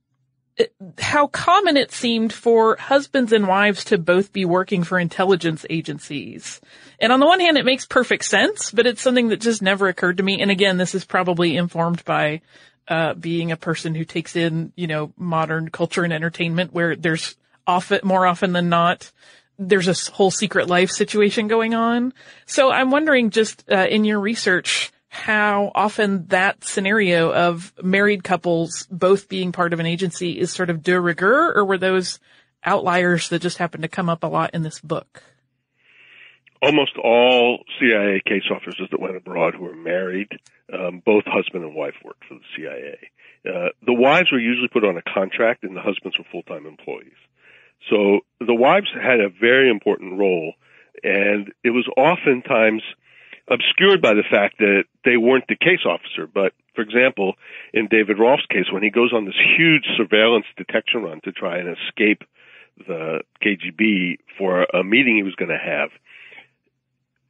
how 0.99 1.27
common 1.27 1.77
it 1.77 1.93
seemed 1.93 2.33
for 2.33 2.77
husbands 2.77 3.33
and 3.33 3.47
wives 3.47 3.85
to 3.85 3.99
both 3.99 4.33
be 4.33 4.45
working 4.45 4.85
for 4.85 4.99
intelligence 4.99 5.67
agencies. 5.69 6.61
And 6.99 7.13
on 7.13 7.21
the 7.21 7.27
one 7.27 7.41
hand, 7.41 7.59
it 7.59 7.65
makes 7.65 7.85
perfect 7.85 8.25
sense, 8.25 8.71
but 8.71 8.87
it's 8.87 9.03
something 9.03 9.29
that 9.29 9.41
just 9.41 9.61
never 9.61 9.89
occurred 9.89 10.17
to 10.17 10.23
me. 10.23 10.41
And 10.41 10.51
again, 10.51 10.79
this 10.79 10.95
is 10.95 11.05
probably 11.05 11.57
informed 11.57 12.05
by 12.05 12.41
uh, 12.89 13.15
being 13.15 13.53
a 13.53 13.57
person 13.57 13.95
who 13.95 14.05
takes 14.05 14.37
in, 14.37 14.73
you 14.77 14.87
know, 14.87 15.13
modern 15.17 15.71
culture 15.71 16.05
and 16.05 16.13
entertainment 16.13 16.73
where 16.73 16.97
there's 16.97 17.37
often, 17.67 18.01
more 18.05 18.27
often 18.27 18.53
than 18.53 18.69
not, 18.69 19.13
there's 19.59 19.89
a 19.89 20.13
whole 20.13 20.31
secret 20.31 20.69
life 20.69 20.91
situation 20.91 21.49
going 21.49 21.75
on. 21.75 22.15
So 22.47 22.71
I'm 22.71 22.91
wondering 22.91 23.31
just, 23.31 23.65
uh, 23.71 23.87
in 23.89 24.05
your 24.05 24.21
research, 24.21 24.91
how 25.09 25.71
often 25.75 26.27
that 26.29 26.65
scenario 26.65 27.33
of 27.33 27.73
married 27.83 28.25
couples 28.25 28.87
both 28.91 29.29
being 29.29 29.53
part 29.53 29.73
of 29.73 29.81
an 29.81 29.87
agency 29.87 30.39
is 30.39 30.53
sort 30.53 30.71
of 30.71 30.83
de 30.83 31.01
rigueur, 31.01 31.53
or 31.55 31.65
were 31.65 31.79
those 31.79 32.19
outliers 32.65 33.29
that 33.29 33.43
just 33.43 33.59
happened 33.59 33.83
to 33.83 33.89
come 33.89 34.09
up 34.09 34.25
a 34.25 34.27
lot 34.27 34.51
in 34.53 34.63
this 34.63 34.81
book? 34.81 35.23
Almost 36.61 36.97
all 37.03 37.65
CIA 37.79 38.21
case 38.27 38.45
officers 38.51 38.89
that 38.91 39.01
went 39.01 39.17
abroad 39.17 39.55
who 39.55 39.65
were 39.65 39.77
married, 39.77 40.29
um, 40.73 41.03
both 41.05 41.25
husband 41.27 41.65
and 41.65 41.75
wife 41.75 41.95
worked 42.05 42.25
for 42.25 42.35
the 42.35 42.41
CIA. 42.57 42.99
Uh, 43.47 43.69
the 43.85 43.93
wives 43.93 44.33
were 44.33 44.41
usually 44.41 44.69
put 44.69 44.85
on 44.85 44.97
a 44.97 45.03
contract 45.03 45.63
and 45.63 45.77
the 45.77 45.81
husbands 45.81 46.19
were 46.19 46.25
full-time 46.33 46.67
employees. 46.67 47.15
So 47.89 48.21
the 48.41 48.55
wives 48.55 48.89
had 48.93 49.21
a 49.21 49.29
very 49.29 49.71
important 49.71 50.19
role 50.19 50.55
and 51.05 51.53
it 51.63 51.71
was 51.71 51.87
oftentimes 51.97 52.83
obscured 53.49 54.03
by 54.03 54.15
the 54.15 54.25
fact 54.31 54.59
that 54.59 54.85
they 55.05 55.17
weren't 55.17 55.47
the 55.49 55.57
case 55.57 55.85
officer. 55.87 56.27
But 56.27 56.53
for 56.75 56.83
example, 56.83 57.35
in 57.73 57.89
David 57.89 58.19
Rolph's 58.19 58.47
case, 58.47 58.67
when 58.71 58.83
he 58.83 58.91
goes 58.91 59.13
on 59.13 59.25
this 59.25 59.39
huge 59.57 59.85
surveillance 59.97 60.47
detection 60.57 61.03
run 61.03 61.21
to 61.25 61.33
try 61.33 61.59
and 61.59 61.77
escape 61.77 62.23
the 62.87 63.21
KGB 63.43 64.19
for 64.39 64.65
a 64.65 64.85
meeting 64.85 65.17
he 65.17 65.23
was 65.23 65.35
going 65.35 65.51
to 65.51 65.59
have, 65.59 65.91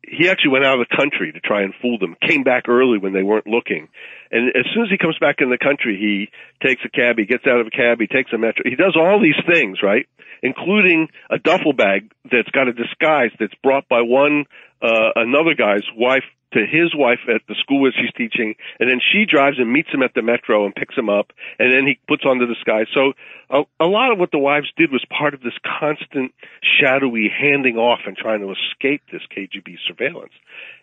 he 0.09 0.29
actually 0.29 0.51
went 0.51 0.65
out 0.65 0.81
of 0.81 0.87
the 0.89 0.97
country 0.97 1.33
to 1.33 1.41
try 1.41 1.63
and 1.63 1.75
fool 1.83 1.99
them, 1.99 2.17
came 2.27 2.43
back 2.43 2.69
early 2.69 2.99
when 2.99 3.13
they 3.13 3.23
weren't 3.23 3.47
looking. 3.47 3.89
And 4.31 4.51
as 4.51 4.65
soon 4.73 4.85
as 4.85 4.91
he 4.91 4.99
comes 4.99 5.19
back 5.19 5.37
in 5.41 5.51
the 5.51 5.59
country, 5.59 5.99
he 5.99 6.67
takes 6.67 6.83
a 6.85 6.89
cab, 6.89 7.19
he 7.19 7.27
gets 7.27 7.45
out 7.47 7.61
of 7.61 7.67
a 7.67 7.71
cab, 7.71 7.99
he 8.01 8.07
takes 8.07 8.33
a 8.33 8.39
metro. 8.39 8.63
He 8.65 8.77
does 8.77 8.97
all 8.97 9.21
these 9.21 9.39
things, 9.51 9.79
right? 9.83 10.07
Including 10.43 11.09
a 11.31 11.39
duffel 11.39 11.73
bag 11.73 12.13
that's 12.31 12.51
got 12.51 12.69
a 12.69 12.73
disguise 12.73 13.31
that's 13.41 13.55
brought 13.63 13.89
by 13.89 14.03
one, 14.03 14.45
uh, 14.83 15.11
another 15.17 15.55
guy's 15.55 15.85
wife 15.97 16.25
to 16.53 16.61
his 16.65 16.95
wife 16.95 17.19
at 17.29 17.43
the 17.49 17.55
school 17.61 17.83
where 17.83 17.93
she's 17.93 18.13
teaching, 18.17 18.55
and 18.79 18.89
then 18.89 19.01
she 19.01 19.27
drives 19.27 19.59
and 19.59 19.73
meets 19.73 19.91
him 19.91 20.03
at 20.03 20.15
the 20.15 20.23
metro 20.23 20.65
and 20.65 20.75
picks 20.75 20.95
him 20.97 21.11
up, 21.11 21.33
and 21.59 21.73
then 21.73 21.87
he 21.87 21.99
puts 22.07 22.25
on 22.25 22.39
the 22.39 22.47
disguise. 22.47 22.87
So 22.95 23.13
a, 23.51 23.63
a 23.81 23.87
lot 23.87 24.13
of 24.13 24.19
what 24.19 24.31
the 24.31 24.39
wives 24.39 24.69
did 24.77 24.93
was 24.93 25.05
part 25.11 25.35
of 25.35 25.41
this 25.41 25.55
constant 25.81 26.33
shadowy 26.81 27.29
handing 27.29 27.77
off 27.77 28.01
and 28.07 28.17
trying 28.17 28.41
to 28.41 28.53
escape 28.53 29.03
this 29.11 29.23
KGB 29.37 29.77
surveillance. 29.87 30.33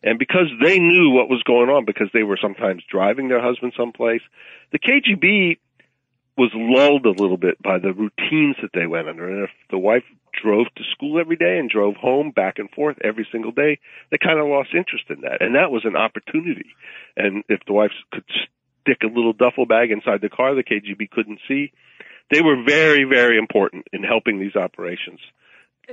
And 0.03 0.19
because 0.19 0.47
they 0.61 0.79
knew 0.79 1.11
what 1.11 1.29
was 1.29 1.41
going 1.43 1.69
on, 1.69 1.85
because 1.85 2.09
they 2.13 2.23
were 2.23 2.37
sometimes 2.41 2.83
driving 2.89 3.29
their 3.29 3.41
husband 3.41 3.73
someplace, 3.77 4.21
the 4.71 4.79
KGB 4.79 5.57
was 6.37 6.51
lulled 6.53 7.05
a 7.05 7.21
little 7.21 7.37
bit 7.37 7.61
by 7.61 7.77
the 7.77 7.93
routines 7.93 8.57
that 8.61 8.71
they 8.73 8.87
went 8.87 9.07
under. 9.07 9.29
And 9.29 9.43
if 9.43 9.51
the 9.69 9.77
wife 9.77 10.03
drove 10.41 10.67
to 10.75 10.83
school 10.91 11.19
every 11.19 11.35
day 11.35 11.57
and 11.57 11.69
drove 11.69 11.95
home 11.95 12.31
back 12.31 12.59
and 12.59 12.69
forth 12.71 12.97
every 13.03 13.27
single 13.31 13.51
day, 13.51 13.79
they 14.11 14.17
kind 14.17 14.39
of 14.39 14.47
lost 14.47 14.69
interest 14.73 15.05
in 15.09 15.21
that. 15.21 15.41
And 15.41 15.55
that 15.55 15.71
was 15.71 15.85
an 15.85 15.95
opportunity. 15.95 16.75
And 17.15 17.43
if 17.49 17.61
the 17.65 17.73
wife 17.73 17.91
could 18.11 18.25
stick 18.81 19.03
a 19.03 19.07
little 19.07 19.33
duffel 19.33 19.65
bag 19.65 19.91
inside 19.91 20.21
the 20.21 20.29
car 20.29 20.55
the 20.55 20.63
KGB 20.63 21.09
couldn't 21.09 21.39
see, 21.47 21.71
they 22.31 22.41
were 22.41 22.63
very, 22.63 23.03
very 23.03 23.37
important 23.37 23.87
in 23.93 24.03
helping 24.03 24.39
these 24.39 24.55
operations 24.55 25.19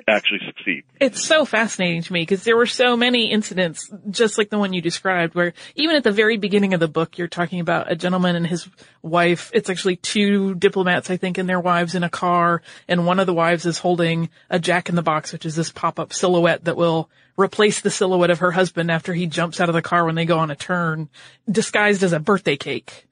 actually 0.09 0.41
succeed. 0.47 0.84
It's 1.01 1.22
so 1.22 1.45
fascinating 1.45 2.03
to 2.03 2.12
me 2.12 2.22
because 2.22 2.45
there 2.45 2.57
were 2.57 2.66
so 2.66 2.97
many 2.97 3.30
incidents, 3.30 3.91
just 4.09 4.38
like 4.38 4.51
the 4.51 4.59
one 4.59 4.72
you 4.72 4.80
described, 4.80 5.34
where 5.34 5.53
even 5.74 5.97
at 5.97 6.05
the 6.05 6.12
very 6.12 6.36
beginning 6.36 6.74
of 6.74 6.80
the 6.80 6.88
book, 6.88 7.18
you're 7.18 7.28
talking 7.28 7.61
about 7.61 7.91
a 7.91 7.97
gentleman 7.97 8.36
and 8.36 8.47
his 8.47 8.68
wife. 9.03 9.51
It's 9.55 9.70
actually 9.70 9.97
two 9.97 10.55
diplomats, 10.55 11.11
I 11.11 11.16
think, 11.16 11.38
and 11.38 11.49
their 11.49 11.61
wives 11.61 11.95
in 11.95 12.05
a 12.05 12.11
car, 12.11 12.62
and 12.88 13.07
one 13.07 13.20
of 13.20 13.26
the 13.26 13.34
wives 13.34 13.66
is 13.66 13.78
holding 13.78 14.30
a 14.49 14.59
Jack 14.59 14.88
in 14.88 14.95
the 14.95 15.03
Box, 15.03 15.32
which 15.32 15.47
is 15.47 15.57
this 15.57 15.70
pop-up 15.70 16.12
silhouette 16.12 16.64
that 16.64 16.76
will 16.76 17.11
replace 17.36 17.80
the 17.80 17.91
silhouette 17.91 18.30
of 18.30 18.41
her 18.41 18.53
husband 18.53 18.91
after 18.91 19.14
he 19.14 19.26
jumps 19.26 19.61
out 19.61 19.68
of 19.68 19.74
the 19.74 19.82
car 19.82 20.05
when 20.05 20.14
they 20.14 20.26
go 20.26 20.38
on 20.38 20.51
a 20.51 20.57
turn, 20.57 21.09
disguised 21.51 22.03
as 22.03 22.12
a 22.12 22.20
birthday 22.20 22.57
cake. 22.57 23.07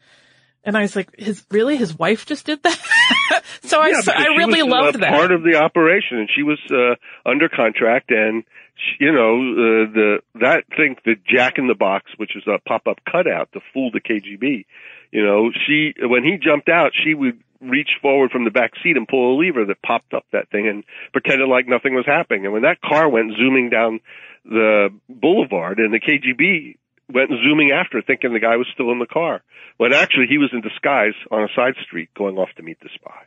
And 0.69 0.77
I 0.77 0.83
was 0.83 0.95
like, 0.95 1.19
his, 1.19 1.47
really? 1.51 1.77
His 1.79 1.99
wife 1.99 2.27
just 2.27 2.45
did 2.45 2.62
that? 2.62 2.79
so 3.62 3.83
yeah, 3.87 4.03
I, 4.07 4.25
I 4.25 4.37
really 4.37 4.62
was, 4.62 4.71
loved 4.71 4.97
uh, 4.97 5.01
that. 5.01 5.12
Part 5.12 5.33
of 5.33 5.43
the 5.43 5.55
operation, 5.55 6.19
and 6.19 6.29
she 6.29 6.43
was 6.43 6.59
uh, 6.71 6.95
under 7.27 7.49
contract, 7.49 8.11
and 8.11 8.45
she, 8.77 9.07
you 9.07 9.12
know 9.12 9.37
uh, 9.39 9.91
the 9.91 10.19
that 10.35 10.64
thing, 10.77 10.97
the 11.07 11.14
Jack 11.27 11.55
in 11.57 11.69
the 11.69 11.75
Box, 11.75 12.11
which 12.19 12.37
is 12.37 12.43
a 12.47 12.59
pop-up 12.69 12.99
cutout 13.11 13.51
to 13.55 13.61
fool 13.73 13.91
the 13.91 14.01
KGB. 14.03 14.66
You 15.11 15.25
know, 15.25 15.51
she 15.66 15.95
when 16.03 16.23
he 16.23 16.37
jumped 16.37 16.69
out, 16.69 16.93
she 16.93 17.14
would 17.14 17.43
reach 17.62 17.93
forward 18.03 18.31
from 18.31 18.45
the 18.45 18.51
back 18.51 18.73
seat 18.83 18.99
and 18.99 19.09
pull 19.09 19.35
a 19.35 19.41
lever 19.41 19.64
that 19.64 19.81
popped 19.81 20.12
up 20.12 20.27
that 20.33 20.51
thing 20.51 20.69
and 20.69 20.85
pretended 21.12 21.49
like 21.49 21.66
nothing 21.66 21.95
was 21.95 22.05
happening. 22.05 22.45
And 22.45 22.53
when 22.53 22.62
that 22.64 22.83
car 22.83 23.09
went 23.09 23.33
zooming 23.39 23.71
down 23.71 24.01
the 24.45 24.91
boulevard, 25.09 25.79
and 25.79 25.95
the 25.95 25.99
KGB 25.99 26.77
went 27.13 27.31
zooming 27.31 27.71
after, 27.71 28.03
thinking 28.03 28.33
the 28.33 28.41
guy 28.41 28.57
was 28.57 28.67
still 28.73 28.91
in 28.93 28.99
the 28.99 29.07
car, 29.07 29.43
when 29.77 29.93
actually 29.93 30.27
he 30.29 30.39
was 30.39 30.51
in 30.53 30.61
disguise 30.61 31.15
on 31.31 31.43
a 31.43 31.49
side 31.55 31.75
street 31.85 32.11
going 32.17 32.37
off 32.37 32.51
to 32.57 32.63
meet 32.63 32.79
the 32.81 32.89
spy. 32.95 33.25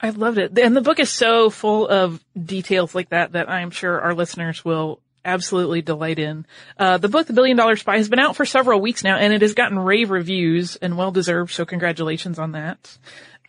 I 0.00 0.10
loved 0.10 0.38
it. 0.38 0.56
And 0.58 0.76
the 0.76 0.80
book 0.80 1.00
is 1.00 1.10
so 1.10 1.50
full 1.50 1.88
of 1.88 2.22
details 2.40 2.94
like 2.94 3.08
that 3.10 3.32
that 3.32 3.50
I'm 3.50 3.70
sure 3.70 4.00
our 4.00 4.14
listeners 4.14 4.64
will 4.64 5.00
absolutely 5.24 5.82
delight 5.82 6.18
in. 6.18 6.46
Uh, 6.78 6.98
the 6.98 7.08
book, 7.08 7.26
The 7.26 7.32
Billion 7.32 7.56
Dollar 7.56 7.76
Spy, 7.76 7.96
has 7.96 8.08
been 8.08 8.20
out 8.20 8.36
for 8.36 8.44
several 8.44 8.80
weeks 8.80 9.02
now 9.02 9.16
and 9.16 9.32
it 9.32 9.42
has 9.42 9.54
gotten 9.54 9.78
rave 9.78 10.10
reviews 10.10 10.76
and 10.76 10.96
well 10.96 11.10
deserved, 11.10 11.52
so 11.52 11.64
congratulations 11.64 12.38
on 12.38 12.52
that. 12.52 12.96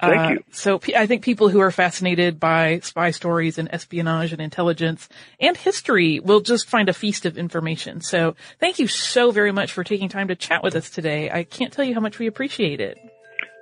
Thank 0.02 0.20
Uh, 0.20 0.30
you. 0.34 0.44
So 0.52 0.80
p- 0.80 0.96
I 0.96 1.06
think 1.08 1.24
people 1.24 1.50
who 1.50 1.60
are 1.60 1.72
fascinated 1.72 2.40
by 2.40 2.80
spy 2.80 3.12
stories 3.12 3.58
and 3.58 3.68
espionage 3.74 4.32
and 4.32 4.42
intelligence 4.42 5.10
and 5.42 5.58
history 5.58 6.20
will 6.22 6.40
just 6.40 6.70
find 6.70 6.88
a 6.88 6.94
feast 6.94 7.26
of 7.26 7.38
information. 7.38 8.00
So 8.02 8.36
thank 8.60 8.80
you 8.80 8.88
so 8.88 9.32
very 9.32 9.52
much 9.52 9.74
for 9.74 9.84
taking 9.84 10.08
time 10.08 10.30
to 10.30 10.36
chat 10.36 10.64
with 10.64 10.76
us 10.76 10.90
today. 10.90 11.30
I 11.30 11.44
can't 11.44 11.74
tell 11.74 11.84
you 11.84 11.94
how 11.94 12.00
much 12.00 12.18
we 12.18 12.28
appreciate 12.28 12.80
it. 12.80 12.98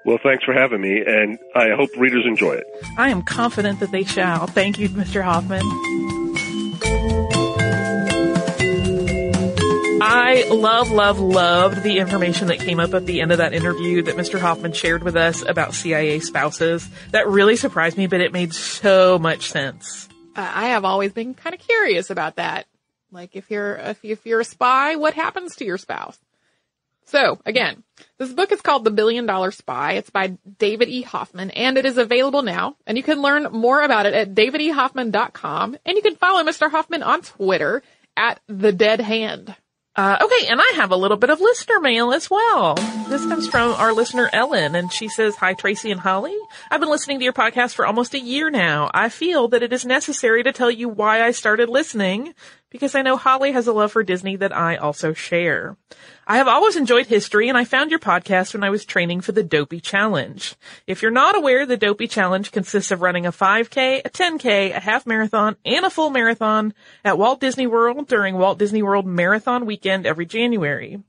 Well, 0.05 0.19
thanks 0.23 0.43
for 0.45 0.53
having 0.53 0.79
me, 0.79 1.01
and 1.05 1.37
I 1.55 1.71
hope 1.75 1.89
readers 1.97 2.23
enjoy 2.25 2.53
it. 2.53 2.65
I 2.97 3.09
am 3.09 3.23
confident 3.23 3.79
that 3.81 3.91
they 3.91 4.03
shall. 4.05 4.47
Thank 4.47 4.77
you, 4.79 4.87
Mr. 4.89 5.21
Hoffman. 5.23 5.63
I 9.99 10.47
love, 10.49 10.91
love, 10.91 11.19
loved 11.19 11.81
the 11.81 11.97
information 11.97 12.47
that 12.47 12.59
came 12.59 12.79
up 12.79 12.93
at 12.93 13.07
the 13.07 13.21
end 13.21 13.31
of 13.31 13.39
that 13.39 13.53
interview 13.53 14.03
that 14.03 14.15
Mr. 14.15 14.39
Hoffman 14.39 14.73
shared 14.73 15.03
with 15.03 15.15
us 15.15 15.43
about 15.47 15.73
CIA 15.73 16.19
spouses. 16.19 16.87
That 17.11 17.27
really 17.27 17.55
surprised 17.55 17.97
me, 17.97 18.05
but 18.05 18.21
it 18.21 18.31
made 18.31 18.53
so 18.53 19.17
much 19.17 19.49
sense. 19.49 20.07
Uh, 20.35 20.51
I 20.53 20.67
have 20.67 20.85
always 20.85 21.13
been 21.13 21.33
kind 21.33 21.55
of 21.55 21.59
curious 21.59 22.11
about 22.11 22.35
that. 22.35 22.67
Like 23.11 23.35
if 23.35 23.49
you're 23.49 23.75
if, 23.75 24.03
if 24.03 24.25
you're 24.25 24.41
a 24.41 24.45
spy, 24.45 24.97
what 24.97 25.15
happens 25.15 25.55
to 25.57 25.65
your 25.65 25.77
spouse? 25.79 26.19
So 27.05 27.39
again, 27.45 27.83
this 28.19 28.31
book 28.33 28.51
is 28.51 28.61
called 28.61 28.83
The 28.83 28.91
Billion 28.91 29.25
Dollar 29.25 29.49
Spy. 29.51 29.93
It's 29.93 30.09
by 30.09 30.37
David 30.59 30.89
E. 30.89 31.01
Hoffman 31.01 31.51
and 31.51 31.77
it 31.77 31.85
is 31.85 31.97
available 31.97 32.43
now. 32.43 32.75
And 32.85 32.97
you 32.97 33.03
can 33.03 33.21
learn 33.21 33.47
more 33.51 33.81
about 33.81 34.05
it 34.05 34.13
at 34.13 34.35
davidehoffman.com 34.35 35.77
and 35.85 35.95
you 35.95 36.03
can 36.03 36.17
follow 36.17 36.43
Mr. 36.43 36.69
Hoffman 36.69 37.01
on 37.01 37.21
Twitter 37.21 37.81
at 38.15 38.39
The 38.47 38.71
Dead 38.71 38.99
Hand. 39.01 39.55
Uh, 39.97 40.15
okay, 40.21 40.45
and 40.47 40.61
I 40.61 40.73
have 40.75 40.91
a 40.91 40.95
little 40.95 41.17
bit 41.17 41.31
of 41.31 41.41
listener 41.41 41.79
mail 41.79 42.13
as 42.13 42.29
well. 42.29 42.75
This 43.09 43.25
comes 43.25 43.47
from 43.47 43.71
our 43.71 43.93
listener 43.93 44.29
Ellen, 44.31 44.75
and 44.75 44.93
she 44.93 45.07
says, 45.07 45.35
Hi 45.37 45.55
Tracy 45.55 45.89
and 45.89 45.99
Holly. 45.99 46.37
I've 46.69 46.79
been 46.79 46.89
listening 46.91 47.17
to 47.17 47.23
your 47.23 47.33
podcast 47.33 47.73
for 47.73 47.83
almost 47.83 48.13
a 48.13 48.19
year 48.19 48.51
now. 48.51 48.91
I 48.93 49.09
feel 49.09 49.47
that 49.47 49.63
it 49.63 49.73
is 49.73 49.85
necessary 49.85 50.43
to 50.43 50.51
tell 50.51 50.69
you 50.69 50.87
why 50.87 51.23
I 51.23 51.31
started 51.31 51.67
listening, 51.67 52.35
because 52.69 52.95
I 52.95 53.01
know 53.01 53.17
Holly 53.17 53.51
has 53.53 53.67
a 53.67 53.73
love 53.73 53.91
for 53.91 54.03
Disney 54.03 54.35
that 54.37 54.55
I 54.55 54.75
also 54.75 55.13
share. 55.13 55.77
I 56.25 56.37
have 56.37 56.47
always 56.47 56.75
enjoyed 56.75 57.07
history 57.07 57.47
and 57.47 57.57
I 57.57 57.63
found 57.63 57.91
your 57.91 57.99
podcast 57.99 58.53
when 58.53 58.63
I 58.63 58.69
was 58.69 58.85
training 58.85 59.21
for 59.21 59.31
the 59.31 59.43
Dopey 59.43 59.79
Challenge. 59.79 60.55
If 60.85 61.01
you're 61.01 61.11
not 61.11 61.37
aware, 61.37 61.65
the 61.65 61.77
Dopey 61.77 62.07
Challenge 62.07 62.51
consists 62.51 62.91
of 62.91 63.01
running 63.01 63.25
a 63.25 63.31
5K, 63.31 64.01
a 64.03 64.09
10K, 64.09 64.75
a 64.75 64.79
half 64.79 65.05
marathon, 65.05 65.55
and 65.65 65.85
a 65.85 65.89
full 65.89 66.09
marathon 66.09 66.73
at 67.05 67.17
Walt 67.17 67.39
Disney 67.39 67.67
World 67.67 68.07
during 68.07 68.37
Walt 68.37 68.59
Disney 68.59 68.83
World 68.83 69.05
Marathon 69.05 69.65
Weekend 69.65 70.05
every 70.05 70.25
January. 70.25 71.01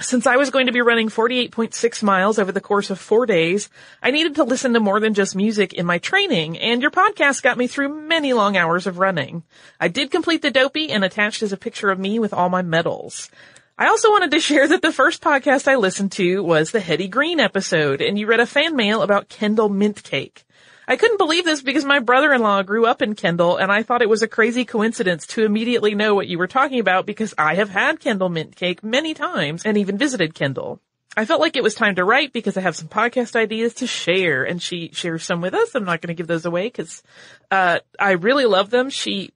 Since 0.00 0.26
I 0.26 0.36
was 0.36 0.48
going 0.48 0.64
to 0.64 0.72
be 0.72 0.80
running 0.80 1.10
48.6 1.10 2.02
miles 2.02 2.38
over 2.38 2.52
the 2.52 2.60
course 2.60 2.88
of 2.88 2.98
four 2.98 3.26
days, 3.26 3.68
I 4.02 4.10
needed 4.10 4.34
to 4.36 4.44
listen 4.44 4.72
to 4.72 4.80
more 4.80 4.98
than 4.98 5.12
just 5.12 5.36
music 5.36 5.74
in 5.74 5.84
my 5.84 5.98
training, 5.98 6.58
and 6.58 6.80
your 6.80 6.90
podcast 6.90 7.42
got 7.42 7.58
me 7.58 7.66
through 7.66 8.08
many 8.08 8.32
long 8.32 8.56
hours 8.56 8.86
of 8.86 8.98
running. 8.98 9.42
I 9.78 9.88
did 9.88 10.10
complete 10.10 10.40
the 10.40 10.50
dopey 10.50 10.90
and 10.90 11.04
attached 11.04 11.42
is 11.42 11.52
a 11.52 11.58
picture 11.58 11.90
of 11.90 11.98
me 11.98 12.18
with 12.18 12.32
all 12.32 12.48
my 12.48 12.62
medals. 12.62 13.30
I 13.76 13.88
also 13.88 14.10
wanted 14.10 14.30
to 14.30 14.40
share 14.40 14.66
that 14.68 14.80
the 14.80 14.92
first 14.92 15.22
podcast 15.22 15.68
I 15.68 15.76
listened 15.76 16.12
to 16.12 16.42
was 16.42 16.70
the 16.70 16.80
Hetty 16.80 17.08
Green 17.08 17.38
episode, 17.38 18.00
and 18.00 18.18
you 18.18 18.26
read 18.26 18.40
a 18.40 18.46
fan 18.46 18.76
mail 18.76 19.02
about 19.02 19.28
Kendal 19.28 19.68
mint 19.68 20.02
cake. 20.02 20.44
I 20.90 20.96
couldn't 20.96 21.18
believe 21.18 21.44
this 21.44 21.62
because 21.62 21.84
my 21.84 22.00
brother-in-law 22.00 22.64
grew 22.64 22.84
up 22.84 23.00
in 23.00 23.14
Kendal 23.14 23.58
and 23.58 23.70
I 23.70 23.84
thought 23.84 24.02
it 24.02 24.08
was 24.08 24.22
a 24.22 24.28
crazy 24.28 24.64
coincidence 24.64 25.24
to 25.28 25.44
immediately 25.44 25.94
know 25.94 26.16
what 26.16 26.26
you 26.26 26.36
were 26.36 26.48
talking 26.48 26.80
about 26.80 27.06
because 27.06 27.32
I 27.38 27.54
have 27.54 27.70
had 27.70 28.00
Kendal 28.00 28.28
mint 28.28 28.56
cake 28.56 28.82
many 28.82 29.14
times 29.14 29.64
and 29.64 29.78
even 29.78 29.98
visited 29.98 30.34
Kendal. 30.34 30.80
I 31.16 31.26
felt 31.26 31.40
like 31.40 31.54
it 31.54 31.62
was 31.62 31.76
time 31.76 31.94
to 31.94 32.04
write 32.04 32.32
because 32.32 32.56
I 32.56 32.62
have 32.62 32.74
some 32.74 32.88
podcast 32.88 33.36
ideas 33.36 33.74
to 33.74 33.86
share 33.86 34.42
and 34.42 34.60
she 34.60 34.90
shares 34.92 35.22
some 35.22 35.40
with 35.40 35.54
us. 35.54 35.76
I'm 35.76 35.84
not 35.84 36.00
going 36.00 36.08
to 36.08 36.18
give 36.18 36.26
those 36.26 36.44
away 36.44 36.64
because, 36.64 37.04
uh, 37.52 37.78
I 37.96 38.12
really 38.12 38.46
love 38.46 38.70
them. 38.70 38.90
She, 38.90 39.30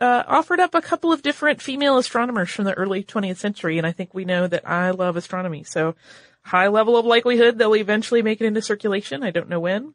uh, 0.00 0.24
offered 0.26 0.58
up 0.58 0.74
a 0.74 0.82
couple 0.82 1.12
of 1.12 1.22
different 1.22 1.62
female 1.62 1.98
astronomers 1.98 2.50
from 2.50 2.64
the 2.64 2.74
early 2.74 3.04
20th 3.04 3.36
century. 3.36 3.78
And 3.78 3.86
I 3.86 3.92
think 3.92 4.12
we 4.12 4.24
know 4.24 4.48
that 4.48 4.68
I 4.68 4.90
love 4.90 5.16
astronomy. 5.16 5.62
So 5.62 5.94
high 6.42 6.66
level 6.66 6.96
of 6.96 7.06
likelihood 7.06 7.58
they'll 7.58 7.76
eventually 7.76 8.22
make 8.22 8.40
it 8.40 8.46
into 8.46 8.60
circulation. 8.60 9.22
I 9.22 9.30
don't 9.30 9.48
know 9.48 9.60
when. 9.60 9.94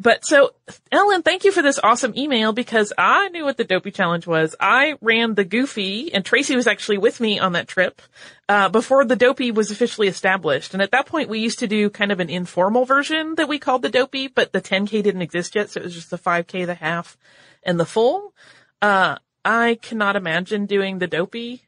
But 0.00 0.24
so, 0.24 0.54
Ellen, 0.90 1.20
thank 1.20 1.44
you 1.44 1.52
for 1.52 1.60
this 1.60 1.78
awesome 1.82 2.16
email 2.16 2.54
because 2.54 2.90
I 2.96 3.28
knew 3.28 3.44
what 3.44 3.58
the 3.58 3.64
Dopey 3.64 3.90
Challenge 3.90 4.26
was. 4.26 4.56
I 4.58 4.94
ran 5.02 5.34
the 5.34 5.44
Goofy 5.44 6.14
and 6.14 6.24
Tracy 6.24 6.56
was 6.56 6.66
actually 6.66 6.96
with 6.96 7.20
me 7.20 7.38
on 7.38 7.52
that 7.52 7.68
trip, 7.68 8.00
uh, 8.48 8.70
before 8.70 9.04
the 9.04 9.14
Dopey 9.14 9.50
was 9.50 9.70
officially 9.70 10.08
established. 10.08 10.72
And 10.72 10.82
at 10.82 10.92
that 10.92 11.04
point 11.04 11.28
we 11.28 11.40
used 11.40 11.58
to 11.58 11.66
do 11.66 11.90
kind 11.90 12.12
of 12.12 12.18
an 12.18 12.30
informal 12.30 12.86
version 12.86 13.34
that 13.34 13.46
we 13.46 13.58
called 13.58 13.82
the 13.82 13.90
Dopey, 13.90 14.28
but 14.28 14.54
the 14.54 14.62
10K 14.62 15.02
didn't 15.02 15.20
exist 15.20 15.54
yet. 15.54 15.68
So 15.68 15.80
it 15.80 15.84
was 15.84 15.94
just 15.94 16.08
the 16.08 16.18
5K, 16.18 16.64
the 16.64 16.74
half 16.74 17.18
and 17.62 17.78
the 17.78 17.84
full. 17.84 18.32
Uh, 18.80 19.16
I 19.44 19.78
cannot 19.82 20.16
imagine 20.16 20.64
doing 20.64 20.98
the 20.98 21.08
Dopey. 21.08 21.64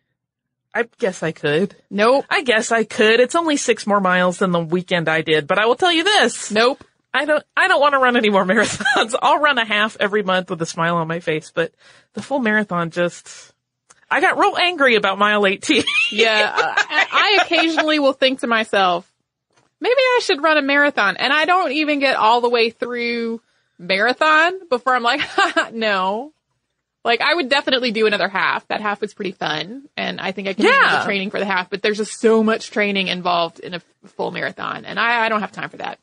I 0.74 0.88
guess 0.98 1.22
I 1.22 1.32
could. 1.32 1.76
Nope. 1.90 2.24
I 2.30 2.42
guess 2.44 2.72
I 2.72 2.84
could. 2.84 3.20
It's 3.20 3.34
only 3.34 3.58
six 3.58 3.86
more 3.86 4.00
miles 4.00 4.38
than 4.38 4.52
the 4.52 4.60
weekend 4.60 5.06
I 5.06 5.20
did, 5.20 5.46
but 5.46 5.58
I 5.58 5.66
will 5.66 5.74
tell 5.74 5.92
you 5.92 6.02
this. 6.02 6.50
Nope. 6.50 6.82
I 7.14 7.24
don't, 7.26 7.44
I 7.56 7.68
don't 7.68 7.80
want 7.80 7.92
to 7.92 7.98
run 7.98 8.16
any 8.16 8.30
more 8.30 8.44
marathons. 8.46 9.14
I'll 9.20 9.38
run 9.38 9.58
a 9.58 9.64
half 9.64 9.96
every 10.00 10.22
month 10.22 10.50
with 10.50 10.62
a 10.62 10.66
smile 10.66 10.96
on 10.96 11.08
my 11.08 11.20
face, 11.20 11.52
but 11.54 11.72
the 12.14 12.22
full 12.22 12.38
marathon 12.38 12.90
just, 12.90 13.52
I 14.10 14.20
got 14.20 14.38
real 14.38 14.56
angry 14.56 14.96
about 14.96 15.18
mile 15.18 15.46
18. 15.46 15.84
yeah. 16.10 16.52
I, 16.56 17.38
I 17.38 17.42
occasionally 17.44 17.98
will 17.98 18.12
think 18.14 18.40
to 18.40 18.46
myself, 18.46 19.10
maybe 19.80 19.94
I 19.98 20.20
should 20.22 20.42
run 20.42 20.56
a 20.58 20.62
marathon 20.62 21.16
and 21.16 21.32
I 21.32 21.44
don't 21.44 21.72
even 21.72 21.98
get 21.98 22.16
all 22.16 22.40
the 22.40 22.48
way 22.48 22.70
through 22.70 23.40
marathon 23.78 24.68
before 24.68 24.94
I'm 24.94 25.02
like, 25.02 25.20
no. 25.72 26.32
Like 27.04 27.20
I 27.20 27.34
would 27.34 27.48
definitely 27.48 27.90
do 27.90 28.06
another 28.06 28.28
half. 28.28 28.66
That 28.68 28.80
half 28.80 29.00
was 29.00 29.12
pretty 29.12 29.32
fun 29.32 29.88
and 29.96 30.20
I 30.20 30.30
think 30.32 30.46
I 30.48 30.52
can 30.54 30.66
Yeah. 30.66 30.90
do 30.92 30.96
the 30.98 31.04
training 31.04 31.30
for 31.30 31.40
the 31.40 31.44
half, 31.46 31.68
but 31.68 31.82
there's 31.82 31.98
just 31.98 32.20
so 32.20 32.42
much 32.44 32.70
training 32.70 33.08
involved 33.08 33.58
in 33.58 33.74
a 33.74 33.80
full 34.06 34.30
marathon 34.30 34.84
and 34.84 34.98
I, 35.00 35.26
I 35.26 35.28
don't 35.28 35.40
have 35.40 35.52
time 35.52 35.68
for 35.68 35.78
that. 35.78 35.98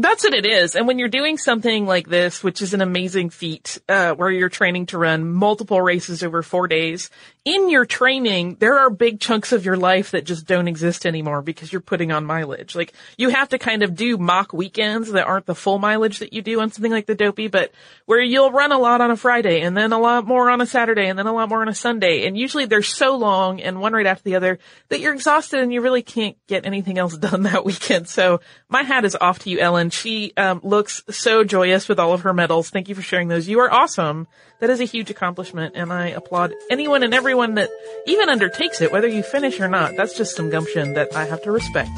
That's 0.00 0.22
what 0.22 0.32
it 0.32 0.46
is. 0.46 0.76
And 0.76 0.86
when 0.86 1.00
you're 1.00 1.08
doing 1.08 1.38
something 1.38 1.84
like 1.84 2.08
this, 2.08 2.44
which 2.44 2.62
is 2.62 2.72
an 2.72 2.80
amazing 2.80 3.30
feat, 3.30 3.80
uh, 3.88 4.14
where 4.14 4.30
you're 4.30 4.48
training 4.48 4.86
to 4.86 4.98
run 4.98 5.28
multiple 5.28 5.82
races 5.82 6.22
over 6.22 6.40
four 6.44 6.68
days, 6.68 7.10
in 7.48 7.70
your 7.70 7.86
training, 7.86 8.56
there 8.60 8.78
are 8.78 8.90
big 8.90 9.20
chunks 9.20 9.52
of 9.52 9.64
your 9.64 9.78
life 9.78 10.10
that 10.10 10.26
just 10.26 10.46
don't 10.46 10.68
exist 10.68 11.06
anymore 11.06 11.40
because 11.40 11.72
you're 11.72 11.80
putting 11.80 12.12
on 12.12 12.26
mileage. 12.26 12.74
Like, 12.74 12.92
you 13.16 13.30
have 13.30 13.48
to 13.48 13.58
kind 13.58 13.82
of 13.82 13.94
do 13.94 14.18
mock 14.18 14.52
weekends 14.52 15.12
that 15.12 15.26
aren't 15.26 15.46
the 15.46 15.54
full 15.54 15.78
mileage 15.78 16.18
that 16.18 16.34
you 16.34 16.42
do 16.42 16.60
on 16.60 16.70
something 16.70 16.92
like 16.92 17.06
the 17.06 17.14
Dopey, 17.14 17.48
but 17.48 17.72
where 18.04 18.20
you'll 18.20 18.52
run 18.52 18.70
a 18.70 18.78
lot 18.78 19.00
on 19.00 19.10
a 19.10 19.16
Friday 19.16 19.62
and 19.62 19.74
then 19.74 19.92
a 19.92 19.98
lot 19.98 20.26
more 20.26 20.50
on 20.50 20.60
a 20.60 20.66
Saturday 20.66 21.06
and 21.06 21.18
then 21.18 21.26
a 21.26 21.32
lot 21.32 21.48
more 21.48 21.62
on 21.62 21.68
a 21.68 21.74
Sunday. 21.74 22.26
And 22.26 22.36
usually 22.36 22.66
they're 22.66 22.82
so 22.82 23.16
long 23.16 23.62
and 23.62 23.80
one 23.80 23.94
right 23.94 24.04
after 24.04 24.24
the 24.24 24.36
other 24.36 24.58
that 24.90 25.00
you're 25.00 25.14
exhausted 25.14 25.60
and 25.60 25.72
you 25.72 25.80
really 25.80 26.02
can't 26.02 26.36
get 26.48 26.66
anything 26.66 26.98
else 26.98 27.16
done 27.16 27.42
that 27.44 27.64
weekend. 27.64 28.08
So 28.08 28.40
my 28.68 28.82
hat 28.82 29.06
is 29.06 29.16
off 29.18 29.38
to 29.40 29.50
you, 29.50 29.58
Ellen. 29.58 29.88
She 29.88 30.34
um, 30.36 30.60
looks 30.62 31.02
so 31.08 31.44
joyous 31.44 31.88
with 31.88 31.98
all 31.98 32.12
of 32.12 32.22
her 32.22 32.34
medals. 32.34 32.68
Thank 32.68 32.90
you 32.90 32.94
for 32.94 33.00
sharing 33.00 33.28
those. 33.28 33.48
You 33.48 33.60
are 33.60 33.72
awesome. 33.72 34.28
That 34.60 34.70
is 34.70 34.80
a 34.80 34.84
huge 34.84 35.08
accomplishment, 35.08 35.76
and 35.76 35.92
I 35.92 36.08
applaud 36.08 36.52
anyone 36.68 37.04
and 37.04 37.14
everyone 37.14 37.37
that 37.54 37.70
even 38.06 38.28
undertakes 38.28 38.80
it, 38.80 38.92
whether 38.92 39.08
you 39.08 39.22
finish 39.22 39.60
or 39.60 39.68
not. 39.68 39.96
That's 39.96 40.16
just 40.16 40.36
some 40.36 40.50
gumption 40.50 40.94
that 40.94 41.14
I 41.14 41.24
have 41.24 41.42
to 41.42 41.52
respect. 41.52 41.90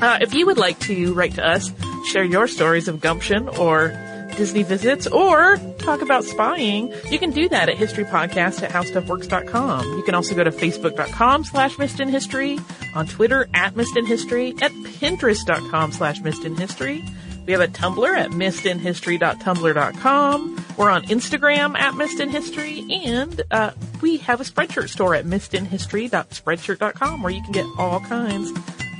Uh, 0.00 0.18
if 0.20 0.34
you 0.34 0.46
would 0.46 0.58
like 0.58 0.78
to 0.80 1.14
write 1.14 1.34
to 1.34 1.46
us, 1.46 1.70
share 2.06 2.24
your 2.24 2.46
stories 2.46 2.88
of 2.88 3.00
gumption 3.00 3.48
or 3.48 3.88
Disney 4.36 4.62
visits 4.62 5.06
or 5.06 5.56
talk 5.78 6.02
about 6.02 6.24
spying, 6.24 6.92
you 7.10 7.18
can 7.18 7.30
do 7.30 7.48
that 7.48 7.68
at 7.68 7.76
historypodcast 7.76 8.62
at 8.62 8.70
howstuffworks.com. 8.70 9.96
You 9.96 10.02
can 10.02 10.14
also 10.14 10.34
go 10.34 10.44
to 10.44 10.50
facebook.com 10.50 11.44
slash 11.44 11.76
missedinhistory, 11.76 12.60
on 12.94 13.06
Twitter 13.06 13.48
at 13.54 13.74
missedinhistory, 13.74 14.60
at 14.62 14.72
pinterest.com 14.72 15.92
slash 15.92 16.20
missedinhistory. 16.20 17.08
We 17.46 17.52
have 17.52 17.60
a 17.60 17.68
Tumblr 17.68 18.16
at 18.16 18.30
missedinhistory.tumblr.com. 18.30 20.64
We're 20.76 20.90
on 20.90 21.04
Instagram 21.04 21.78
at 21.78 21.94
missedinhistory, 21.94 23.06
and 23.06 23.40
uh, 23.50 23.70
we 24.00 24.16
have 24.18 24.40
a 24.40 24.44
Spreadshirt 24.44 24.88
store 24.88 25.14
at 25.14 25.26
missedinhistory.spreadshirt.com 25.26 27.22
where 27.22 27.32
you 27.32 27.42
can 27.42 27.52
get 27.52 27.66
all 27.78 28.00
kinds 28.00 28.50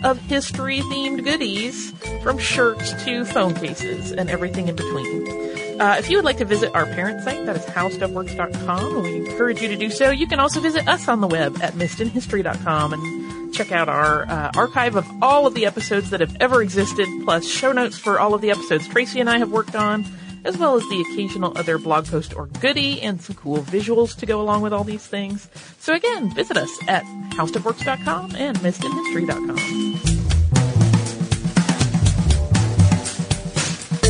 of 0.05 0.19
history 0.19 0.81
themed 0.81 1.25
goodies 1.25 1.93
from 2.23 2.39
shirts 2.39 2.93
to 3.05 3.25
phone 3.25 3.55
cases 3.55 4.13
and 4.13 4.29
everything 4.29 4.69
in 4.69 4.77
between. 4.77 5.81
Uh, 5.81 5.97
if 5.99 6.11
you 6.11 6.17
would 6.17 6.25
like 6.25 6.39
to 6.39 6.45
visit 6.45 6.73
our 6.75 6.87
parent 6.87 7.25
site, 7.25 7.45
that 7.47 7.57
is 7.57 7.65
howstuffworks.com, 7.65 9.03
we 9.03 9.17
encourage 9.17 9.61
you 9.61 9.69
to 9.69 9.77
do 9.77 9.91
so. 9.91 10.11
You 10.11 10.27
can 10.27 10.39
also 10.39 10.61
visit 10.61 10.87
us 10.87 11.09
on 11.09 11.21
the 11.21 11.27
web 11.27 11.59
at 11.63 11.73
missedinhistory.com 11.73 12.93
and 12.93 13.24
check 13.55 13.73
out 13.73 13.89
our 13.89 14.27
uh, 14.27 14.51
archive 14.57 14.97
of 14.97 15.07
all 15.23 15.47
of 15.47 15.55
the 15.55 15.65
episodes 15.67 16.11
that 16.11 16.21
have 16.21 16.37
ever 16.41 16.61
existed, 16.63 17.09
plus 17.25 17.47
show 17.47 17.73
notes 17.73 17.97
for 17.97 18.19
all 18.19 18.35
of 18.35 18.41
the 18.41 18.51
episodes 18.51 18.89
Tracy 18.89 19.21
and 19.21 19.31
I 19.31 19.39
have 19.39 19.51
worked 19.51 19.77
on, 19.77 20.05
as 20.45 20.59
well 20.59 20.75
as 20.77 20.83
the 20.89 21.01
occasional 21.01 21.57
other 21.57 21.79
blog 21.79 22.07
post 22.07 22.35
or 22.35 22.47
goodie 22.47 23.01
and 23.01 23.21
some 23.21 23.37
cool 23.37 23.59
visuals 23.59 24.17
to 24.17 24.27
go 24.27 24.41
along 24.41 24.63
with 24.63 24.73
all 24.73 24.85
these 24.85 25.07
things. 25.07 25.49
So 25.79 25.95
again, 25.95 26.35
visit 26.35 26.57
us 26.57 26.71
at 26.89 27.05
howstuffworks.com 27.31 28.35
and 28.37 28.59
missedinhistory.com. 28.59 29.57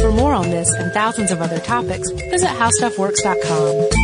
For 0.01 0.12
more 0.12 0.34
on 0.34 0.51
this 0.51 0.70
and 0.72 0.92
thousands 0.92 1.30
of 1.30 1.40
other 1.40 1.59
topics, 1.59 2.11
visit 2.11 2.49
howstuffworks.com. 2.49 4.03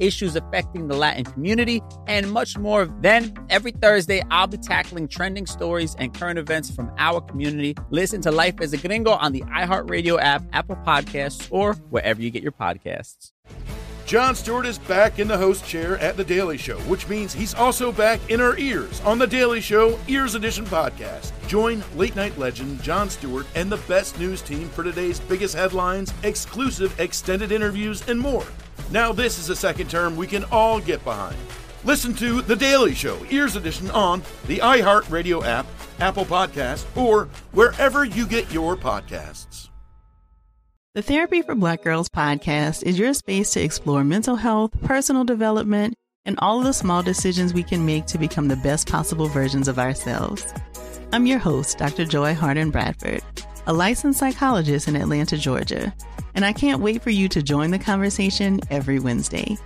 issues 0.00 0.36
affecting 0.36 0.88
the 0.88 0.96
Latin 0.96 1.24
community, 1.24 1.82
and 2.06 2.30
much 2.30 2.58
more. 2.58 2.86
Then, 3.00 3.34
every 3.50 3.72
Thursday, 3.72 4.22
I'll 4.30 4.46
be 4.46 4.58
tackling 4.58 5.08
trending 5.08 5.46
stories 5.46 5.94
and 5.98 6.12
current 6.12 6.38
events 6.38 6.70
from 6.70 6.90
our 6.98 7.20
community. 7.20 7.74
Listen 7.90 8.20
to 8.22 8.30
Life 8.30 8.60
as 8.60 8.72
a 8.72 8.76
Gringo 8.76 9.12
on 9.12 9.32
the 9.32 9.42
iHeartRadio 9.42 10.20
app, 10.20 10.44
Apple 10.52 10.76
Podcasts, 10.76 11.48
or 11.50 11.74
wherever 11.90 12.20
you 12.20 12.30
get 12.30 12.42
your 12.42 12.52
podcasts. 12.52 13.32
Jon 14.08 14.34
Stewart 14.34 14.64
is 14.64 14.78
back 14.78 15.18
in 15.18 15.28
the 15.28 15.36
host 15.36 15.66
chair 15.66 15.98
at 15.98 16.16
The 16.16 16.24
Daily 16.24 16.56
Show, 16.56 16.78
which 16.88 17.06
means 17.10 17.34
he's 17.34 17.52
also 17.52 17.92
back 17.92 18.18
in 18.30 18.40
our 18.40 18.56
ears 18.56 19.02
on 19.02 19.18
The 19.18 19.26
Daily 19.26 19.60
Show 19.60 19.98
Ears 20.08 20.34
Edition 20.34 20.64
podcast. 20.64 21.30
Join 21.46 21.84
late 21.94 22.16
night 22.16 22.38
legend 22.38 22.82
Jon 22.82 23.10
Stewart 23.10 23.46
and 23.54 23.70
the 23.70 23.76
best 23.86 24.18
news 24.18 24.40
team 24.40 24.70
for 24.70 24.82
today's 24.82 25.20
biggest 25.20 25.54
headlines, 25.54 26.14
exclusive 26.22 26.98
extended 26.98 27.52
interviews, 27.52 28.08
and 28.08 28.18
more. 28.18 28.46
Now, 28.90 29.12
this 29.12 29.38
is 29.38 29.50
a 29.50 29.56
second 29.56 29.90
term 29.90 30.16
we 30.16 30.26
can 30.26 30.44
all 30.44 30.80
get 30.80 31.04
behind. 31.04 31.36
Listen 31.84 32.14
to 32.14 32.42
The 32.42 32.56
Daily 32.56 32.94
Show 32.94 33.18
Ears 33.30 33.54
Edition 33.56 33.90
on 33.90 34.22
the 34.46 34.58
iHeartRadio 34.58 35.44
app, 35.44 35.66
Apple 36.00 36.24
Podcast, 36.24 36.84
or 36.96 37.28
wherever 37.52 38.04
you 38.04 38.26
get 38.26 38.52
your 38.52 38.76
podcasts. 38.76 39.68
The 40.94 41.02
Therapy 41.02 41.42
for 41.42 41.54
Black 41.54 41.84
Girls 41.84 42.08
podcast 42.08 42.82
is 42.82 42.98
your 42.98 43.14
space 43.14 43.52
to 43.52 43.60
explore 43.60 44.02
mental 44.02 44.34
health, 44.36 44.72
personal 44.82 45.22
development, 45.22 45.94
and 46.24 46.36
all 46.40 46.58
of 46.58 46.64
the 46.64 46.72
small 46.72 47.02
decisions 47.02 47.54
we 47.54 47.62
can 47.62 47.86
make 47.86 48.06
to 48.06 48.18
become 48.18 48.48
the 48.48 48.56
best 48.56 48.88
possible 48.88 49.28
versions 49.28 49.68
of 49.68 49.78
ourselves. 49.78 50.44
I'm 51.12 51.26
your 51.26 51.38
host, 51.38 51.78
Dr. 51.78 52.04
Joy 52.04 52.34
Harden 52.34 52.70
Bradford, 52.70 53.22
a 53.66 53.72
licensed 53.72 54.18
psychologist 54.18 54.88
in 54.88 54.96
Atlanta, 54.96 55.38
Georgia, 55.38 55.94
and 56.38 56.44
I 56.44 56.52
can't 56.52 56.80
wait 56.80 57.02
for 57.02 57.10
you 57.10 57.26
to 57.30 57.42
join 57.42 57.72
the 57.72 57.80
conversation 57.80 58.60
every 58.70 59.00
Wednesday. 59.00 59.58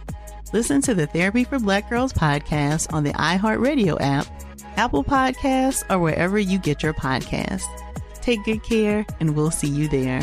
Listen 0.55 0.81
to 0.81 0.95
the 0.95 1.07
Therapy 1.07 1.45
for 1.45 1.59
Black 1.59 1.91
Girls 1.91 2.15
podcast 2.15 2.91
on 2.95 3.05
the 3.05 3.13
iHeartRadio 3.13 3.99
app, 4.01 4.27
Apple 4.79 5.05
Podcasts, 5.05 5.85
or 5.91 5.99
wherever 5.99 6.39
you 6.39 6.59
get 6.59 6.83
your 6.83 6.95
podcasts. 6.95 7.67
Take 8.23 8.43
good 8.45 8.63
care, 8.63 9.05
and 9.21 9.37
we'll 9.37 9.51
see 9.51 9.69
you 9.69 9.87
there. 9.87 10.23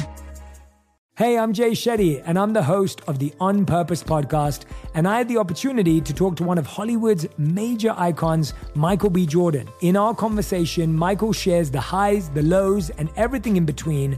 Hey, 1.17 1.37
I'm 1.37 1.53
Jay 1.53 1.73
Shetty, 1.73 2.23
and 2.25 2.39
I'm 2.39 2.53
the 2.53 2.63
host 2.63 3.01
of 3.05 3.19
the 3.19 3.31
On 3.39 3.63
Purpose 3.63 4.01
podcast. 4.01 4.63
And 4.95 5.07
I 5.07 5.19
had 5.19 5.27
the 5.27 5.37
opportunity 5.37 6.01
to 6.01 6.13
talk 6.15 6.35
to 6.37 6.43
one 6.43 6.57
of 6.57 6.65
Hollywood's 6.65 7.27
major 7.37 7.93
icons, 7.95 8.55
Michael 8.73 9.11
B. 9.11 9.27
Jordan. 9.27 9.69
In 9.81 9.95
our 9.95 10.15
conversation, 10.15 10.95
Michael 10.95 11.31
shares 11.31 11.69
the 11.69 11.79
highs, 11.79 12.29
the 12.29 12.41
lows, 12.41 12.89
and 12.89 13.07
everything 13.17 13.55
in 13.55 13.65
between, 13.65 14.17